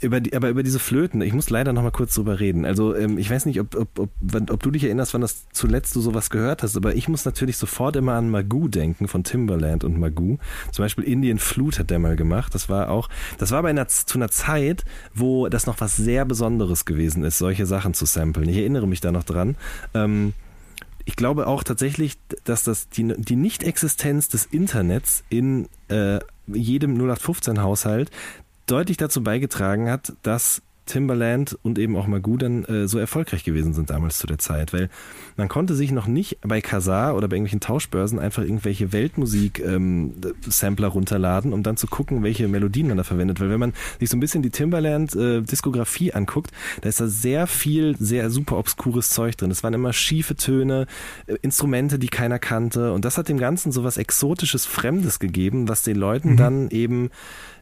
[0.00, 2.64] über die, aber über diese Flöten, ich muss leider noch mal kurz drüber reden.
[2.64, 4.10] Also ähm, ich weiß nicht, ob, ob, ob,
[4.50, 7.58] ob du dich erinnerst, wann das zuletzt du sowas gehört hast, aber ich muss natürlich
[7.58, 10.38] sofort immer an Magoo denken von Timberland und Magoo.
[10.72, 12.54] Zum Beispiel Indian Flute hat der mal gemacht.
[12.54, 14.84] Das war auch, das war bei einer, zu einer Zeit,
[15.14, 18.48] wo das noch was sehr Besonderes gewesen ist, solche Sachen zu samplen.
[18.48, 19.56] Ich erinnere mich da noch dran.
[19.92, 20.32] Ähm,
[21.04, 28.10] ich glaube auch tatsächlich, dass das die, die Nicht-Existenz des Internets in äh, jedem 0815-Haushalt
[28.66, 33.72] deutlich dazu beigetragen hat, dass Timberland und eben auch Magoo dann äh, so erfolgreich gewesen
[33.74, 34.90] sind damals zu der Zeit, weil
[35.36, 41.52] man konnte sich noch nicht bei Kazaa oder bei irgendwelchen Tauschbörsen einfach irgendwelche Weltmusik-Sampler runterladen,
[41.52, 44.20] um dann zu gucken, welche Melodien man da verwendet, weil wenn man sich so ein
[44.20, 46.50] bisschen die Timberland-Diskografie anguckt,
[46.82, 49.50] da ist da sehr viel, sehr super obskures Zeug drin.
[49.50, 50.86] Es waren immer schiefe Töne,
[51.26, 52.92] äh, Instrumente, die keiner kannte.
[52.92, 57.10] Und das hat dem Ganzen so was Exotisches, Fremdes gegeben, was den Leuten dann eben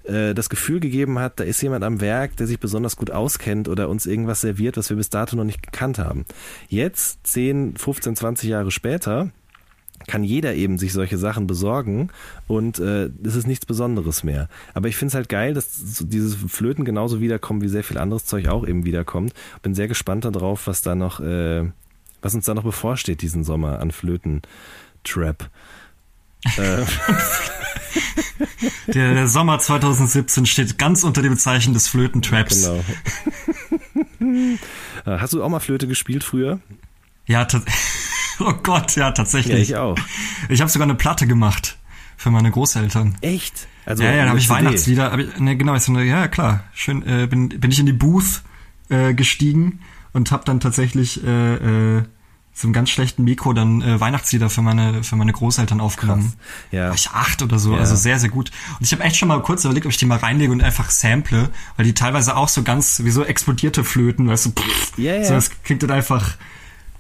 [0.05, 3.69] äh, das Gefühl gegeben hat, da ist jemand am Werk, der sich besonders gut auskennt
[3.69, 6.25] oder uns irgendwas serviert, was wir bis dato noch nicht gekannt haben.
[6.69, 9.31] Jetzt, 10, 15, 20 Jahre später,
[10.07, 12.11] kann jeder eben sich solche Sachen besorgen
[12.49, 14.49] und äh, es ist nichts Besonderes mehr.
[14.75, 17.99] Aber ich finde es halt geil, dass so diese Flöten genauso wiederkommen, wie sehr viel
[17.99, 19.33] anderes Zeug auch eben wiederkommt.
[19.63, 21.71] Bin sehr gespannt darauf, was da noch, äh,
[22.21, 25.49] was uns da noch bevorsteht diesen Sommer an Flöten-Trap.
[26.57, 26.85] äh,
[28.89, 32.65] Der, der Sommer 2017 steht ganz unter dem Zeichen des Flötentraps.
[32.65, 32.85] genau.
[35.05, 36.61] Äh, Hast du auch mal Flöte gespielt früher?
[37.27, 37.47] Ja,
[38.41, 39.71] oh Gott, ja, Ja, tatsächlich.
[39.71, 39.99] ich auch.
[40.49, 41.77] Ich habe sogar eine Platte gemacht
[42.17, 43.17] für meine Großeltern.
[43.21, 43.67] Echt?
[43.85, 44.55] Also ja, ja, da habe ich CD.
[44.55, 45.11] Weihnachtslieder.
[45.11, 47.03] Hab ich, ne, genau, ich so, ja klar, schön.
[47.07, 48.43] Äh, bin, bin ich in die Booth
[48.91, 49.81] äh, gestiegen
[50.13, 52.03] und habe dann tatsächlich äh, äh,
[52.55, 56.35] so einem ganz schlechten Mikro dann äh, Weihnachtslieder für meine für meine Großeltern aufgenommen.
[56.71, 56.89] Ja.
[56.89, 57.79] War ich acht oder so, Ja.
[57.79, 58.51] also sehr sehr gut.
[58.79, 60.91] Und ich habe echt schon mal kurz überlegt, ob ich die mal reinlege und einfach
[60.91, 65.15] sample, weil die teilweise auch so ganz wie so explodierte Flöten, weißt du, pff, Ja,
[65.17, 65.25] ja.
[65.25, 66.37] so das klingt dann einfach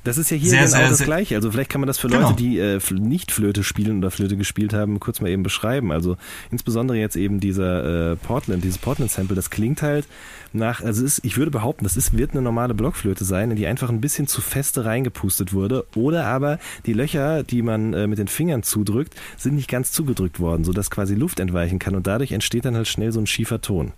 [0.05, 1.36] Das ist ja hier Sehr, genau sehr, das sehr- Gleiche.
[1.36, 2.30] Also vielleicht kann man das für Genau.
[2.30, 5.92] Leute, die äh, nicht Flöte spielen oder Flöte gespielt haben, kurz mal eben beschreiben.
[5.92, 6.16] Also
[6.50, 10.09] insbesondere jetzt eben dieser äh, Portland, dieses Portland-Sample, das klingt halt
[10.55, 13.66] nach, also ist, ich würde behaupten, das ist, wird eine normale Blockflöte sein, in die
[13.66, 15.86] einfach ein bisschen zu feste reingepustet wurde.
[15.94, 20.40] Oder aber die Löcher, die man äh, mit den Fingern zudrückt, sind nicht ganz zugedrückt
[20.40, 23.61] worden, sodass quasi Luft entweichen kann und dadurch entsteht dann halt schnell so ein schiefer
[23.61, 23.92] Ton.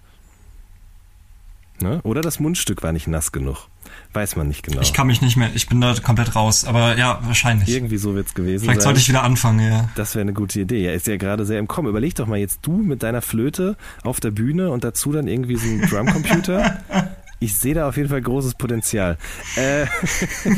[1.80, 2.00] Ne?
[2.02, 3.68] Oder das Mundstück war nicht nass genug.
[4.12, 4.80] Weiß man nicht genau.
[4.80, 7.68] Ich kann mich nicht mehr, ich bin da komplett raus, aber ja, wahrscheinlich.
[7.68, 8.90] Irgendwie so wird's gewesen Vielleicht sein.
[8.90, 9.88] sollte ich wieder anfangen, ja.
[9.96, 10.84] Das wäre eine gute Idee.
[10.84, 11.88] Ja, ist ja gerade sehr im Kommen.
[11.88, 15.56] Überleg doch mal jetzt du mit deiner Flöte auf der Bühne und dazu dann irgendwie
[15.56, 16.78] so ein Drumcomputer.
[17.40, 19.18] Ich sehe da auf jeden Fall großes Potenzial.
[19.56, 19.84] Äh,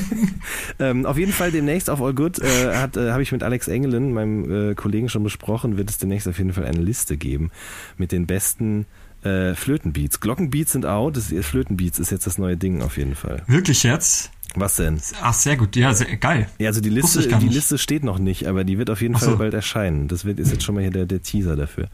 [0.78, 3.66] ähm, auf jeden Fall demnächst auf All Good äh, hat, äh, habe ich mit Alex
[3.66, 7.50] Engelin, meinem äh, Kollegen, schon besprochen, wird es demnächst auf jeden Fall eine Liste geben
[7.96, 8.86] mit den besten
[9.26, 10.20] äh, Flötenbeats.
[10.20, 13.42] Glockenbeats sind out, das Flötenbeats ist jetzt das neue Ding auf jeden Fall.
[13.46, 14.30] Wirklich jetzt?
[14.54, 15.00] Was denn?
[15.20, 15.76] Ach, sehr gut.
[15.76, 16.48] Ja, sehr, geil.
[16.58, 17.54] Ja, also die Liste, die nicht.
[17.54, 19.36] Liste steht noch nicht, aber die wird auf jeden Ach Fall so.
[19.36, 20.08] bald erscheinen.
[20.08, 21.88] Das wird, ist jetzt schon mal hier der, der Teaser dafür.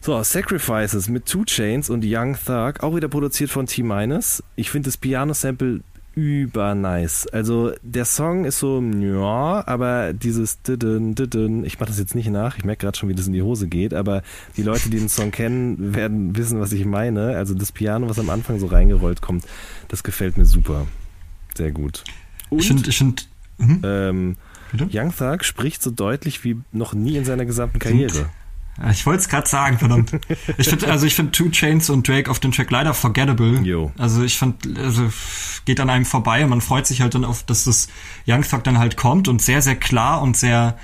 [0.00, 4.42] So, Sacrifices mit Two Chains und Young Thug, auch wieder produziert von T-Minus.
[4.56, 5.80] Ich finde das Piano-Sample
[6.14, 7.26] über nice.
[7.28, 12.28] Also der Song ist so, ja, aber dieses Didin, Didin, ich mache das jetzt nicht
[12.30, 14.22] nach, ich merke gerade schon, wie das in die Hose geht, aber
[14.56, 17.36] die Leute, die den Song kennen, werden wissen, was ich meine.
[17.36, 19.44] Also das Piano, was am Anfang so reingerollt kommt,
[19.88, 20.86] das gefällt mir super.
[21.54, 22.04] Sehr gut.
[22.48, 23.80] Und, Ich finde, ich find, hm?
[23.84, 24.36] ähm,
[24.72, 24.88] Bitte?
[24.92, 28.30] Young Thug spricht so deutlich wie noch nie in seiner gesamten Karriere.
[28.80, 30.12] Ja, Ich wollte es gerade sagen, verdammt.
[30.58, 33.60] Ich finde, also ich finde Two Chains und Drake auf dem Track leider forgettable.
[33.62, 33.92] Jo.
[33.98, 35.10] Also ich fand, also
[35.64, 37.88] geht an einem vorbei und man freut sich halt dann auf, dass das
[38.26, 40.78] Young Thug dann halt kommt und sehr, sehr klar und sehr,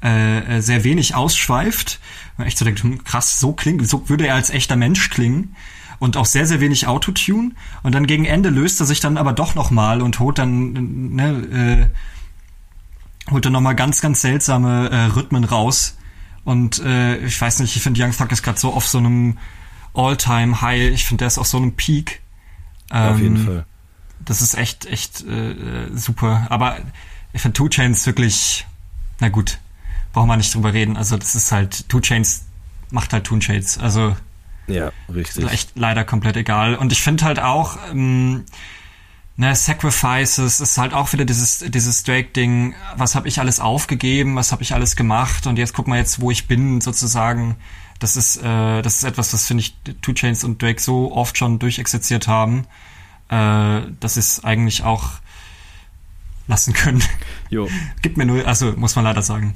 [0.00, 2.00] äh, sehr wenig ausschweift.
[2.38, 5.54] Man echt so denkt, hm, krass, so klingt, so würde er als echter Mensch klingen.
[5.98, 7.52] Und auch sehr, sehr wenig Autotune.
[7.84, 11.88] Und dann gegen Ende löst er sich dann aber doch nochmal und holt dann, ne,
[13.28, 15.96] äh, holt dann nochmal ganz, ganz seltsame äh, Rhythmen raus.
[16.44, 19.38] Und äh, ich weiß nicht, ich finde Young Thug ist gerade so auf so einem
[19.94, 20.92] All-Time-High.
[20.92, 22.20] Ich finde, der ist auf so einem Peak.
[22.90, 23.66] Auf Ähm, jeden Fall.
[24.24, 26.46] Das ist echt, echt äh, super.
[26.50, 26.78] Aber
[27.32, 28.66] ich finde Two Chains wirklich,
[29.20, 29.58] na gut,
[30.12, 30.96] brauchen wir nicht drüber reden.
[30.96, 32.44] Also das ist halt, Two Chains
[32.90, 33.78] macht halt Two Chains.
[33.78, 34.16] Also
[34.66, 35.50] Ja, richtig.
[35.50, 36.74] echt leider komplett egal.
[36.76, 38.44] Und ich finde halt auch, ähm,
[39.36, 44.52] ne, Sacrifices ist halt auch wieder dieses, dieses Drake-Ding, was habe ich alles aufgegeben, was
[44.52, 47.56] habe ich alles gemacht und jetzt guck mal jetzt, wo ich bin, sozusagen.
[47.98, 51.38] Das ist, äh, das ist etwas, was finde ich Two Chains und Drake so oft
[51.38, 52.66] schon durchexerziert haben,
[53.28, 55.10] äh, dass es eigentlich auch
[56.48, 57.02] lassen können.
[57.48, 57.68] Jo,
[58.02, 59.54] Gibt mir nur, also muss man leider sagen.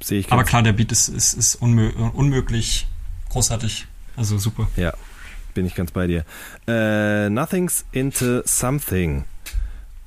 [0.00, 2.86] sehe ich Aber klar, der Beat ist, ist, ist unmö unmöglich
[3.28, 3.86] großartig.
[4.16, 4.68] Also super.
[4.76, 4.92] Ja,
[5.54, 6.24] bin ich ganz bei dir.
[6.66, 9.24] Äh, Nothing's into Something.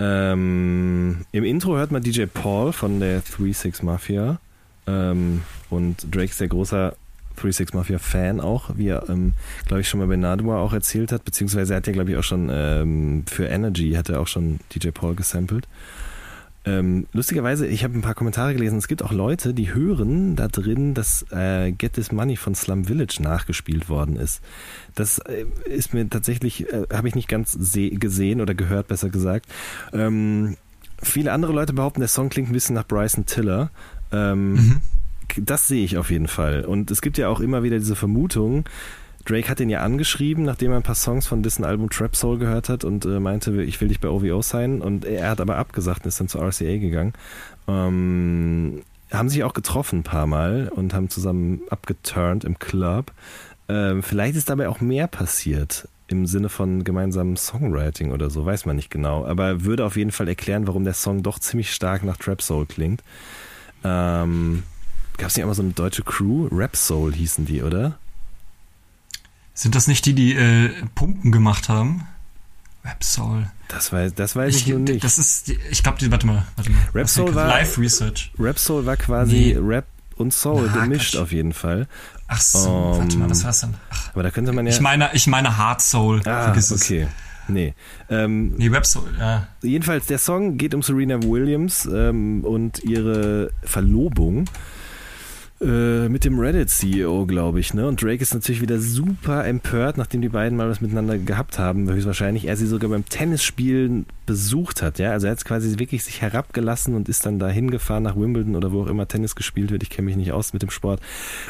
[0.00, 4.38] Ähm, Im Intro hört man DJ Paul von der 36 Mafia.
[4.86, 6.96] Ähm, und Drake ist der großer
[7.36, 9.34] 36 Mafia Fan auch, wie er, ähm,
[9.66, 12.16] glaube ich, schon mal bei Nadua auch erzählt hat, beziehungsweise er hat ja, glaube ich,
[12.16, 15.66] auch schon ähm, für Energy hat er auch schon DJ Paul gesampelt.
[16.66, 20.48] Ähm, lustigerweise, ich habe ein paar Kommentare gelesen, es gibt auch Leute, die hören da
[20.48, 24.40] drin, dass äh, Get This Money von Slum Village nachgespielt worden ist.
[24.94, 29.10] Das äh, ist mir tatsächlich, äh, habe ich nicht ganz se- gesehen oder gehört, besser
[29.10, 29.46] gesagt.
[29.92, 30.56] Ähm,
[31.02, 33.70] viele andere Leute behaupten, der Song klingt ein bisschen nach Bryson Tiller.
[34.10, 34.80] Ähm,
[35.38, 36.64] Das sehe ich auf jeden Fall.
[36.64, 38.64] Und es gibt ja auch immer wieder diese Vermutung,
[39.24, 42.38] Drake hat ihn ja angeschrieben, nachdem er ein paar Songs von dessen Album Trap Soul
[42.38, 44.80] gehört hat und äh, meinte, ich will dich bei OVO sein.
[44.80, 47.14] Und er hat aber abgesagt und ist dann zur RCA gegangen.
[47.66, 53.12] Ähm, haben sich auch getroffen ein paar Mal und haben zusammen abgeturnt im Club.
[53.68, 58.66] Ähm, vielleicht ist dabei auch mehr passiert im Sinne von gemeinsamem Songwriting oder so, weiß
[58.66, 59.24] man nicht genau.
[59.24, 62.66] Aber würde auf jeden Fall erklären, warum der Song doch ziemlich stark nach Trap Soul
[62.66, 63.02] klingt.
[63.84, 64.64] Ähm,
[65.16, 66.48] Gab es nicht mal so eine deutsche Crew?
[66.50, 67.98] Rap Soul hießen die, oder?
[69.54, 72.06] Sind das nicht die, die äh, Pumpen gemacht haben?
[72.84, 73.46] Rap Soul.
[73.68, 75.02] Das weiß, das weiß ich, Ich, nicht.
[75.04, 76.80] das ist, ich glaube, die, warte mal, warte mal.
[76.94, 78.30] Rap Was Soul für- war- Live Research.
[78.38, 79.56] Rap Soul war quasi Nee.
[79.58, 79.86] Rap
[80.16, 81.22] und Soul Na, gemischt Quatsch.
[81.22, 81.88] auf jeden Fall.
[82.28, 83.74] Ach so, Um, warte mal, was war's denn?
[83.90, 84.72] Ach, Aber da könnte man ja.
[84.72, 86.20] ich meine, ich meine Hard Soul.
[86.26, 86.82] ah, Vergiss es.
[86.82, 87.06] okay.
[87.48, 87.74] Nee.
[88.10, 89.46] Ähm, Nee, Rap Soul, ja.
[89.62, 94.44] jedenfalls, der Song geht um Serena Williams ähm, und ihre Verlobung
[95.64, 97.74] äh, mit dem Reddit-CEO, glaube ich.
[97.74, 97.86] Ne?
[97.86, 101.90] Und Drake ist natürlich wieder super empört, nachdem die beiden mal was miteinander gehabt haben,
[101.90, 102.46] höchstwahrscheinlich.
[102.46, 104.98] Er sie sogar beim Tennisspielen besucht hat.
[104.98, 105.12] Ja?
[105.12, 108.72] Also er hat quasi wirklich sich herabgelassen und ist dann da hingefahren nach Wimbledon oder
[108.72, 109.82] wo auch immer Tennis gespielt wird.
[109.82, 111.00] Ich kenne mich nicht aus mit dem Sport.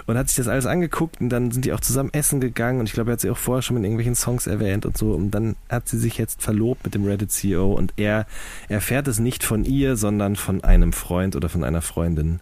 [0.06, 2.80] Und hat sich das alles angeguckt und dann sind die auch zusammen essen gegangen.
[2.80, 5.12] Und ich glaube, er hat sie auch vorher schon in irgendwelchen Songs erwähnt und so.
[5.12, 8.26] Und dann hat sie sich jetzt verlobt mit dem Reddit-CEO und er
[8.68, 12.40] erfährt es nicht von ihr, sondern von einem Freund oder von einer Freundin.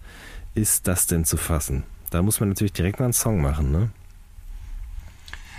[0.55, 1.84] Ist das denn zu fassen?
[2.11, 3.90] Da muss man natürlich direkt mal einen Song machen, ne?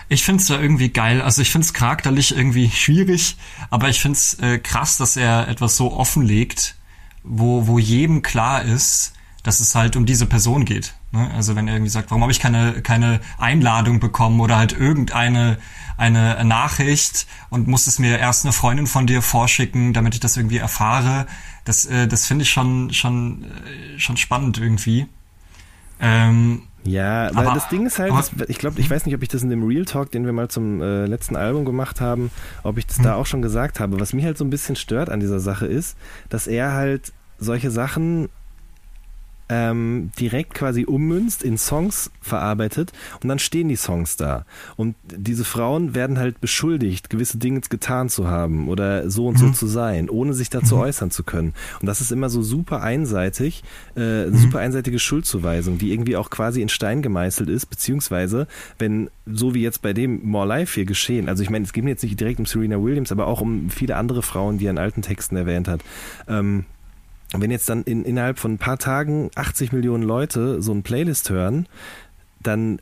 [0.09, 1.21] Ich find's da irgendwie geil.
[1.21, 3.37] Also ich find's charakterlich irgendwie schwierig,
[3.71, 6.75] aber ich find's äh, krass, dass er etwas so offenlegt,
[7.23, 10.93] wo, wo jedem klar ist, dass es halt um diese Person geht.
[11.11, 11.31] Ne?
[11.33, 15.57] Also wenn er irgendwie sagt, warum habe ich keine, keine Einladung bekommen oder halt irgendeine
[15.97, 20.37] eine Nachricht und muss es mir erst eine Freundin von dir vorschicken, damit ich das
[20.37, 21.27] irgendwie erfahre.
[21.65, 25.07] Das, äh, das finde ich schon, schon, äh, schon spannend irgendwie.
[25.99, 29.15] Ähm, Ja, weil Aber- das Ding ist halt, aber- das, ich glaube, ich weiß nicht,
[29.15, 32.01] ob ich das in dem Real Talk, den wir mal zum äh, letzten Album gemacht
[32.01, 32.29] haben,
[32.63, 33.03] ob ich das Hm.
[33.05, 33.97] da auch schon gesagt habe.
[34.01, 35.95] Was mich halt so ein bisschen stört an dieser Sache ist,
[36.27, 38.27] dass er halt solche Sachen
[39.49, 42.91] ähm, direkt quasi ummünzt, in Songs verarbeitet
[43.21, 44.45] und dann stehen die Songs da.
[44.77, 49.47] Und diese Frauen werden halt beschuldigt, gewisse Dinge getan zu haben oder so und so
[49.47, 49.53] Mhm.
[49.53, 51.53] zu sein, ohne sich dazu äußern zu können.
[51.81, 53.63] Und das ist immer so super einseitig,
[53.95, 54.37] äh, Mhm.
[54.37, 58.47] super einseitige Schuldzuweisung, die irgendwie auch quasi in Stein gemeißelt ist, beziehungsweise
[58.79, 61.83] wenn, so wie jetzt bei dem More Life hier geschehen, also ich meine, es geht
[61.83, 64.71] mir jetzt nicht direkt um Serena Williams, aber auch um viele andere Frauen, die er
[64.71, 65.81] in alten Texten erwähnt hat,
[66.27, 66.65] ähm,
[67.35, 71.29] wenn jetzt dann in, innerhalb von ein paar Tagen 80 Millionen Leute so ein Playlist
[71.29, 71.67] hören,
[72.41, 72.79] dann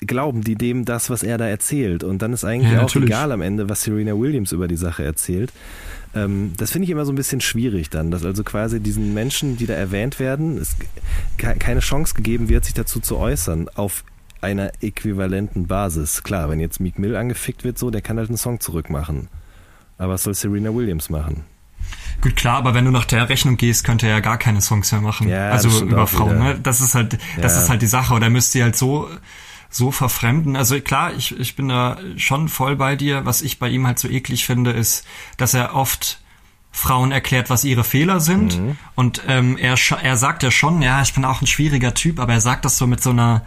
[0.00, 2.02] glauben die dem das, was er da erzählt.
[2.02, 5.04] Und dann ist eigentlich Ja, auch egal am Ende, was Serena Williams über die Sache
[5.04, 5.52] erzählt.
[6.14, 9.56] Ähm, das finde ich immer so ein bisschen schwierig dann, dass also quasi diesen Menschen,
[9.56, 10.74] die da erwähnt werden, es
[11.38, 14.04] ke- keine Chance gegeben wird, sich dazu zu äußern auf
[14.40, 16.22] einer äquivalenten Basis.
[16.24, 19.28] Klar, wenn jetzt Meek Mill angefickt wird, so, der kann halt einen Song zurückmachen.
[19.98, 21.44] Aber was soll Serena Williams machen?
[22.20, 24.92] Gut, klar, aber wenn du nach der Rechnung gehst, könnte er ja gar keine Songs
[24.92, 25.28] mehr machen.
[25.28, 26.58] Ja, also über Frauen, ne?
[26.62, 27.62] Das ist halt, das Ja.
[27.62, 28.14] ist halt die Sache.
[28.14, 29.08] Oder müsst ihr halt so,
[29.70, 30.54] so verfremden.
[30.54, 33.24] Also klar, ich, ich bin da schon voll bei dir.
[33.26, 35.04] Was ich bei ihm halt so eklig finde, ist,
[35.36, 36.20] dass er oft
[36.70, 38.58] Frauen erklärt, was ihre Fehler sind.
[38.60, 38.76] Mhm.
[38.94, 42.32] Und ähm, er, er sagt ja schon, ja, ich bin auch ein schwieriger Typ, aber
[42.34, 43.42] er sagt das so mit so einer,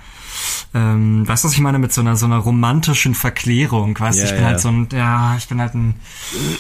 [0.74, 4.00] ähm, weißt du, was ich meine, mit so einer so einer romantischen Verklärung.
[4.00, 4.48] Weißt du, Ja, ich bin ja.
[4.50, 5.96] halt so ein, ja, ich bin halt ein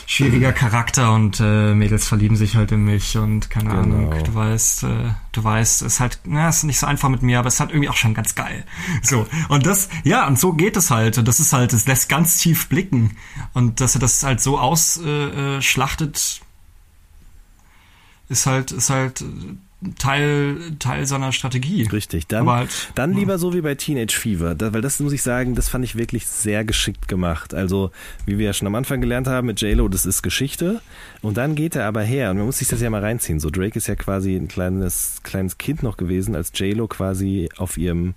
[0.05, 3.81] schwieriger Charakter und äh, Mädels verlieben sich halt in mich und keine Genau.
[3.81, 4.87] Ahnung, du weißt, äh,
[5.31, 7.55] du weißt, es ist halt, na, es ist nicht so einfach mit mir, aber es
[7.55, 8.63] ist halt irgendwie auch schon ganz geil.
[9.01, 9.25] So.
[9.49, 11.17] Und das, ja, und so geht es halt.
[11.17, 13.17] Und das ist halt, es lässt ganz tief blicken.
[13.53, 16.41] Und dass er das halt so ausschlachtet, äh, schlachtet,
[18.29, 19.23] ist halt, ist halt
[19.97, 21.83] Teil, Teil seiner Strategie.
[21.83, 23.19] Richtig, dann, halt, dann ja.
[23.19, 25.95] lieber so wie bei Teenage Fever, da, weil das muss ich sagen, das fand ich
[25.95, 27.53] wirklich sehr geschickt gemacht.
[27.53, 27.91] Also,
[28.25, 30.81] wie wir ja schon am Anfang gelernt haben mit J-Lo, das ist Geschichte.
[31.21, 33.39] Und dann geht er aber her, und man muss sich das ja mal reinziehen.
[33.39, 37.77] So, Drake ist ja quasi ein kleines, kleines Kind noch gewesen, als J-Lo quasi auf
[37.77, 38.15] ihrem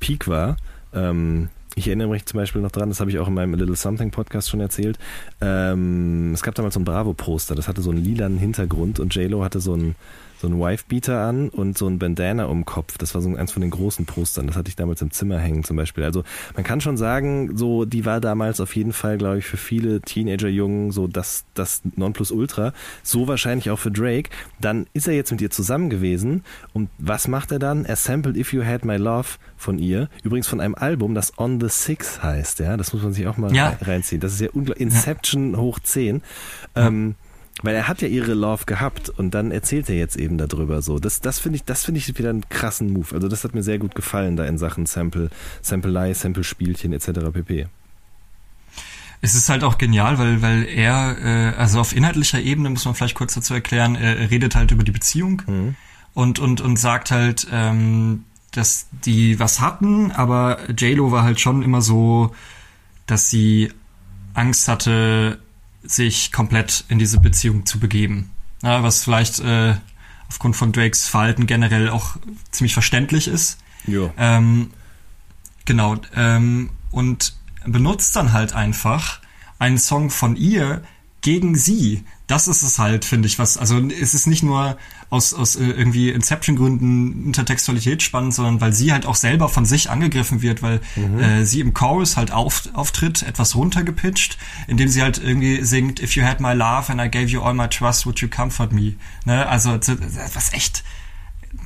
[0.00, 0.56] Peak war.
[0.94, 3.76] Ähm, ich erinnere mich zum Beispiel noch dran, das habe ich auch in meinem Little
[3.76, 4.98] Something Podcast schon erzählt.
[5.40, 9.42] Ähm, es gab damals so ein Bravo-Poster, das hatte so einen lilanen Hintergrund und J-Lo
[9.42, 9.94] hatte so einen,
[10.42, 12.98] so einen Wife-Beater an und so ein Bandana um den Kopf.
[12.98, 14.48] Das war so eins von den großen Postern.
[14.48, 16.02] Das hatte ich damals im Zimmer hängen zum Beispiel.
[16.04, 16.24] Also
[16.54, 20.00] man kann schon sagen, so die war damals auf jeden Fall, glaube ich, für viele
[20.00, 22.72] Teenager-Jungen so das, das Nonplusultra.
[23.04, 24.30] So wahrscheinlich auch für Drake.
[24.60, 26.42] Dann ist er jetzt mit ihr zusammen gewesen
[26.72, 27.84] und was macht er dann?
[27.84, 30.08] Er sampled If You Had My Love von ihr.
[30.24, 32.58] Übrigens von einem Album, das On the Six heißt.
[32.58, 33.76] Ja, das muss man sich auch mal Ja.
[33.80, 34.20] reinziehen.
[34.20, 34.82] Das ist ja unglaublich.
[34.82, 36.22] Inception hoch 10.
[36.74, 37.14] Ähm,
[37.62, 40.98] weil er hat ja ihre Love gehabt und dann erzählt er jetzt eben darüber so.
[40.98, 43.14] Das, das finde ich, das finde ich wieder einen krassen Move.
[43.14, 45.30] Also das hat mir sehr gut gefallen da in Sachen Sample,
[45.60, 47.30] Samplelei, Sample-Spielchen etc.
[47.32, 47.66] pp.
[49.20, 52.94] Es ist halt auch genial, weil, weil er, äh, also auf inhaltlicher Ebene muss man
[52.94, 55.42] vielleicht kurz dazu erklären, er, er redet halt über die Beziehung
[56.14, 61.62] und, und, und sagt halt, ähm, dass die was hatten, aber JLo war halt schon
[61.62, 62.34] immer so,
[63.06, 63.70] dass sie
[64.34, 65.38] Angst hatte,
[65.84, 68.30] sich komplett in diese Beziehung zu begeben.
[68.62, 69.74] Ja, was vielleicht äh,
[70.28, 72.16] aufgrund von Drakes Verhalten generell auch
[72.50, 73.58] ziemlich verständlich ist.
[73.86, 74.12] Ja.
[74.16, 74.70] Ähm,
[75.64, 75.96] genau.
[76.14, 77.34] Ähm, und
[77.64, 79.20] benutzt dann halt einfach
[79.58, 80.82] einen Song von ihr
[81.20, 82.04] gegen sie.
[82.26, 84.76] Das ist es halt, finde ich, was, also es ist nicht nur
[85.12, 89.90] aus, aus äh, irgendwie Inception-Gründen Intertextualität spannend, sondern weil sie halt auch selber von sich
[89.90, 90.80] angegriffen wird, weil
[91.20, 96.16] äh, sie im Chorus halt auf, auftritt, etwas runtergepitcht, indem sie halt irgendwie singt, If
[96.16, 98.94] you had my love and I gave you all my trust, would you comfort me?
[99.26, 99.46] Ne?
[99.46, 99.78] Also,
[100.34, 100.82] was echt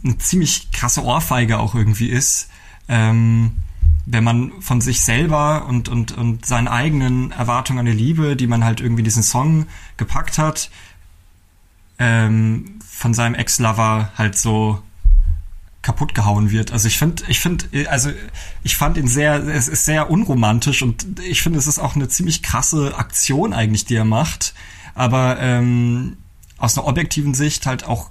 [0.02, 2.48] eine ziemlich krasse Ohrfeige auch irgendwie ist,
[2.88, 3.58] ähm,
[4.06, 8.48] wenn man von sich selber und, und, und seinen eigenen Erwartungen an die Liebe, die
[8.48, 9.66] man halt irgendwie in diesen Song
[9.96, 10.68] gepackt hat,
[11.98, 14.82] ähm, von seinem Ex-Lover halt so
[15.82, 16.72] kaputt gehauen wird.
[16.72, 18.10] Also ich finde, ich finde, also
[18.64, 22.08] ich fand ihn sehr, es ist sehr unromantisch und ich finde, es ist auch eine
[22.08, 24.52] ziemlich krasse Aktion eigentlich, die er macht.
[24.94, 26.16] Aber ähm,
[26.58, 28.10] aus einer objektiven Sicht halt auch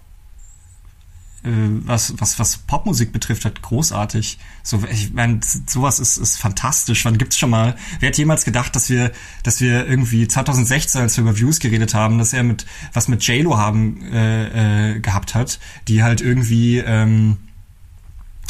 [1.47, 4.39] was, was, was Popmusik betrifft, halt großartig.
[4.63, 7.05] So, ich meine, sowas ist, ist fantastisch.
[7.05, 7.75] Wann gibt's schon mal?
[7.99, 9.11] Wer hat jemals gedacht, dass wir,
[9.43, 13.25] dass wir irgendwie 2016, als wir über Views geredet haben, dass er mit was mit
[13.25, 17.37] JLo haben äh, äh, gehabt hat, die halt irgendwie ähm,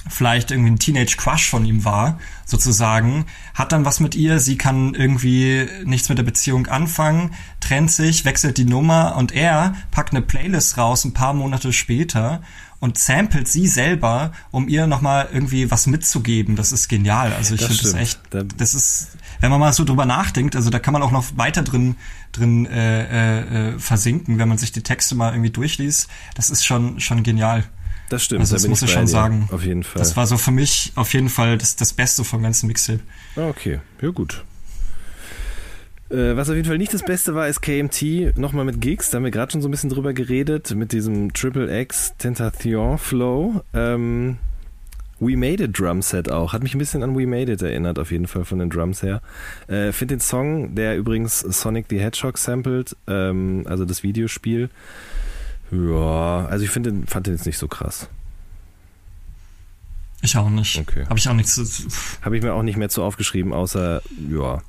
[0.07, 4.57] vielleicht irgendwie ein Teenage Crush von ihm war, sozusagen, hat dann was mit ihr, sie
[4.57, 10.11] kann irgendwie nichts mit der Beziehung anfangen, trennt sich, wechselt die Nummer und er packt
[10.11, 12.41] eine Playlist raus ein paar Monate später
[12.85, 16.55] und samplet sie selber, um ihr nochmal irgendwie was mitzugeben.
[16.55, 17.33] Das ist genial.
[17.33, 19.09] Also ich finde das echt, Da- das ist,
[19.41, 21.95] wenn man mal so drüber nachdenkt, also da kann man auch noch weiter drin
[22.31, 26.07] drin äh, äh, äh, versinken, wenn man sich die Texte mal irgendwie durchliest.
[26.35, 27.63] Das ist schon schon genial.
[28.09, 28.41] Das stimmt.
[28.41, 29.07] Also da das bin muss ich schon dir.
[29.11, 29.49] sagen.
[29.51, 29.99] Auf jeden Fall.
[29.99, 32.99] Das war so für mich auf jeden Fall das, das Beste vom ganzen Mixtape.
[33.35, 34.43] Ah, okay, ja gut.
[36.09, 39.09] Äh, Was auf jeden Fall nicht das Beste war, ist KMT nochmal mit Gigs.
[39.09, 42.97] Da haben wir gerade schon so ein bisschen drüber geredet, mit diesem Triple X Tentation
[42.97, 43.63] Flow.
[43.73, 44.37] Ähm,
[45.19, 46.53] We Made It Drum Set auch.
[46.53, 49.01] Hat mich ein bisschen an We Made It erinnert, auf jeden Fall von den Drums
[49.01, 49.21] her.
[49.67, 54.69] Äh, Finde den Song, der übrigens Sonic the Hedgehog sampled, ähm, also das Videospiel.
[55.71, 58.07] Ja, also ich finde, den- fand den jetzt nicht so krass.
[60.21, 60.77] Ich auch nicht.
[60.77, 61.05] Okay.
[61.07, 61.55] Habe ich auch nichts.
[61.55, 61.87] zu-
[62.21, 64.61] Habe ich mir auch nicht mehr zu aufgeschrieben, außer, ja.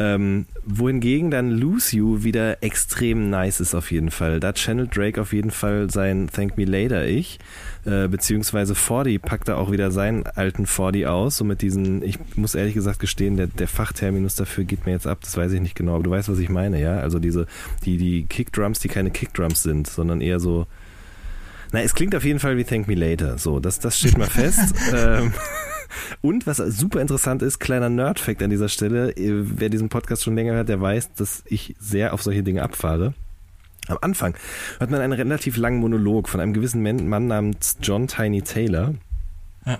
[0.00, 4.40] Ähm, wohingegen dann Lose You wieder extrem nice ist auf jeden Fall.
[4.40, 7.38] Da channelt Drake auf jeden Fall sein Thank Me Later Ich,
[7.84, 12.18] äh, beziehungsweise 40 packt er auch wieder seinen alten 40 aus, so mit diesen, ich
[12.34, 15.60] muss ehrlich gesagt gestehen, der, der Fachterminus dafür geht mir jetzt ab, das weiß ich
[15.60, 17.00] nicht genau, aber du weißt, was ich meine, ja?
[17.00, 17.46] Also diese,
[17.84, 20.66] die, die Kickdrums, die keine Kickdrums sind, sondern eher so,
[21.72, 23.36] na, es klingt auf jeden Fall wie Thank Me Later.
[23.36, 24.74] So, das, das steht mal fest.
[24.94, 25.32] ähm,
[26.20, 30.34] und was super interessant ist, kleiner Nerd-Fact an dieser Stelle, äh, wer diesen Podcast schon
[30.34, 33.14] länger hört, der weiß, dass ich sehr auf solche Dinge abfahre.
[33.88, 34.34] Am Anfang
[34.78, 38.94] hört man einen relativ langen Monolog von einem gewissen Man Mann namens John Tiny Taylor.
[39.66, 39.78] Ja.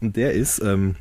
[0.00, 0.96] Und der ist ähm,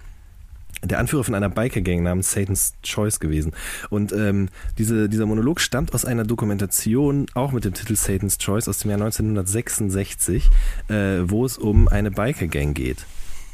[0.83, 3.53] der Anführer von einer Biker-Gang namens Satan's Choice gewesen.
[3.89, 8.67] Und ähm, diese, dieser Monolog stammt aus einer Dokumentation, auch mit dem Titel Satan's Choice
[8.67, 10.49] aus dem Jahr 1966,
[10.87, 13.05] äh, wo es um eine Biker-Gang geht.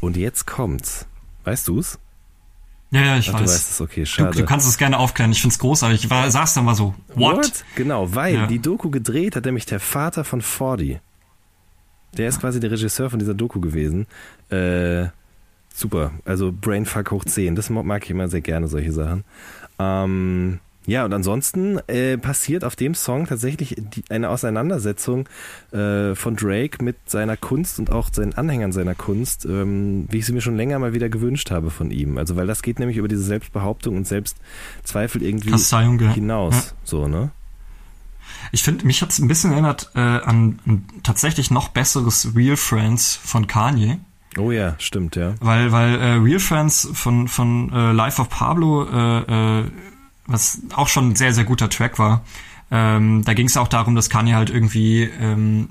[0.01, 1.05] Und jetzt kommt's.
[1.45, 1.97] Weißt du's?
[2.91, 3.53] Ja, ja, ich Ach, du weiß.
[3.53, 4.37] weißt es, okay, Du, schade.
[4.37, 5.31] du kannst es gerne aufklären.
[5.31, 6.03] Ich find's großartig.
[6.03, 7.63] Ich war, saß dann mal so, what?
[7.75, 8.47] Genau, weil Ja.
[8.47, 10.99] die Doku gedreht hat nämlich der Vater von Fordi.
[12.17, 14.07] Der ist quasi der Regisseur von dieser Doku gewesen.
[14.49, 15.05] Äh,
[15.73, 17.55] super, also Brainfuck hoch 10.
[17.55, 19.23] Das mag ich immer sehr gerne, solche Sachen.
[19.79, 25.29] Ähm, ja, und ansonsten äh, passiert auf dem Song tatsächlich die, eine Auseinandersetzung
[25.71, 30.25] äh, von Drake mit seiner Kunst und auch seinen Anhängern seiner Kunst, ähm, wie ich
[30.25, 32.17] sie mir schon länger mal wieder gewünscht habe von ihm.
[32.17, 36.11] Also, weil das geht nämlich über diese Selbstbehauptung und Selbstzweifel irgendwie Kasteiung, ja.
[36.13, 36.55] hinaus.
[36.55, 36.77] Ja.
[36.83, 37.29] So, ne?
[38.51, 43.15] Ich finde, mich hat's ein bisschen erinnert äh, an ein tatsächlich noch besseres Real Friends
[43.15, 43.99] von Kanye.
[44.37, 45.35] Oh ja, stimmt, ja.
[45.41, 49.65] Weil, weil äh, Real Friends von, von äh, Life of Pablo, äh, äh,
[50.27, 52.23] was auch schon ein sehr, sehr guter Track war,
[52.71, 55.69] ähm, da ging es auch darum, dass Kanye halt irgendwie ähm,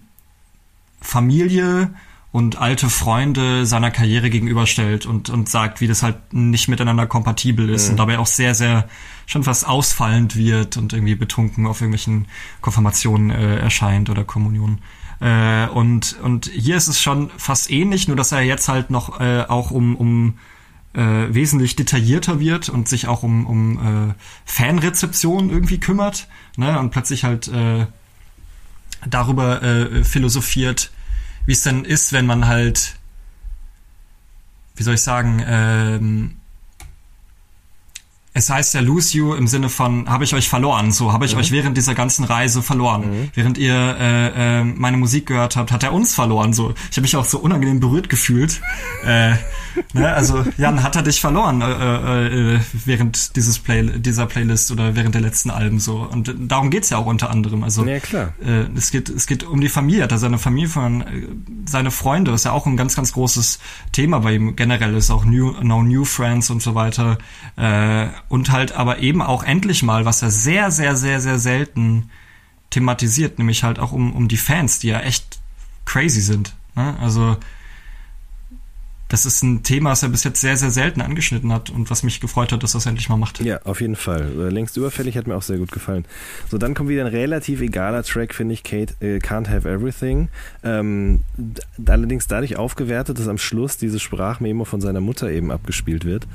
[1.00, 1.94] Familie
[2.32, 7.68] und alte Freunde seiner Karriere gegenüberstellt und, und sagt, wie das halt nicht miteinander kompatibel
[7.68, 7.90] ist Mhm.
[7.92, 8.88] und dabei auch sehr, sehr
[9.26, 12.26] schon fast ausfallend wird und irgendwie betrunken auf irgendwelchen
[12.60, 14.80] Konfirmationen äh, erscheint oder Kommunionen.
[15.20, 19.20] Äh, und, und hier ist es schon fast ähnlich, nur dass er jetzt halt noch
[19.20, 20.38] äh, auch um, um
[20.94, 24.14] äh, wesentlich detaillierter wird und sich auch um, um äh,
[24.44, 26.26] Fanrezeption irgendwie kümmert
[26.56, 26.78] ne?
[26.78, 27.86] und plötzlich halt äh,
[29.08, 30.90] darüber äh, philosophiert,
[31.46, 32.96] wie es denn ist, wenn man halt,
[34.76, 36.36] wie soll ich sagen, ähm,
[38.32, 41.34] es heißt ja lose you im Sinne von habe ich euch verloren, so habe ich
[41.34, 43.30] euch während dieser ganzen Reise verloren.
[43.34, 46.52] Während ihr äh, äh, meine Musik gehört habt, hat er uns verloren.
[46.52, 48.60] So, ich habe mich auch so unangenehm berührt gefühlt.
[49.04, 49.32] äh,
[49.92, 50.12] ne?
[50.14, 55.14] Also Jan, hat er dich verloren äh, äh, während dieses Play dieser Playlist oder während
[55.16, 55.96] der letzten Alben so.
[55.96, 57.64] Und darum geht's ja auch unter anderem.
[57.64, 58.32] Also Ja, klar.
[58.44, 61.26] äh, es geht es geht um die Familie, hat er seine Familie von äh,
[61.66, 63.58] seine Freunde, ist ja auch ein ganz ganz großes
[63.90, 67.18] Thema bei ihm generell ist auch new no new friends und so weiter
[67.56, 72.08] äh, und halt aber eben auch endlich mal, was er sehr sehr sehr sehr selten
[72.70, 75.40] thematisiert, nämlich halt auch um um die Fans, die ja echt
[75.84, 76.54] crazy sind.
[76.76, 76.96] Ne?
[77.00, 77.36] Also
[79.10, 82.04] das ist ein Thema, das er bis jetzt sehr, sehr selten angeschnitten hat und was
[82.04, 83.40] mich gefreut hat, dass er es endlich mal macht.
[83.40, 84.22] Ja, auf jeden Fall.
[84.38, 86.04] Äh, Längst überfällig hat mir auch sehr gut gefallen.
[86.48, 90.28] So, dann kommt wieder ein relativ egaler Track, finde ich, Kate äh, Can't Have Everything.
[90.62, 91.22] Ähm,
[91.86, 96.28] allerdings dadurch aufgewertet, dass am Schluss diese Sprachmemo von seiner Mutter eben abgespielt wird,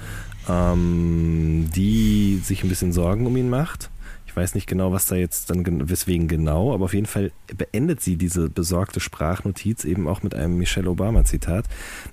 [0.50, 3.90] ähm, die sich ein bisschen Sorgen um ihn macht.
[4.36, 7.32] Ich weiß nicht genau, was da jetzt dann, gen- weswegen genau, aber auf jeden Fall
[7.56, 11.64] beendet sie diese besorgte Sprachnotiz eben auch mit einem Michelle Obama Zitat,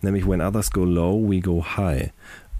[0.03, 2.13] nämlich When others go low, we go high.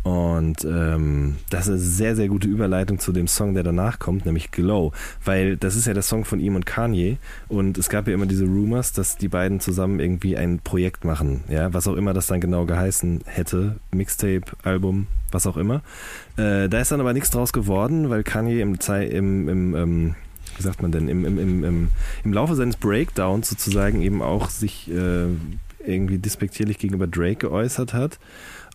[0.03, 4.27] Und ähm, das ist eine sehr, sehr gute Überleitung zu dem Song, der danach kommt,
[4.27, 4.91] nämlich Glow.
[5.25, 7.19] Weil das ist ja der Song von ihm und Kanye.
[7.47, 11.45] Und es gab ja immer diese Rumors, dass die beiden zusammen irgendwie ein Projekt machen.
[11.49, 13.77] Ja, was auch immer das dann genau geheißen hätte.
[13.93, 15.83] Mixtape, Album, was auch immer.
[16.37, 20.15] Äh, da ist dann aber nichts draus geworden, weil Kanye im, im, im ähm,
[20.57, 21.89] wie sagt man denn, im, im, im, im,
[22.25, 25.27] im Laufe seines Breakdowns sozusagen eben auch sich äh,
[25.85, 28.19] irgendwie despektierlich gegenüber Drake geäußert hat.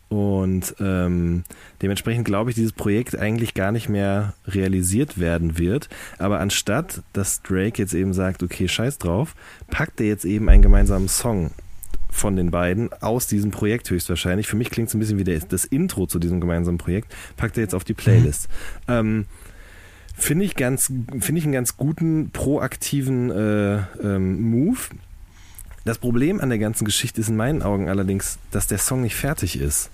[0.10, 1.44] Und ähm,
[1.82, 5.90] dementsprechend glaube ich, dieses Projekt eigentlich gar nicht mehr realisiert werden wird.
[6.18, 9.36] Aber anstatt, dass Drake jetzt eben sagt, okay, scheiß drauf,
[9.70, 11.52] packt er jetzt eben einen gemeinsamen Song
[12.18, 14.48] von den beiden aus diesem Projekt höchstwahrscheinlich.
[14.48, 17.14] Für mich klingt es ein bisschen wie der, das Intro zu diesem gemeinsamen Projekt.
[17.36, 18.48] Packt er jetzt auf die Playlist.
[18.88, 18.94] Mhm.
[18.94, 19.26] Ähm,
[20.16, 24.80] finde ich ganz, finde ich einen ganz guten proaktiven äh, ähm, Move.
[25.86, 29.16] Das Problem an der ganzen Geschichte ist in meinen Augen allerdings, dass der Song nicht
[29.16, 29.90] fertig ist.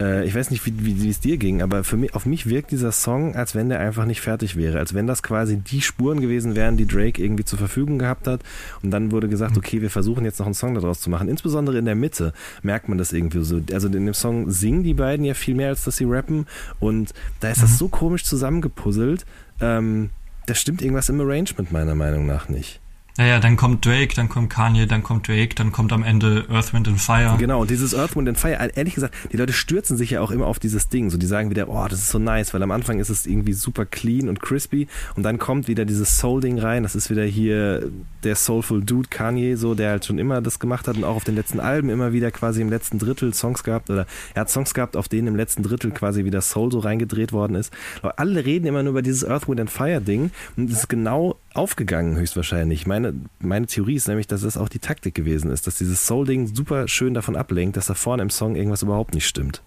[0.00, 2.70] Äh, ich weiß nicht, wie, wie, es dir ging, aber für mich, auf mich wirkt
[2.70, 4.78] dieser Song, als wenn der einfach nicht fertig wäre.
[4.78, 8.42] Als wenn das quasi die Spuren gewesen wären, die Drake irgendwie zur Verfügung gehabt hat.
[8.82, 9.58] Und dann wurde gesagt, mhm.
[9.58, 11.28] okay, wir versuchen jetzt noch einen Song daraus zu machen.
[11.28, 12.32] Insbesondere in der Mitte
[12.62, 13.60] merkt man das irgendwie so.
[13.72, 16.46] Also in dem Song singen die beiden ja viel mehr, als dass sie rappen.
[16.80, 17.62] Und da ist mhm.
[17.62, 19.24] das so komisch zusammengepuzzelt.
[19.60, 20.10] Ähm,
[20.46, 22.80] da stimmt irgendwas im Arrangement meiner Meinung nach nicht.
[23.18, 26.74] Naja, dann kommt Drake, dann kommt Kanye, dann kommt Drake, dann kommt am Ende Earth,
[26.74, 27.34] Wind and Fire.
[27.38, 30.30] Genau, und dieses Earth, Wind and Fire, ehrlich gesagt, die Leute stürzen sich ja auch
[30.30, 31.08] immer auf dieses Ding.
[31.08, 33.54] So, die sagen wieder, oh, das ist so nice, weil am Anfang ist es irgendwie
[33.54, 36.82] super clean und crispy und dann kommt wieder dieses Soul-Ding rein.
[36.82, 37.90] Das ist wieder hier
[38.22, 41.24] der Soulful Dude Kanye, so, der halt schon immer das gemacht hat und auch auf
[41.24, 44.74] den letzten Alben immer wieder quasi im letzten Drittel Songs gehabt oder er hat Songs
[44.74, 47.72] gehabt, auf denen im letzten Drittel quasi wieder Soul so reingedreht worden ist.
[48.02, 50.88] Aber alle reden immer nur über dieses Earth, Wind and Fire Ding und es ist
[50.88, 52.86] genau aufgegangen höchstwahrscheinlich.
[52.86, 56.54] Meine, meine Theorie ist nämlich, dass das auch die Taktik gewesen ist, dass dieses Soul-Ding
[56.54, 59.62] super schön davon ablenkt, dass da vorne im Song irgendwas überhaupt nicht stimmt.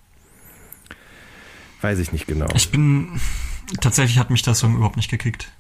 [1.82, 2.48] Weiß ich nicht genau.
[2.56, 3.20] Ich bin,
[3.82, 5.52] tatsächlich hat mich der Song überhaupt nicht gekickt.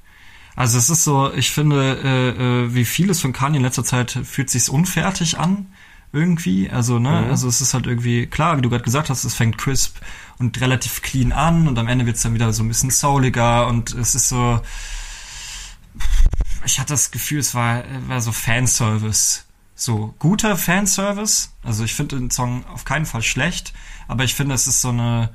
[0.55, 4.11] Also es ist so, ich finde, äh, äh, wie vieles von Kanye in letzter Zeit
[4.11, 5.67] fühlt sich's unfertig an
[6.11, 6.69] irgendwie.
[6.69, 7.29] Also, ne, mhm.
[7.29, 9.97] also es ist halt irgendwie, klar, wie du gerade gesagt hast, es fängt crisp
[10.37, 13.93] und relativ clean an und am Ende wird's dann wieder so ein bisschen souliger und
[13.93, 14.59] es ist so,
[16.65, 19.45] ich hatte das Gefühl, es war, war so Fanservice.
[19.75, 21.51] So guter Fanservice.
[21.63, 23.73] Also ich finde den Song auf keinen Fall schlecht,
[24.07, 25.29] aber ich finde, es ist so eine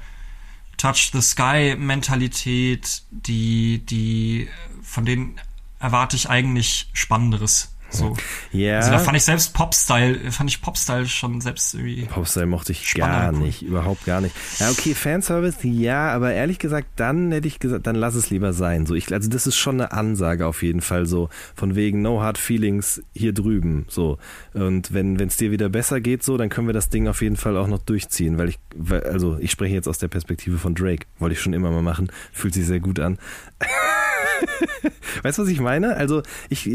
[0.76, 4.48] Touch the Sky Mentalität, die, die,
[4.82, 5.40] von denen
[5.78, 7.73] erwarte ich eigentlich Spannenderes.
[7.94, 8.16] So.
[8.52, 8.78] Ja.
[8.78, 12.02] Also da fand ich selbst Popstyle, fand ich Popstyle schon selbst irgendwie.
[12.06, 14.34] Popstyle mochte ich gar nicht, überhaupt gar nicht.
[14.58, 18.52] Ja, okay, Fanservice, ja, aber ehrlich gesagt, dann hätte ich gesagt, dann lass es lieber
[18.52, 18.86] sein.
[18.86, 22.20] So, ich, also das ist schon eine Ansage auf jeden Fall so, von wegen No
[22.20, 24.18] Hard Feelings hier drüben, so.
[24.52, 27.36] Und wenn es dir wieder besser geht, so, dann können wir das Ding auf jeden
[27.36, 30.74] Fall auch noch durchziehen, weil ich, weil, also ich spreche jetzt aus der Perspektive von
[30.74, 33.18] Drake, wollte ich schon immer mal machen, fühlt sich sehr gut an.
[35.22, 35.96] weißt du, was ich meine?
[35.96, 36.66] Also, ich,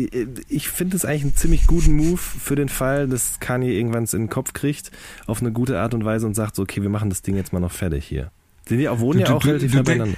[0.50, 4.14] ich finde es eigentlich einen ziemlich guten Move für den Fall, dass Kanye irgendwann es
[4.14, 4.92] in den Kopf kriegt,
[5.28, 7.54] auf eine gute Art und Weise und sagt so, okay, wir machen das Ding jetzt
[7.54, 8.32] mal noch fertig hier.
[8.68, 10.18] Sind die auch, wohnen du, ja auch du, relativ du, beieinander.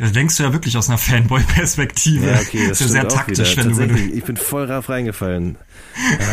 [0.00, 2.26] Das denkst du ja wirklich aus einer Fanboy-Perspektive.
[2.26, 3.96] Ja, okay, das, ist ja sehr taktisch, wenn du.
[3.96, 5.56] Ich bin voll rauf reingefallen.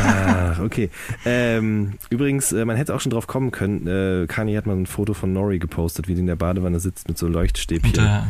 [0.05, 0.89] ah, okay.
[1.25, 3.85] Ähm, übrigens, äh, man hätte auch schon drauf kommen können.
[3.85, 7.09] Äh, Kanye hat mal ein Foto von Nori gepostet, wie die in der Badewanne sitzt
[7.09, 7.99] mit so Leuchtstäbchen.
[7.99, 8.21] Und, äh,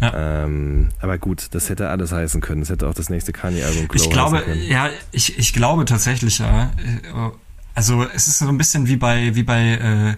[0.00, 0.44] ja.
[0.44, 2.60] Ähm, aber gut, das hätte alles heißen können.
[2.60, 6.70] Das hätte auch das nächste Kanye-Album Ich glaube, ja, ich, ich glaube tatsächlich, ja.
[7.74, 10.14] Also es ist so ein bisschen wie bei, wie bei, äh,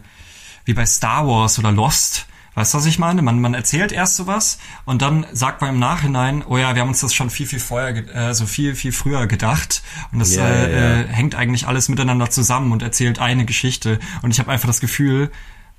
[0.64, 2.26] wie bei Star Wars oder Lost.
[2.54, 3.22] Weißt du, was ich meine?
[3.22, 6.88] Man, man erzählt erst sowas und dann sagt man im Nachhinein, oh ja, wir haben
[6.88, 9.82] uns das schon viel, viel vorher, äh, so viel, viel früher gedacht.
[10.12, 11.02] Und das ja, äh.
[11.02, 13.98] Äh, hängt eigentlich alles miteinander zusammen und erzählt eine Geschichte.
[14.22, 15.30] Und ich habe einfach das Gefühl,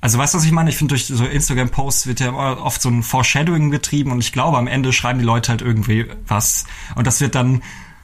[0.02, 0.72] also weißt du, was ich meine?
[0.72, 4.58] Ich finde, durch so Instagram-Posts wird ja oft so ein Foreshadowing betrieben und ich glaube,
[4.58, 6.66] am Ende schreiben die Leute halt irgendwie was.
[6.96, 7.62] Und das wird dann,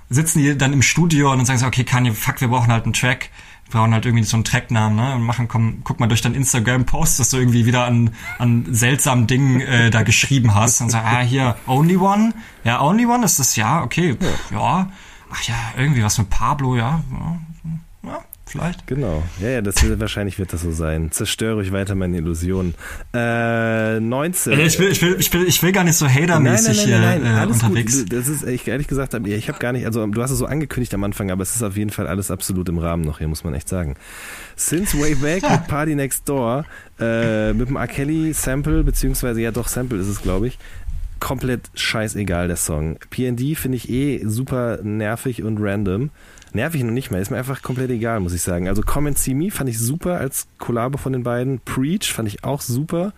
[0.08, 2.84] sitzen die dann im Studio und dann sagen sie, okay, Kanye, fuck, wir brauchen halt
[2.84, 3.32] einen Track.
[3.66, 5.16] Wir brauchen halt irgendwie so einen Tracknamen, ne?
[5.16, 9.26] Und machen, komm, guck mal durch dein Instagram-Post, dass du irgendwie wieder an, an seltsamen
[9.26, 10.80] Dingen äh, da geschrieben hast.
[10.82, 12.34] Und sag, ah, hier, Only One?
[12.64, 14.90] Ja, Only One ist das, ja, okay, pff, ja.
[15.30, 17.04] Ach ja, irgendwie was mit Pablo, ja.
[18.04, 18.88] ja vielleicht.
[18.88, 19.24] Genau.
[19.42, 21.12] Ja, ja, das wird, wahrscheinlich wird das so sein.
[21.12, 22.74] Zerstöre ich weiter meine Illusionen.
[23.14, 24.60] Äh, 19.
[24.60, 28.00] Ich will, ich will, ich will, ich will gar nicht so hatermäßig hier äh, unterwegs.
[28.00, 28.14] Gut.
[28.14, 30.94] Das ist, ich ehrlich gesagt, ich habe gar nicht, also du hast es so angekündigt
[30.94, 33.44] am Anfang, aber es ist auf jeden Fall alles absolut im Rahmen noch hier, muss
[33.44, 33.96] man echt sagen.
[34.56, 35.52] Since Way Back ja.
[35.52, 36.66] mit Party Next Door,
[37.00, 37.88] äh, mit dem R.
[37.88, 40.58] Kelly Sample, beziehungsweise ja doch Sample ist es, glaube ich
[41.20, 42.98] komplett scheißegal, der Song.
[43.10, 46.12] PND finde ich eh super nervig und random.
[46.54, 48.68] Nervig noch nicht mehr, ist mir einfach komplett egal, muss ich sagen.
[48.68, 51.60] Also Come and See Me fand ich super als Kollabo von den beiden.
[51.60, 53.14] Preach fand ich auch super.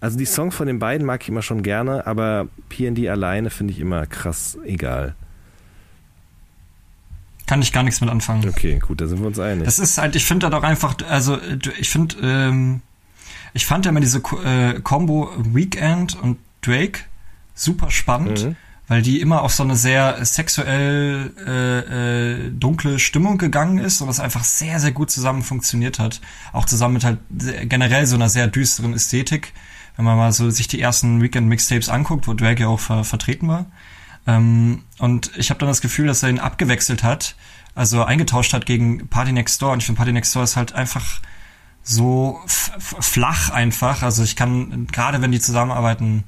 [0.00, 3.72] Also die Songs von den beiden mag ich immer schon gerne, aber PND alleine finde
[3.72, 5.14] ich immer krass egal.
[7.46, 8.48] Kann ich gar nichts mit anfangen.
[8.48, 9.64] Okay, gut, da sind wir uns einig.
[9.64, 11.38] Das ist halt, ich finde da doch einfach, also
[11.78, 12.82] ich finde, ähm,
[13.54, 17.00] ich fand ja immer diese äh, Combo Weekend und Drake
[17.54, 18.44] super spannend.
[18.44, 18.56] Mhm
[18.88, 24.08] weil die immer auf so eine sehr sexuell äh, äh, dunkle Stimmung gegangen ist und
[24.08, 26.22] das einfach sehr, sehr gut zusammen funktioniert hat.
[26.52, 27.18] Auch zusammen mit halt
[27.64, 29.52] generell so einer sehr düsteren Ästhetik.
[29.96, 33.48] Wenn man mal so sich die ersten Weekend-Mixtapes anguckt, wo Drag ja auch ver vertreten
[33.48, 33.66] war.
[34.26, 37.36] Ähm, und ich habe dann das Gefühl, dass er ihn abgewechselt hat,
[37.74, 39.72] also eingetauscht hat gegen Party Next Door.
[39.72, 41.20] Und ich finde, Party Next Door ist halt einfach
[41.82, 44.02] so flach einfach.
[44.02, 46.24] Also ich kann, gerade wenn die zusammenarbeiten,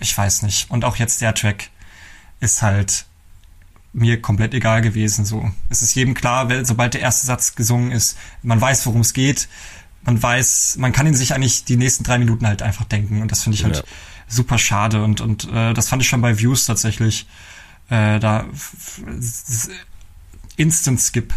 [0.00, 0.70] ich weiß nicht.
[0.70, 1.70] Und auch jetzt der Track
[2.40, 3.06] ist halt
[3.92, 5.24] mir komplett egal gewesen.
[5.24, 9.12] So, es ist jedem klar, sobald der erste Satz gesungen ist, man weiß, worum es
[9.12, 9.48] geht.
[10.02, 13.20] Man weiß, man kann ihn sich eigentlich die nächsten drei Minuten halt einfach denken.
[13.20, 13.82] Und das finde ich halt ja.
[14.28, 15.04] super schade.
[15.04, 17.26] Und und äh, das fand ich schon bei Views tatsächlich.
[17.90, 18.46] Äh, da
[20.60, 21.32] Instant Skip.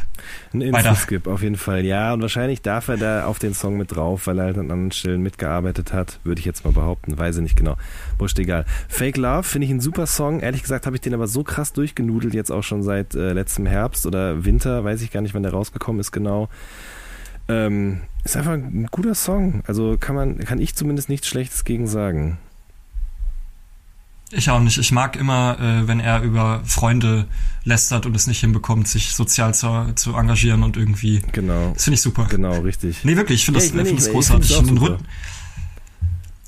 [0.54, 1.86] Ein Instant Skip, auf jeden Fall.
[1.86, 4.70] Ja, und wahrscheinlich darf er da auf den Song mit drauf, weil er halt an
[4.70, 6.20] anderen Stellen mitgearbeitet hat.
[6.26, 7.18] Würde ich jetzt mal behaupten.
[7.18, 7.78] Weiß ich nicht genau.
[8.18, 8.66] Wurscht egal.
[8.90, 10.42] Fake Love finde ich ein super Song.
[10.42, 13.66] Ehrlich gesagt habe ich den aber so krass durchgenudelt, jetzt auch schon seit äh, letztem
[13.66, 14.84] Herbst oder Winter.
[14.84, 16.50] Weiß ich gar nicht, wann der rausgekommen ist genau.
[17.48, 19.64] Ähm, ist einfach ein guter Song.
[19.68, 22.40] Also kann man, kann ich zumindest nichts Schlechtes gegen sagen.
[24.36, 24.78] Ich auch nicht.
[24.78, 27.26] Ich mag immer, äh, wenn er über Freunde
[27.64, 31.22] lästert und es nicht hinbekommt, sich sozial zu, zu engagieren und irgendwie.
[31.32, 31.72] Genau.
[31.74, 32.28] Das finde ich super.
[32.30, 33.04] Genau, richtig.
[33.04, 33.42] Nee, wirklich.
[33.42, 34.58] Ich finde ja, das, ich find das großartig.
[34.58, 34.98] Und, den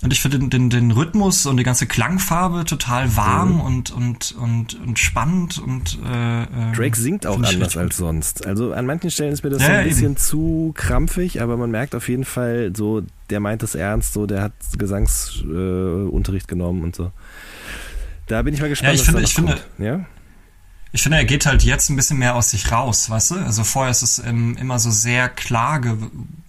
[0.06, 3.62] und ich finde den, den, den Rhythmus und die ganze Klangfarbe total warm mhm.
[3.62, 8.45] und, und, und, und spannend und äh, äh Drake singt auch anders als sonst.
[8.45, 10.18] Also an manchen Stellen ist mir das ja, so ein bisschen eben.
[10.18, 13.02] zu krampfig, aber man merkt auf jeden Fall so,
[13.32, 17.12] der meint es ernst, so der hat Gesangsunterricht äh, genommen und so.
[18.27, 20.06] Da bin ich mal gespannt, ja, ich finde, ich finde, ja?
[20.91, 23.35] Ich finde, er geht halt jetzt ein bisschen mehr aus sich raus, weißt du?
[23.35, 25.95] Also vorher ist es ähm, immer so sehr klar ge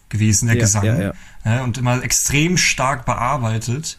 [0.08, 0.84] gewesen, der ja, Gesang.
[0.84, 1.12] Ja, ja.
[1.44, 3.98] ja, und immer extrem stark bearbeitet.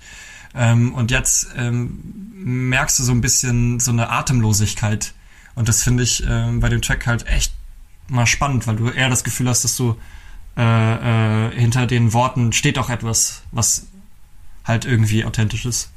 [0.55, 1.99] Ähm, und jetzt ähm,
[2.33, 5.13] merkst du so ein bisschen so eine Atemlosigkeit.
[5.55, 7.53] Und das finde ich ähm, bei dem Track halt echt
[8.07, 9.97] mal spannend, weil du eher das Gefühl hast, dass du
[10.55, 13.87] äh, äh, hinter den Worten steht auch etwas, was
[14.63, 15.89] halt irgendwie authentisch ist.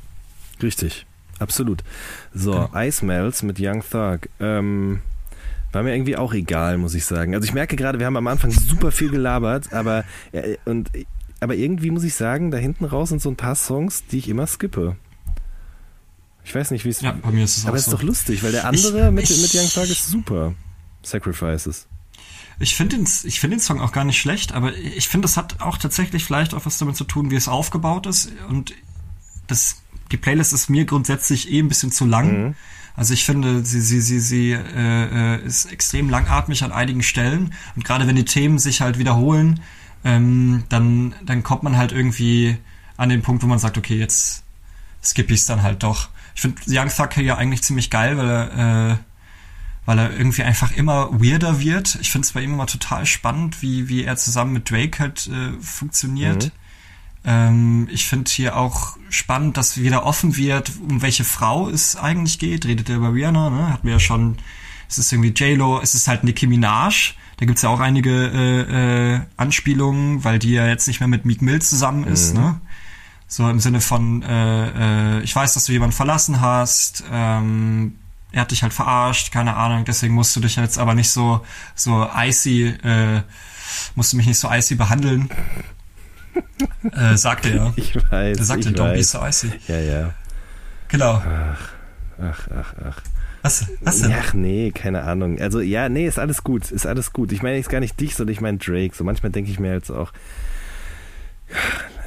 [0.63, 1.07] Richtig.
[1.41, 1.83] Absolut.
[2.33, 2.81] So, genau.
[2.81, 4.29] Ice Melts mit Young Thug.
[4.39, 5.01] Ähm,
[5.73, 7.35] war mir irgendwie auch egal, muss ich sagen.
[7.35, 10.91] Also ich merke gerade, wir haben am Anfang super viel gelabert, aber, äh, und,
[11.41, 14.29] aber irgendwie muss ich sagen, da hinten raus sind so ein paar Songs, die ich
[14.29, 14.97] immer skippe.
[16.45, 17.01] Ich weiß nicht, wie es.
[17.01, 17.97] Ja, bei mir ist es aber es ist so.
[17.97, 20.55] doch lustig, weil der andere ich, mit, ich, mit Young Thug ist super.
[21.03, 21.87] Sacrifices.
[22.59, 25.37] Ich finde den, ich finde den Song auch gar nicht schlecht, aber ich finde, es
[25.37, 28.33] hat auch tatsächlich vielleicht auch was damit zu tun, wie es aufgebaut ist.
[28.49, 28.75] Und
[29.47, 32.45] das die Playlist ist mir grundsätzlich eh ein bisschen zu lang.
[32.47, 32.55] Mhm.
[32.97, 37.55] Also ich finde, sie, sie, sie, sie äh, äh, ist extrem langatmig an einigen Stellen.
[37.77, 39.61] Und gerade wenn die Themen sich halt wiederholen,
[40.05, 42.57] ähm, dann, dann kommt man halt irgendwie
[42.97, 44.43] an den Punkt, wo man sagt, okay, jetzt
[45.03, 46.09] skippe ich es dann halt doch.
[46.35, 48.97] Ich finde Young Thug ja eigentlich ziemlich geil, weil er, äh,
[49.87, 51.99] weil er irgendwie einfach immer weirder wird.
[52.01, 55.29] Ich finde es bei ihm immer total spannend, wie, wie er zusammen mit Drake halt
[55.29, 56.47] äh, funktioniert.
[56.47, 56.51] Mhm.
[57.25, 62.39] Ähm, ich finde hier auch spannend, dass wieder offen wird, um welche Frau es eigentlich
[62.39, 62.67] geht.
[62.67, 63.73] Redet er über Rihanna, ne?
[63.73, 64.39] Hatten wir ja schon.
[64.89, 67.15] Es ist irgendwie J-Lo, es ist halt Nicki Minaj.
[67.37, 71.25] Da gibt's ja auch einige äh, äh, Anspielungen, weil die ja jetzt nicht mehr mit
[71.25, 72.41] Meek Mill zusammen ist, mhm.
[72.41, 72.61] ne?
[73.29, 77.95] So im Sinne von, äh, äh, ich weiß, dass du jemanden verlassen hast, ähm,
[78.33, 81.45] er hat dich halt verarscht, keine Ahnung, deswegen musst du dich jetzt aber nicht so,
[81.77, 83.23] so icy, äh,
[83.95, 85.31] musst du mich nicht so icy behandeln
[86.93, 87.73] äh, sagte er.
[87.77, 88.39] Ich weiß.
[88.39, 89.53] Er sagte, don't be so icy.
[89.69, 90.15] Ja, ja.
[90.89, 91.23] Genau.
[91.23, 91.73] Ach,
[92.21, 93.03] ach, ach, ach.
[93.43, 94.13] Was, was denn?
[94.13, 95.41] Ach nee, keine Ahnung.
[95.41, 97.33] Also ja, nee, ist alles gut, ist alles gut.
[97.33, 98.95] Ich meine jetzt gar nicht dich, sondern ich meine Drake.
[98.95, 100.13] So manchmal denke ich mir jetzt auch,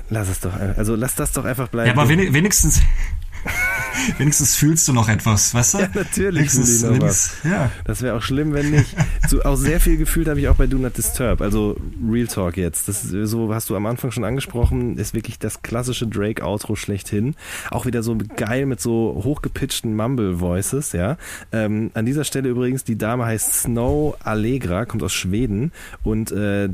[0.10, 1.88] lass es doch, also lass das doch einfach bleiben.
[1.88, 2.82] Ja, aber wenigstens,
[4.18, 5.78] wenigstens fühlst du noch etwas, weißt du?
[5.80, 6.56] Ja, natürlich.
[6.56, 7.38] Wenigstens, was.
[7.44, 7.72] Ja.
[7.86, 8.96] Das wäre auch schlimm, wenn nicht.
[9.28, 11.42] So, auch sehr viel gefühlt habe ich auch bei Do Not Disturb.
[11.42, 11.78] Also
[12.10, 12.88] Real Talk jetzt.
[12.88, 17.36] Das ist, so hast du am Anfang schon angesprochen, ist wirklich das klassische Drake-Outro schlechthin.
[17.72, 21.18] Auch wieder so geil mit so hochgepitchten Mumble-Voices, ja.
[21.52, 25.72] Ähm, an dieser Stelle übrigens, die Dame heißt Snow Allegra, kommt aus Schweden
[26.04, 26.70] und äh,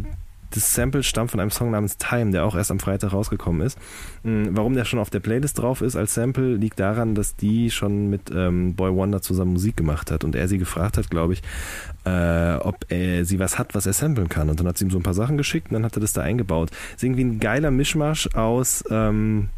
[0.51, 3.77] das Sample stammt von einem Song namens Time, der auch erst am Freitag rausgekommen ist.
[4.23, 7.71] Hm, warum der schon auf der Playlist drauf ist als Sample, liegt daran, dass die
[7.71, 11.33] schon mit ähm, Boy Wonder zusammen Musik gemacht hat und er sie gefragt hat, glaube
[11.33, 11.41] ich,
[12.05, 14.49] äh, ob er, sie was hat, was er samplen kann.
[14.49, 16.13] Und dann hat sie ihm so ein paar Sachen geschickt und dann hat er das
[16.13, 16.71] da eingebaut.
[16.95, 19.49] Ist irgendwie ein geiler Mischmasch aus ähm,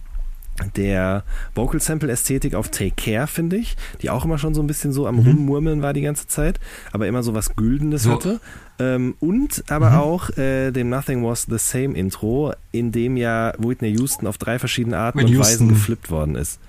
[0.75, 1.23] der
[1.55, 4.93] Vocal Sample Ästhetik auf Take Care, finde ich, die auch immer schon so ein bisschen
[4.93, 5.27] so am mhm.
[5.27, 6.59] Rummurmeln war die ganze Zeit,
[6.91, 8.11] aber immer so was Güldenes so.
[8.11, 8.39] hatte.
[8.79, 9.97] Ähm, und aber mhm.
[9.97, 14.59] auch äh, dem Nothing Was the Same Intro, in dem ja Whitney Houston auf drei
[14.59, 16.59] verschiedene Arten Whitney und Weisen geflippt worden ist.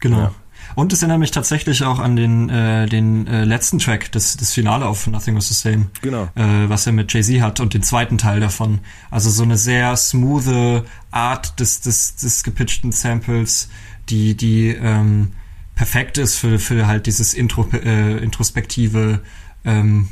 [0.00, 0.18] Genau.
[0.18, 0.34] Ja.
[0.74, 4.52] Und es erinnert mich tatsächlich auch an den, äh, den äh, letzten Track, das, das
[4.52, 5.86] Finale auf Nothing Was the Same.
[6.02, 6.24] Genau.
[6.34, 8.80] Äh, was er mit Jay-Z hat und den zweiten Teil davon.
[9.10, 13.68] Also so eine sehr smooth Art des, des, des gepitchten Samples,
[14.08, 15.32] die, die ähm,
[15.74, 19.20] perfekt ist für, für halt dieses Intro, äh, introspektive
[19.64, 20.08] ähm,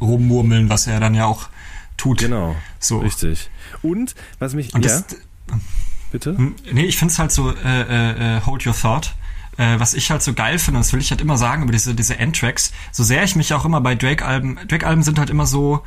[0.00, 1.48] Rummurmeln, was er dann ja auch
[1.96, 2.18] tut.
[2.18, 2.56] Genau.
[2.78, 2.98] So.
[2.98, 3.50] Richtig.
[3.82, 4.74] Und was mich.
[4.74, 5.18] Und ja, das,
[6.10, 6.36] bitte?
[6.36, 9.14] Hm, Nee, ich find's halt so, äh, äh, äh, hold your thought.
[9.62, 11.94] Äh, was ich halt so geil finde, das will ich halt immer sagen über diese,
[11.94, 15.84] diese Endtracks, so sehr ich mich auch immer bei Drake-Alben, Drake-Alben sind halt immer so,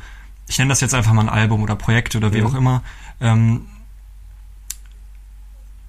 [0.48, 2.46] ich nenne das jetzt einfach mal ein Album oder Projekt oder wie Mhm.
[2.46, 2.82] auch immer,
[3.20, 3.66] ähm,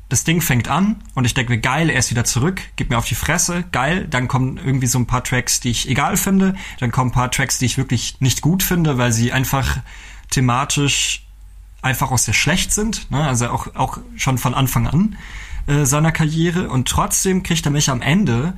[0.09, 2.97] das Ding fängt an und ich denke mir, geil, er ist wieder zurück, gib mir
[2.97, 4.05] auf die Fresse, geil.
[4.09, 6.55] Dann kommen irgendwie so ein paar Tracks, die ich egal finde.
[6.80, 9.77] Dann kommen ein paar Tracks, die ich wirklich nicht gut finde, weil sie einfach
[10.30, 11.26] thematisch
[11.81, 13.11] einfach auch sehr schlecht sind.
[13.11, 13.26] Ne?
[13.26, 15.18] Also auch, auch schon von Anfang an
[15.68, 16.69] äh, seiner Karriere.
[16.69, 18.53] Und trotzdem kriegt er mich am Ende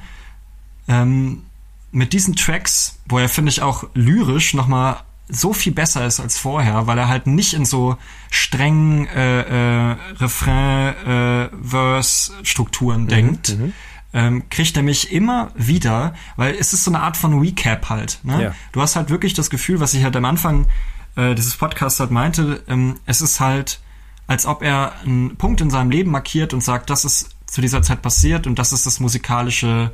[0.87, 1.43] ähm,
[1.91, 6.39] mit diesen Tracks, wo er, finde ich, auch lyrisch nochmal so viel besser ist als
[6.39, 7.97] vorher, weil er halt nicht in so
[8.31, 13.55] strengen äh, äh, Refrain-Verse-Strukturen denkt,
[14.11, 18.17] ähm, kriegt er mich immer wieder, weil es ist so eine Art von Recap halt.
[18.23, 18.43] Ne?
[18.43, 18.55] Ja.
[18.71, 20.65] Du hast halt wirklich das Gefühl, was ich halt am Anfang
[21.15, 23.79] äh, dieses Podcasts halt meinte, ähm, es ist halt,
[24.29, 27.81] als ob er einen Punkt in seinem Leben markiert und sagt, das ist zu dieser
[27.81, 29.91] Zeit passiert und das ist das musikalische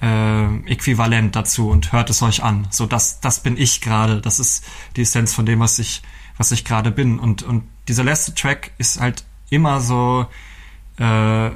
[0.00, 2.66] äh, Äquivalent dazu und hört es euch an.
[2.70, 4.22] So, das, das bin ich gerade.
[4.22, 4.64] Das ist
[4.96, 6.00] die Essenz von dem, was ich,
[6.38, 7.18] was ich gerade bin.
[7.18, 10.28] Und, und dieser letzte Track ist halt immer so
[10.96, 11.50] äh,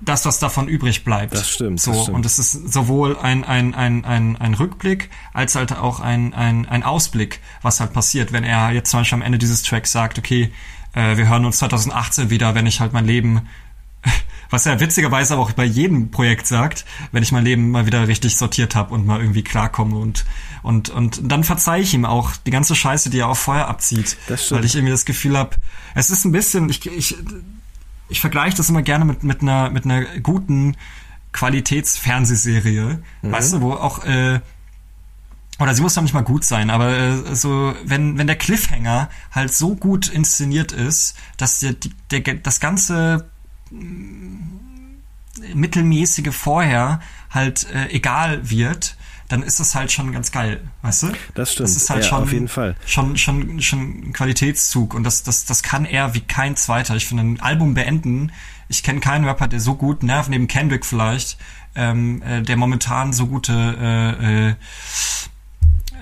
[0.00, 1.34] das, was davon übrig bleibt.
[1.34, 2.16] Das stimmt, So, das stimmt.
[2.16, 6.64] und es ist sowohl ein, ein, ein, ein, ein Rückblick als halt auch ein, ein,
[6.66, 10.18] ein Ausblick, was halt passiert, wenn er jetzt zum Beispiel am Ende dieses Tracks sagt,
[10.18, 10.50] okay,
[10.98, 13.48] äh, wir hören uns 2018 wieder, wenn ich halt mein Leben
[14.50, 18.08] was er witzigerweise aber auch bei jedem Projekt sagt, wenn ich mein Leben mal wieder
[18.08, 20.24] richtig sortiert habe und mal irgendwie klarkomme und
[20.62, 24.16] und und dann verzeih ich ihm auch die ganze Scheiße, die er auch vorher abzieht,
[24.56, 25.56] weil ich irgendwie das Gefühl habe,
[25.94, 27.16] es ist ein bisschen ich ich
[28.08, 30.76] ich vergleiche das immer gerne mit mit einer mit einer guten
[31.32, 34.40] Qualitätsfernsehserie, weißt du, wo auch äh,
[35.58, 39.08] oder sie muss doch nicht mal gut sein, aber äh, so, wenn, wenn der Cliffhanger
[39.32, 41.74] halt so gut inszeniert ist, dass der,
[42.10, 43.28] der, das ganze
[43.70, 44.38] mm,
[45.54, 48.96] mittelmäßige vorher halt äh, egal wird,
[49.28, 51.12] dann ist das halt schon ganz geil, weißt du?
[51.34, 51.68] Das stimmt.
[51.68, 52.76] Das ist halt Ja, schon, auf jeden Fall.
[52.86, 56.96] schon, schon, schon ein Qualitätszug und das, das, das kann er wie kein zweiter.
[56.96, 58.32] Ich finde, ein Album beenden,
[58.68, 61.36] ich kenne keinen Rapper, der so gut nervt, neben Kendrick vielleicht,
[61.74, 64.54] ähm, äh, der momentan so gute, äh, äh,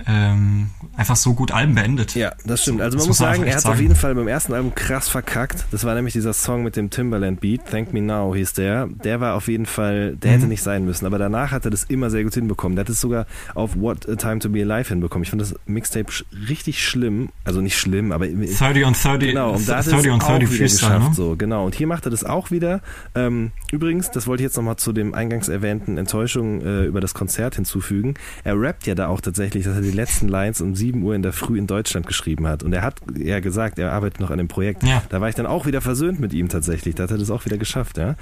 [0.07, 2.15] ähm, einfach so gut Alben beendet.
[2.15, 2.81] Ja, das stimmt.
[2.81, 3.81] Also Das man muss muss sagen, er hat auf sagen.
[3.83, 5.65] jeden Fall beim ersten Album krass verkackt.
[5.71, 8.87] Das war nämlich dieser Song mit dem Timberland Beat, Thank Me Now hieß der.
[8.89, 10.35] Der war auf jeden Fall, der Mhm.
[10.37, 11.07] hätte nicht sein müssen.
[11.07, 12.77] Aber danach hat er das immer sehr gut hinbekommen.
[12.77, 15.23] Der hat es sogar auf What a Time to Be Alive hinbekommen.
[15.25, 16.13] Ich fand das Mixtape
[16.49, 17.31] richtig schlimm.
[17.45, 20.21] Also nicht schlimm, aber 30 on 30, Genau, und da hat er 30 es on
[20.21, 21.09] auch 30 wieder Freestyle, geschafft.
[21.11, 21.15] ne?
[21.15, 21.65] So, genau.
[21.67, 22.81] Und hier macht er das auch wieder.
[23.15, 27.15] Ähm, übrigens, das wollte ich jetzt nochmal zu dem eingangs erwähnten Enttäuschung äh, über das
[27.15, 28.15] Konzert hinzufügen.
[28.45, 31.23] Er rappt ja da auch tatsächlich, dass er die letzten Lines um 7 Uhr in
[31.23, 32.63] der Früh in Deutschland geschrieben hat.
[32.63, 34.83] Und er hat ja gesagt, er arbeitet noch an dem Projekt.
[34.83, 35.03] Ja.
[35.09, 36.95] Da war ich dann auch wieder versöhnt mit ihm tatsächlich.
[36.95, 38.17] Da hat er das auch wieder geschafft, ja.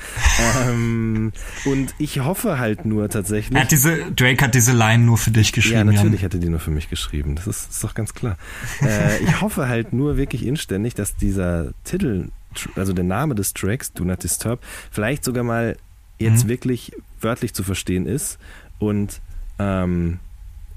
[0.68, 1.32] ähm,
[1.64, 3.56] und ich hoffe halt nur tatsächlich.
[3.56, 5.76] Er hat diese, Drake hat diese Line nur für dich geschrieben.
[5.76, 6.30] Ja, natürlich Jan.
[6.30, 7.34] hätte die nur für mich geschrieben.
[7.36, 8.36] Das ist, ist doch ganz klar.
[8.82, 12.28] äh, ich hoffe halt nur wirklich inständig, dass dieser Titel,
[12.76, 14.60] also der Name des Tracks, Do Not Disturb,
[14.90, 15.76] vielleicht sogar mal
[16.18, 16.48] jetzt Mhm.
[16.48, 18.38] wirklich wörtlich zu verstehen ist
[18.78, 19.20] und
[19.58, 20.18] ähm,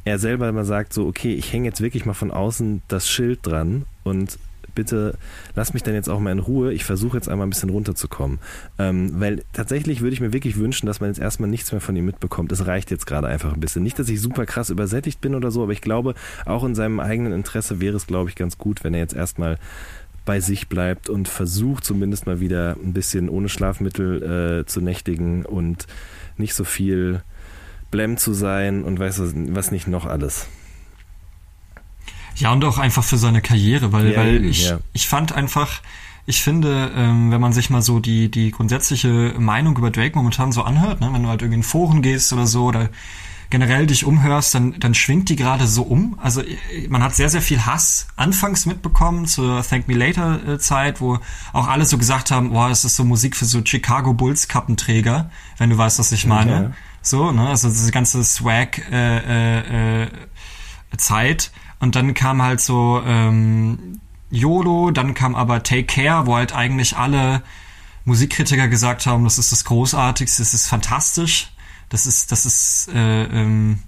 [0.08, 3.46] er selber mal sagt so, okay, ich hänge jetzt wirklich mal von außen das Schild
[3.46, 4.40] dran und
[4.74, 5.18] bitte
[5.56, 6.72] lass mich dann jetzt auch mal in Ruhe.
[6.72, 8.40] Ich versuche jetzt einmal ein bisschen runterzukommen.
[8.78, 11.96] Ähm, weil tatsächlich würde ich mir wirklich wünschen, dass man jetzt erstmal nichts mehr von
[11.96, 12.52] ihm mitbekommt.
[12.52, 13.84] Es reicht jetzt gerade einfach ein bisschen.
[13.84, 16.14] Nicht, dass ich super krass übersättigt bin oder so, aber ich glaube,
[16.46, 19.58] auch in seinem eigenen Interesse wäre es, glaube ich, ganz gut, wenn er jetzt erstmal
[20.26, 25.44] bei sich bleibt und versucht zumindest mal wieder ein bisschen ohne Schlafmittel äh, zu nächtigen
[25.46, 25.88] und
[26.38, 27.24] nicht so viel
[27.91, 30.47] blem zu sein und weiß was, was nicht noch alles.
[32.35, 34.80] Ja, und auch einfach für seine Karriere, weil, Ja, weil ich, ja.
[34.93, 35.81] ich fand einfach,
[36.27, 40.51] ich finde, ähm, wenn man sich mal so die, die grundsätzliche Meinung über Drake momentan
[40.51, 42.89] so anhört, ne, wenn du halt irgendwie in Foren gehst oder so oder
[43.49, 46.19] generell dich umhörst, dann, dann schwingt die gerade so um.
[46.22, 50.59] Also äh, man hat sehr, sehr viel Hass anfangs mitbekommen zur Thank Me Later äh,
[50.59, 51.19] Zeit, wo
[51.53, 55.31] auch alle so gesagt haben, boah, es ist so Musik für so Chicago Bulls Kappenträger,
[55.57, 56.51] wenn du weißt, was ich meine.
[56.51, 56.72] Ja.
[57.10, 60.08] So, ne, also diese ganze Swag äh, äh, äh,
[60.98, 61.52] Zeit.
[61.80, 66.98] Und dann kam halt so ähm, YOLO, dann kam aber Take Care, wo halt eigentlich
[66.98, 67.44] alle
[68.06, 71.52] Musikkritiker gesagt haben, das ist das Großartigste, das ist fantastisch,
[71.90, 73.80] das ist, das ist äh, ähm,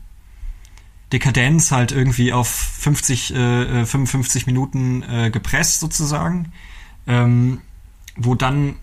[1.12, 6.52] Dekadenz halt irgendwie auf 50, äh, 55 Minuten äh, gepresst sozusagen,
[7.08, 7.62] ähm,
[8.16, 8.76] wo dann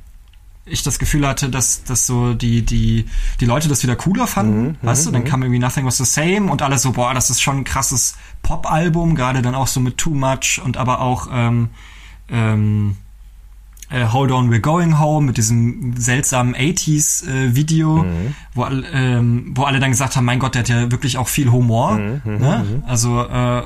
[0.68, 3.06] ich das Gefühl hatte, dass, dass so die, die,
[3.40, 6.04] die Leute das wieder cooler fanden, Mhm, weißt du, dann kam irgendwie Nothing Was the
[6.04, 9.80] Same und alle so, boah, das ist schon ein krasses Pop-Album, gerade dann auch so
[9.80, 11.68] mit Too Much und aber auch ähm,
[12.28, 12.96] ähm,
[13.90, 18.04] äh, Hold On We're Going Home mit diesem seltsamen 80s äh, Video,
[18.54, 21.52] wo, ähm, wo alle dann gesagt haben, mein Gott, der hat ja wirklich auch viel
[21.52, 21.96] Humor.
[22.24, 22.82] ne?
[22.86, 23.62] Also äh,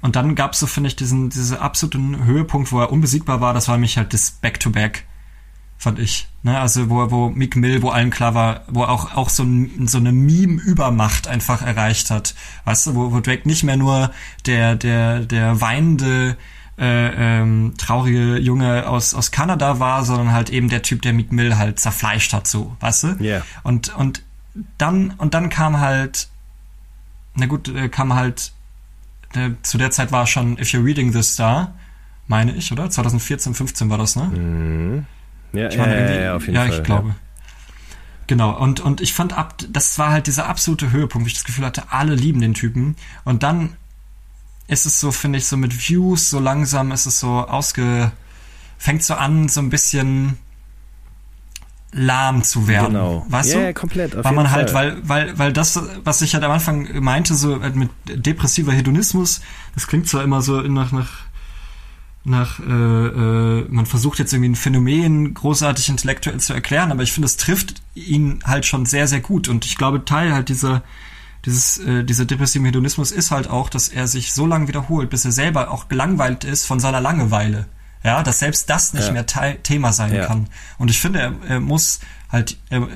[0.00, 3.68] und dann gab's so, finde ich, diesen, diesen absoluten Höhepunkt, wo er unbesiegbar war, das
[3.68, 5.04] war nämlich halt das Back-to-Back,
[5.78, 6.28] fand ich.
[6.42, 6.58] Ne?
[6.58, 9.98] Also wo, wo Meek Mill, wo allen klar war, wo auch, auch so, ein, so
[9.98, 12.34] eine Meme-Übermacht einfach erreicht hat.
[12.64, 14.10] Weißt du, wo, wo Drake nicht mehr nur
[14.46, 16.36] der, der, der weinende,
[16.78, 21.32] äh, ähm, traurige Junge aus, aus Kanada war, sondern halt eben der Typ, der Meek
[21.32, 23.16] Mill halt zerfleischt hat, so, weißt du?
[23.20, 23.42] Ja.
[23.62, 24.22] Und, und
[24.78, 26.28] dann, und dann kam halt,
[27.34, 28.52] na gut, äh, kam halt,
[29.34, 31.74] äh, zu der Zeit war schon If You're Reading This Star,
[32.26, 32.90] meine ich, oder?
[32.90, 35.04] 2014, 15 war das, ne?
[35.54, 36.78] Ja, Ich ja, meine, ja, ja, auf jeden ja, Fall.
[36.78, 37.14] ich glaube.
[38.26, 41.44] Genau, und, und ich fand ab, das war halt dieser absolute Höhepunkt, wo ich das
[41.44, 42.96] Gefühl hatte, alle lieben den Typen.
[43.24, 43.76] Und dann
[44.66, 48.12] ist es so, finde ich, so mit Views, so langsam ist es so ausge,
[48.78, 50.38] fängt so an, so ein bisschen
[51.92, 52.94] lahm zu werden.
[52.94, 53.26] Genau.
[53.28, 53.64] Weißt ja, du?
[53.66, 54.16] ja, komplett.
[54.16, 54.96] Auf weil man halt, Fall.
[55.04, 59.40] weil, weil, weil das, was ich halt am Anfang meinte, so mit depressiver Hedonismus,
[59.74, 61.10] das klingt zwar immer so nach, nach,
[62.24, 67.12] nach, äh, äh, man versucht jetzt irgendwie ein Phänomen großartig intellektuell zu erklären, aber ich
[67.12, 69.48] finde, es trifft ihn halt schon sehr, sehr gut.
[69.48, 70.82] Und ich glaube, Teil halt dieser,
[71.44, 75.24] dieses, äh, dieser depressive Hedonismus ist halt auch, dass er sich so lange wiederholt, bis
[75.26, 77.66] er selber auch gelangweilt ist von seiner Langeweile.
[78.02, 79.12] Ja, dass selbst das nicht Ja.
[79.12, 80.26] mehr Teil, Thema sein Ja.
[80.26, 80.48] kann.
[80.78, 82.86] Und ich finde, er, er muss halt, er,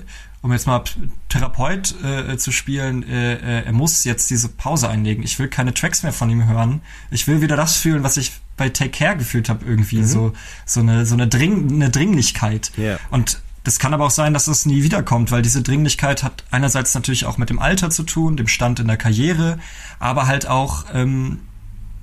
[0.43, 0.83] um jetzt mal
[1.29, 5.23] Therapeut äh, zu spielen, äh, äh, er muss jetzt diese Pause einlegen.
[5.25, 6.81] Ich will keine Tracks mehr von ihm hören.
[7.11, 10.05] Ich will wieder das fühlen, was ich bei Take Care gefühlt habe, irgendwie.
[10.05, 10.35] So,
[10.67, 12.73] so eine, so eine, Dring, eine Dringlichkeit.
[12.77, 12.99] Ja.
[13.11, 16.95] Und das kann aber auch sein, dass das nie wiederkommt, weil diese Dringlichkeit hat einerseits
[16.95, 19.59] natürlich auch mit dem Alter zu tun, dem Stand in der Karriere,
[19.99, 21.41] aber halt auch ähm,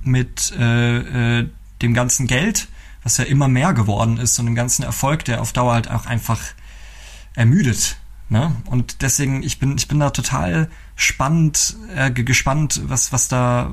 [0.03, 1.49] mit äh, äh,
[1.81, 2.67] dem ganzen Geld,
[3.03, 6.05] was ja immer mehr geworden ist und dem ganzen Erfolg, der auf Dauer halt auch
[6.05, 6.39] einfach
[7.35, 7.97] ermüdet.
[8.29, 8.55] Ne?
[8.65, 13.71] Und deswegen, ich bin, ich bin da total spannend, äh, ge- gespannt, was, was da,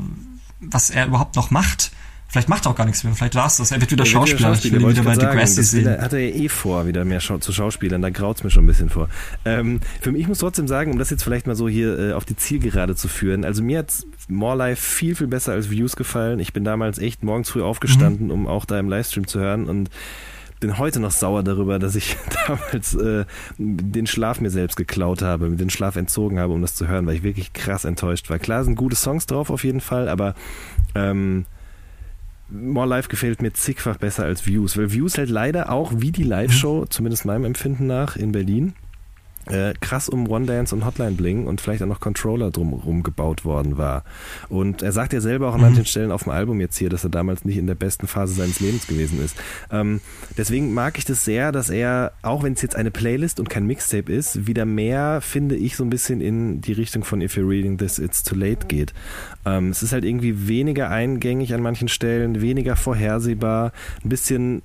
[0.60, 1.92] was er überhaupt noch macht.
[2.32, 3.70] Vielleicht macht er auch gar nichts mehr, vielleicht war's das.
[3.72, 4.52] Er wird wieder Er wird Schauspieler.
[4.54, 6.00] Ich will ihn wieder bei Degrassi sehen.
[6.00, 8.00] hat er ja eh vor, wieder mehr schau zu Schauspielern.
[8.00, 9.10] Da graut's mir schon ein bisschen vor.
[9.44, 12.12] Ähm, für mich, ich muss trotzdem sagen, um das jetzt vielleicht mal so hier äh,
[12.14, 13.44] auf die Zielgerade zu führen.
[13.44, 16.40] Also mir hat's More Life viel, viel besser als Views gefallen.
[16.40, 18.32] Ich bin damals echt morgens früh aufgestanden, Mhm.
[18.32, 19.90] um auch da im Livestream zu hören und
[20.58, 23.26] bin heute noch sauer darüber, dass ich damals äh,
[23.58, 27.16] den Schlaf mir selbst geklaut habe, den Schlaf entzogen habe, um das zu hören, weil
[27.16, 28.38] ich wirklich krass enttäuscht war.
[28.38, 30.34] Klar sind gute Songs drauf auf jeden Fall, aber
[30.94, 31.44] ähm,
[32.52, 36.22] More Life gefällt mir zigfach besser als Views, weil Views halt leider auch wie die
[36.22, 38.74] Live-Show, zumindest meinem Empfinden nach, in Berlin,
[39.46, 43.44] äh, krass um One Dance und Hotline Bling und vielleicht auch noch Controller drumherum gebaut
[43.44, 44.04] worden war.
[44.48, 47.04] Und er sagt ja selber auch an manchen Stellen auf dem Album jetzt hier, dass
[47.04, 49.36] er damals nicht in der besten Phase seines Lebens gewesen ist.
[49.70, 50.00] Ähm,
[50.36, 53.66] deswegen mag ich das sehr, dass er, auch wenn es jetzt eine Playlist und kein
[53.66, 57.48] Mixtape ist, wieder mehr, finde ich, so ein bisschen in die Richtung von If You're
[57.48, 58.92] Reading This, It's Too Late geht.
[59.44, 63.72] Ähm, es ist halt irgendwie weniger eingängig an manchen Stellen, weniger vorhersehbar,
[64.04, 64.62] ein bisschen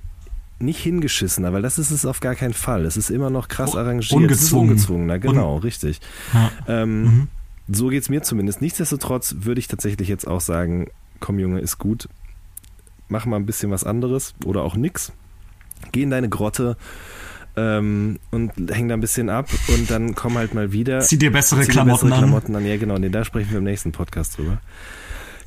[0.60, 2.84] nicht hingeschissener, weil das ist es auf gar keinen Fall.
[2.84, 4.10] Es ist immer noch krass Un- arrangiert.
[4.10, 4.70] Es ungezwungen.
[4.70, 6.00] ungezwungener, genau, richtig.
[6.34, 6.50] Ja.
[6.66, 7.28] Ähm, Mhm.
[7.70, 8.62] So geht's mir zumindest.
[8.62, 10.86] Nichtsdestotrotz würde ich tatsächlich jetzt auch sagen,
[11.20, 12.08] komm Junge, ist gut.
[13.08, 15.12] Mach mal ein bisschen was anderes oder auch nix.
[15.92, 16.76] Geh in deine Grotte
[17.56, 21.00] ähm, und häng da ein bisschen ab und dann komm halt mal wieder.
[21.00, 22.24] Zieh dir bessere Zieh dir Klamotten bessere an.
[22.24, 22.64] Klamotten an.
[22.64, 24.60] Ja, genau, nee, da sprechen wir im nächsten Podcast drüber.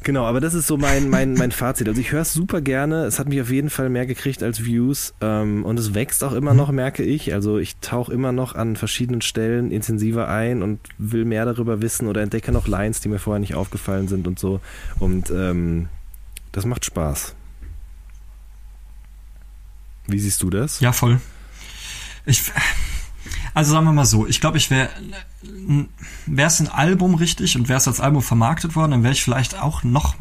[0.04, 1.88] Genau, aber das ist so mein, mein, mein Fazit.
[1.88, 3.06] Also ich höre es super gerne.
[3.06, 5.14] Es hat mich auf jeden Fall mehr gekriegt als Views.
[5.22, 7.34] Ähm, und es wächst auch immer noch, merke ich.
[7.34, 12.08] Also ich tauche immer noch an verschiedenen Stellen intensiver ein und will mehr darüber wissen
[12.08, 14.60] oder entdecke noch Lines, die mir vorher nicht aufgefallen sind und so.
[14.98, 15.88] Und ähm,
[16.52, 17.36] das macht Spaß.
[20.08, 20.80] Wie siehst du das?
[20.80, 21.22] Ja, voll.
[22.26, 22.52] Ich,
[23.54, 24.90] also sagen wir mal so, ich glaube, ich wäre,
[26.26, 29.24] wäre es ein Album richtig und wäre es als Album vermarktet worden, dann wäre ich
[29.24, 30.16] vielleicht auch noch,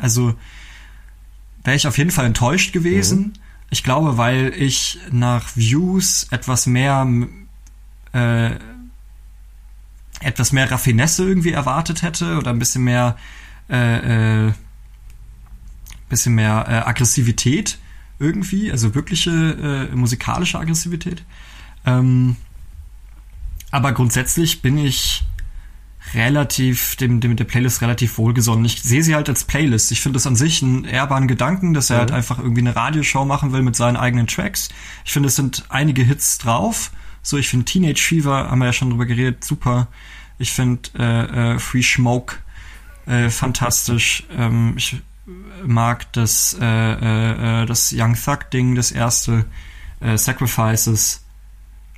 [0.00, 0.34] also
[1.64, 3.38] wäre ich auf jeden Fall enttäuscht gewesen.
[3.70, 7.06] Ich glaube, weil ich nach Views etwas mehr,
[8.12, 8.50] äh,
[10.20, 13.16] etwas mehr Raffinesse irgendwie erwartet hätte oder ein bisschen mehr,
[13.68, 14.52] äh, äh,
[16.08, 17.78] bisschen mehr äh, Aggressivität
[18.18, 21.24] irgendwie, also wirkliche äh, musikalische Aggressivität.
[21.86, 22.36] Ähm,
[23.70, 25.24] aber grundsätzlich bin ich
[26.14, 28.64] relativ, dem, dem der Playlist relativ wohlgesonnen.
[28.64, 29.92] Ich sehe sie halt als Playlist.
[29.92, 32.00] Ich finde es an sich einen ehrbaren Gedanken, dass er Mhm.
[32.00, 34.70] halt einfach irgendwie eine Radioshow machen will mit seinen eigenen Tracks.
[35.04, 36.90] Ich finde, es sind einige Hits drauf.
[37.22, 39.88] So, ich finde Teenage Fever, haben wir ja schon drüber geredet, super.
[40.38, 42.36] Ich finde äh, äh, Free Smoke
[43.06, 44.24] äh, fantastisch.
[44.36, 44.96] Ähm, ich
[45.64, 49.44] mag das, äh, äh, äh, das Young Thug Ding, das erste
[50.00, 51.22] äh, Sacrifices.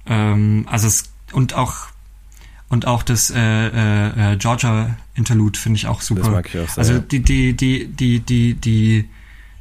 [0.06, 1.88] Ähm, also es, und auch
[2.68, 6.22] und auch das äh, äh, äh, Georgia Interlude finde ich auch super.
[6.22, 9.08] Das mag ich auch sehr, Also die die die die die die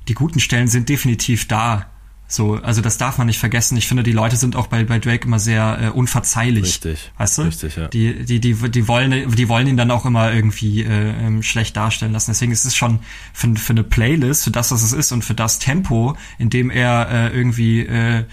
[0.08, 1.88] die guten Stellen sind definitiv da.
[2.32, 3.76] So, also das darf man nicht vergessen.
[3.76, 6.64] Ich finde, die Leute sind auch bei, bei Drake immer sehr äh, unverzeihlich.
[6.64, 7.12] Richtig.
[7.18, 7.42] Weißt du?
[7.42, 7.90] Richtig, ja.
[7.90, 11.76] Die, die, die, die wollen, die wollen ihn dann auch immer irgendwie äh, ähm, schlecht
[11.76, 12.32] darstellen lassen.
[12.32, 13.00] Deswegen ist es schon
[13.34, 16.70] für, für eine Playlist, für das, was es ist und für das Tempo, in dem
[16.70, 18.24] er äh, irgendwie äh,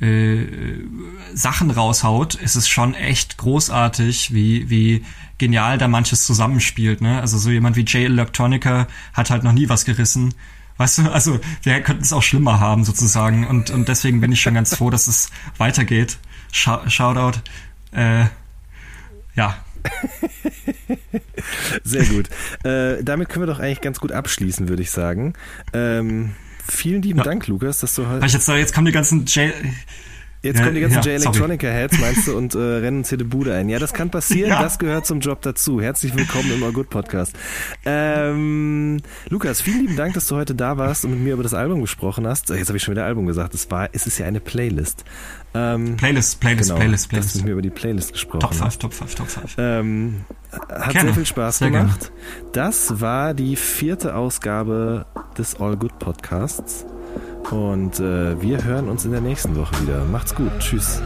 [0.00, 0.46] äh,
[1.34, 5.04] Sachen raushaut, ist es schon echt großartig, wie, wie
[5.38, 7.00] genial da manches zusammenspielt.
[7.00, 7.20] Ne?
[7.20, 10.34] Also so jemand wie Jay Electronica hat halt noch nie was gerissen.
[10.76, 13.46] Weißt du, also wir könnten es auch schlimmer haben sozusagen.
[13.46, 16.18] Und, und deswegen bin ich schon ganz froh, dass es weitergeht.
[16.52, 17.38] Shou- Shoutout.
[17.92, 18.26] Äh,
[19.36, 19.56] ja,
[21.84, 22.28] Sehr gut.
[22.64, 25.34] äh, damit können wir doch eigentlich ganz gut abschließen, würde ich sagen.
[25.72, 26.34] Ähm,
[26.68, 27.24] vielen lieben Ja.
[27.24, 28.24] Dank, Lukas, dass du heute.
[28.26, 29.52] ich jetzt, jetzt kommen die ganzen Jay,
[30.42, 31.36] Jetzt kommen die ganzen ja, J sorry.
[31.38, 33.70] Electronica Heads, meinst du, und äh, rennen uns hier die Bude ein.
[33.70, 34.62] Ja, das kann passieren, Ja.
[34.62, 35.80] das gehört zum Job dazu.
[35.80, 37.34] Herzlich willkommen im All Good Podcast.
[37.86, 38.98] Ähm,
[39.30, 41.80] Lukas, vielen lieben Dank, dass du heute da warst und mit mir über das Album
[41.80, 42.50] gesprochen hast.
[42.50, 43.54] Äh, Jetzt habe ich schon wieder Album gesagt.
[43.54, 45.04] Es war, es ist ja eine Playlist.
[45.54, 47.36] Ähm, Playlist, Playlist, genau, Playlist, dass du Playlist.
[47.36, 48.60] mit mir über die Playlist gesprochen Top hast.
[48.60, 49.54] 5, Top 5, Top 5.
[49.58, 51.08] Ähm, hat Gerne.
[51.08, 51.86] sehr viel Spaß Sehr gerne.
[51.86, 52.12] gemacht.
[52.52, 55.06] Das war die vierte Ausgabe
[55.38, 56.84] des All Good Podcasts.
[57.50, 60.04] Und äh, wir hören uns in der nächsten Woche wieder.
[60.06, 60.50] Macht's gut.
[60.58, 61.00] Tschüss.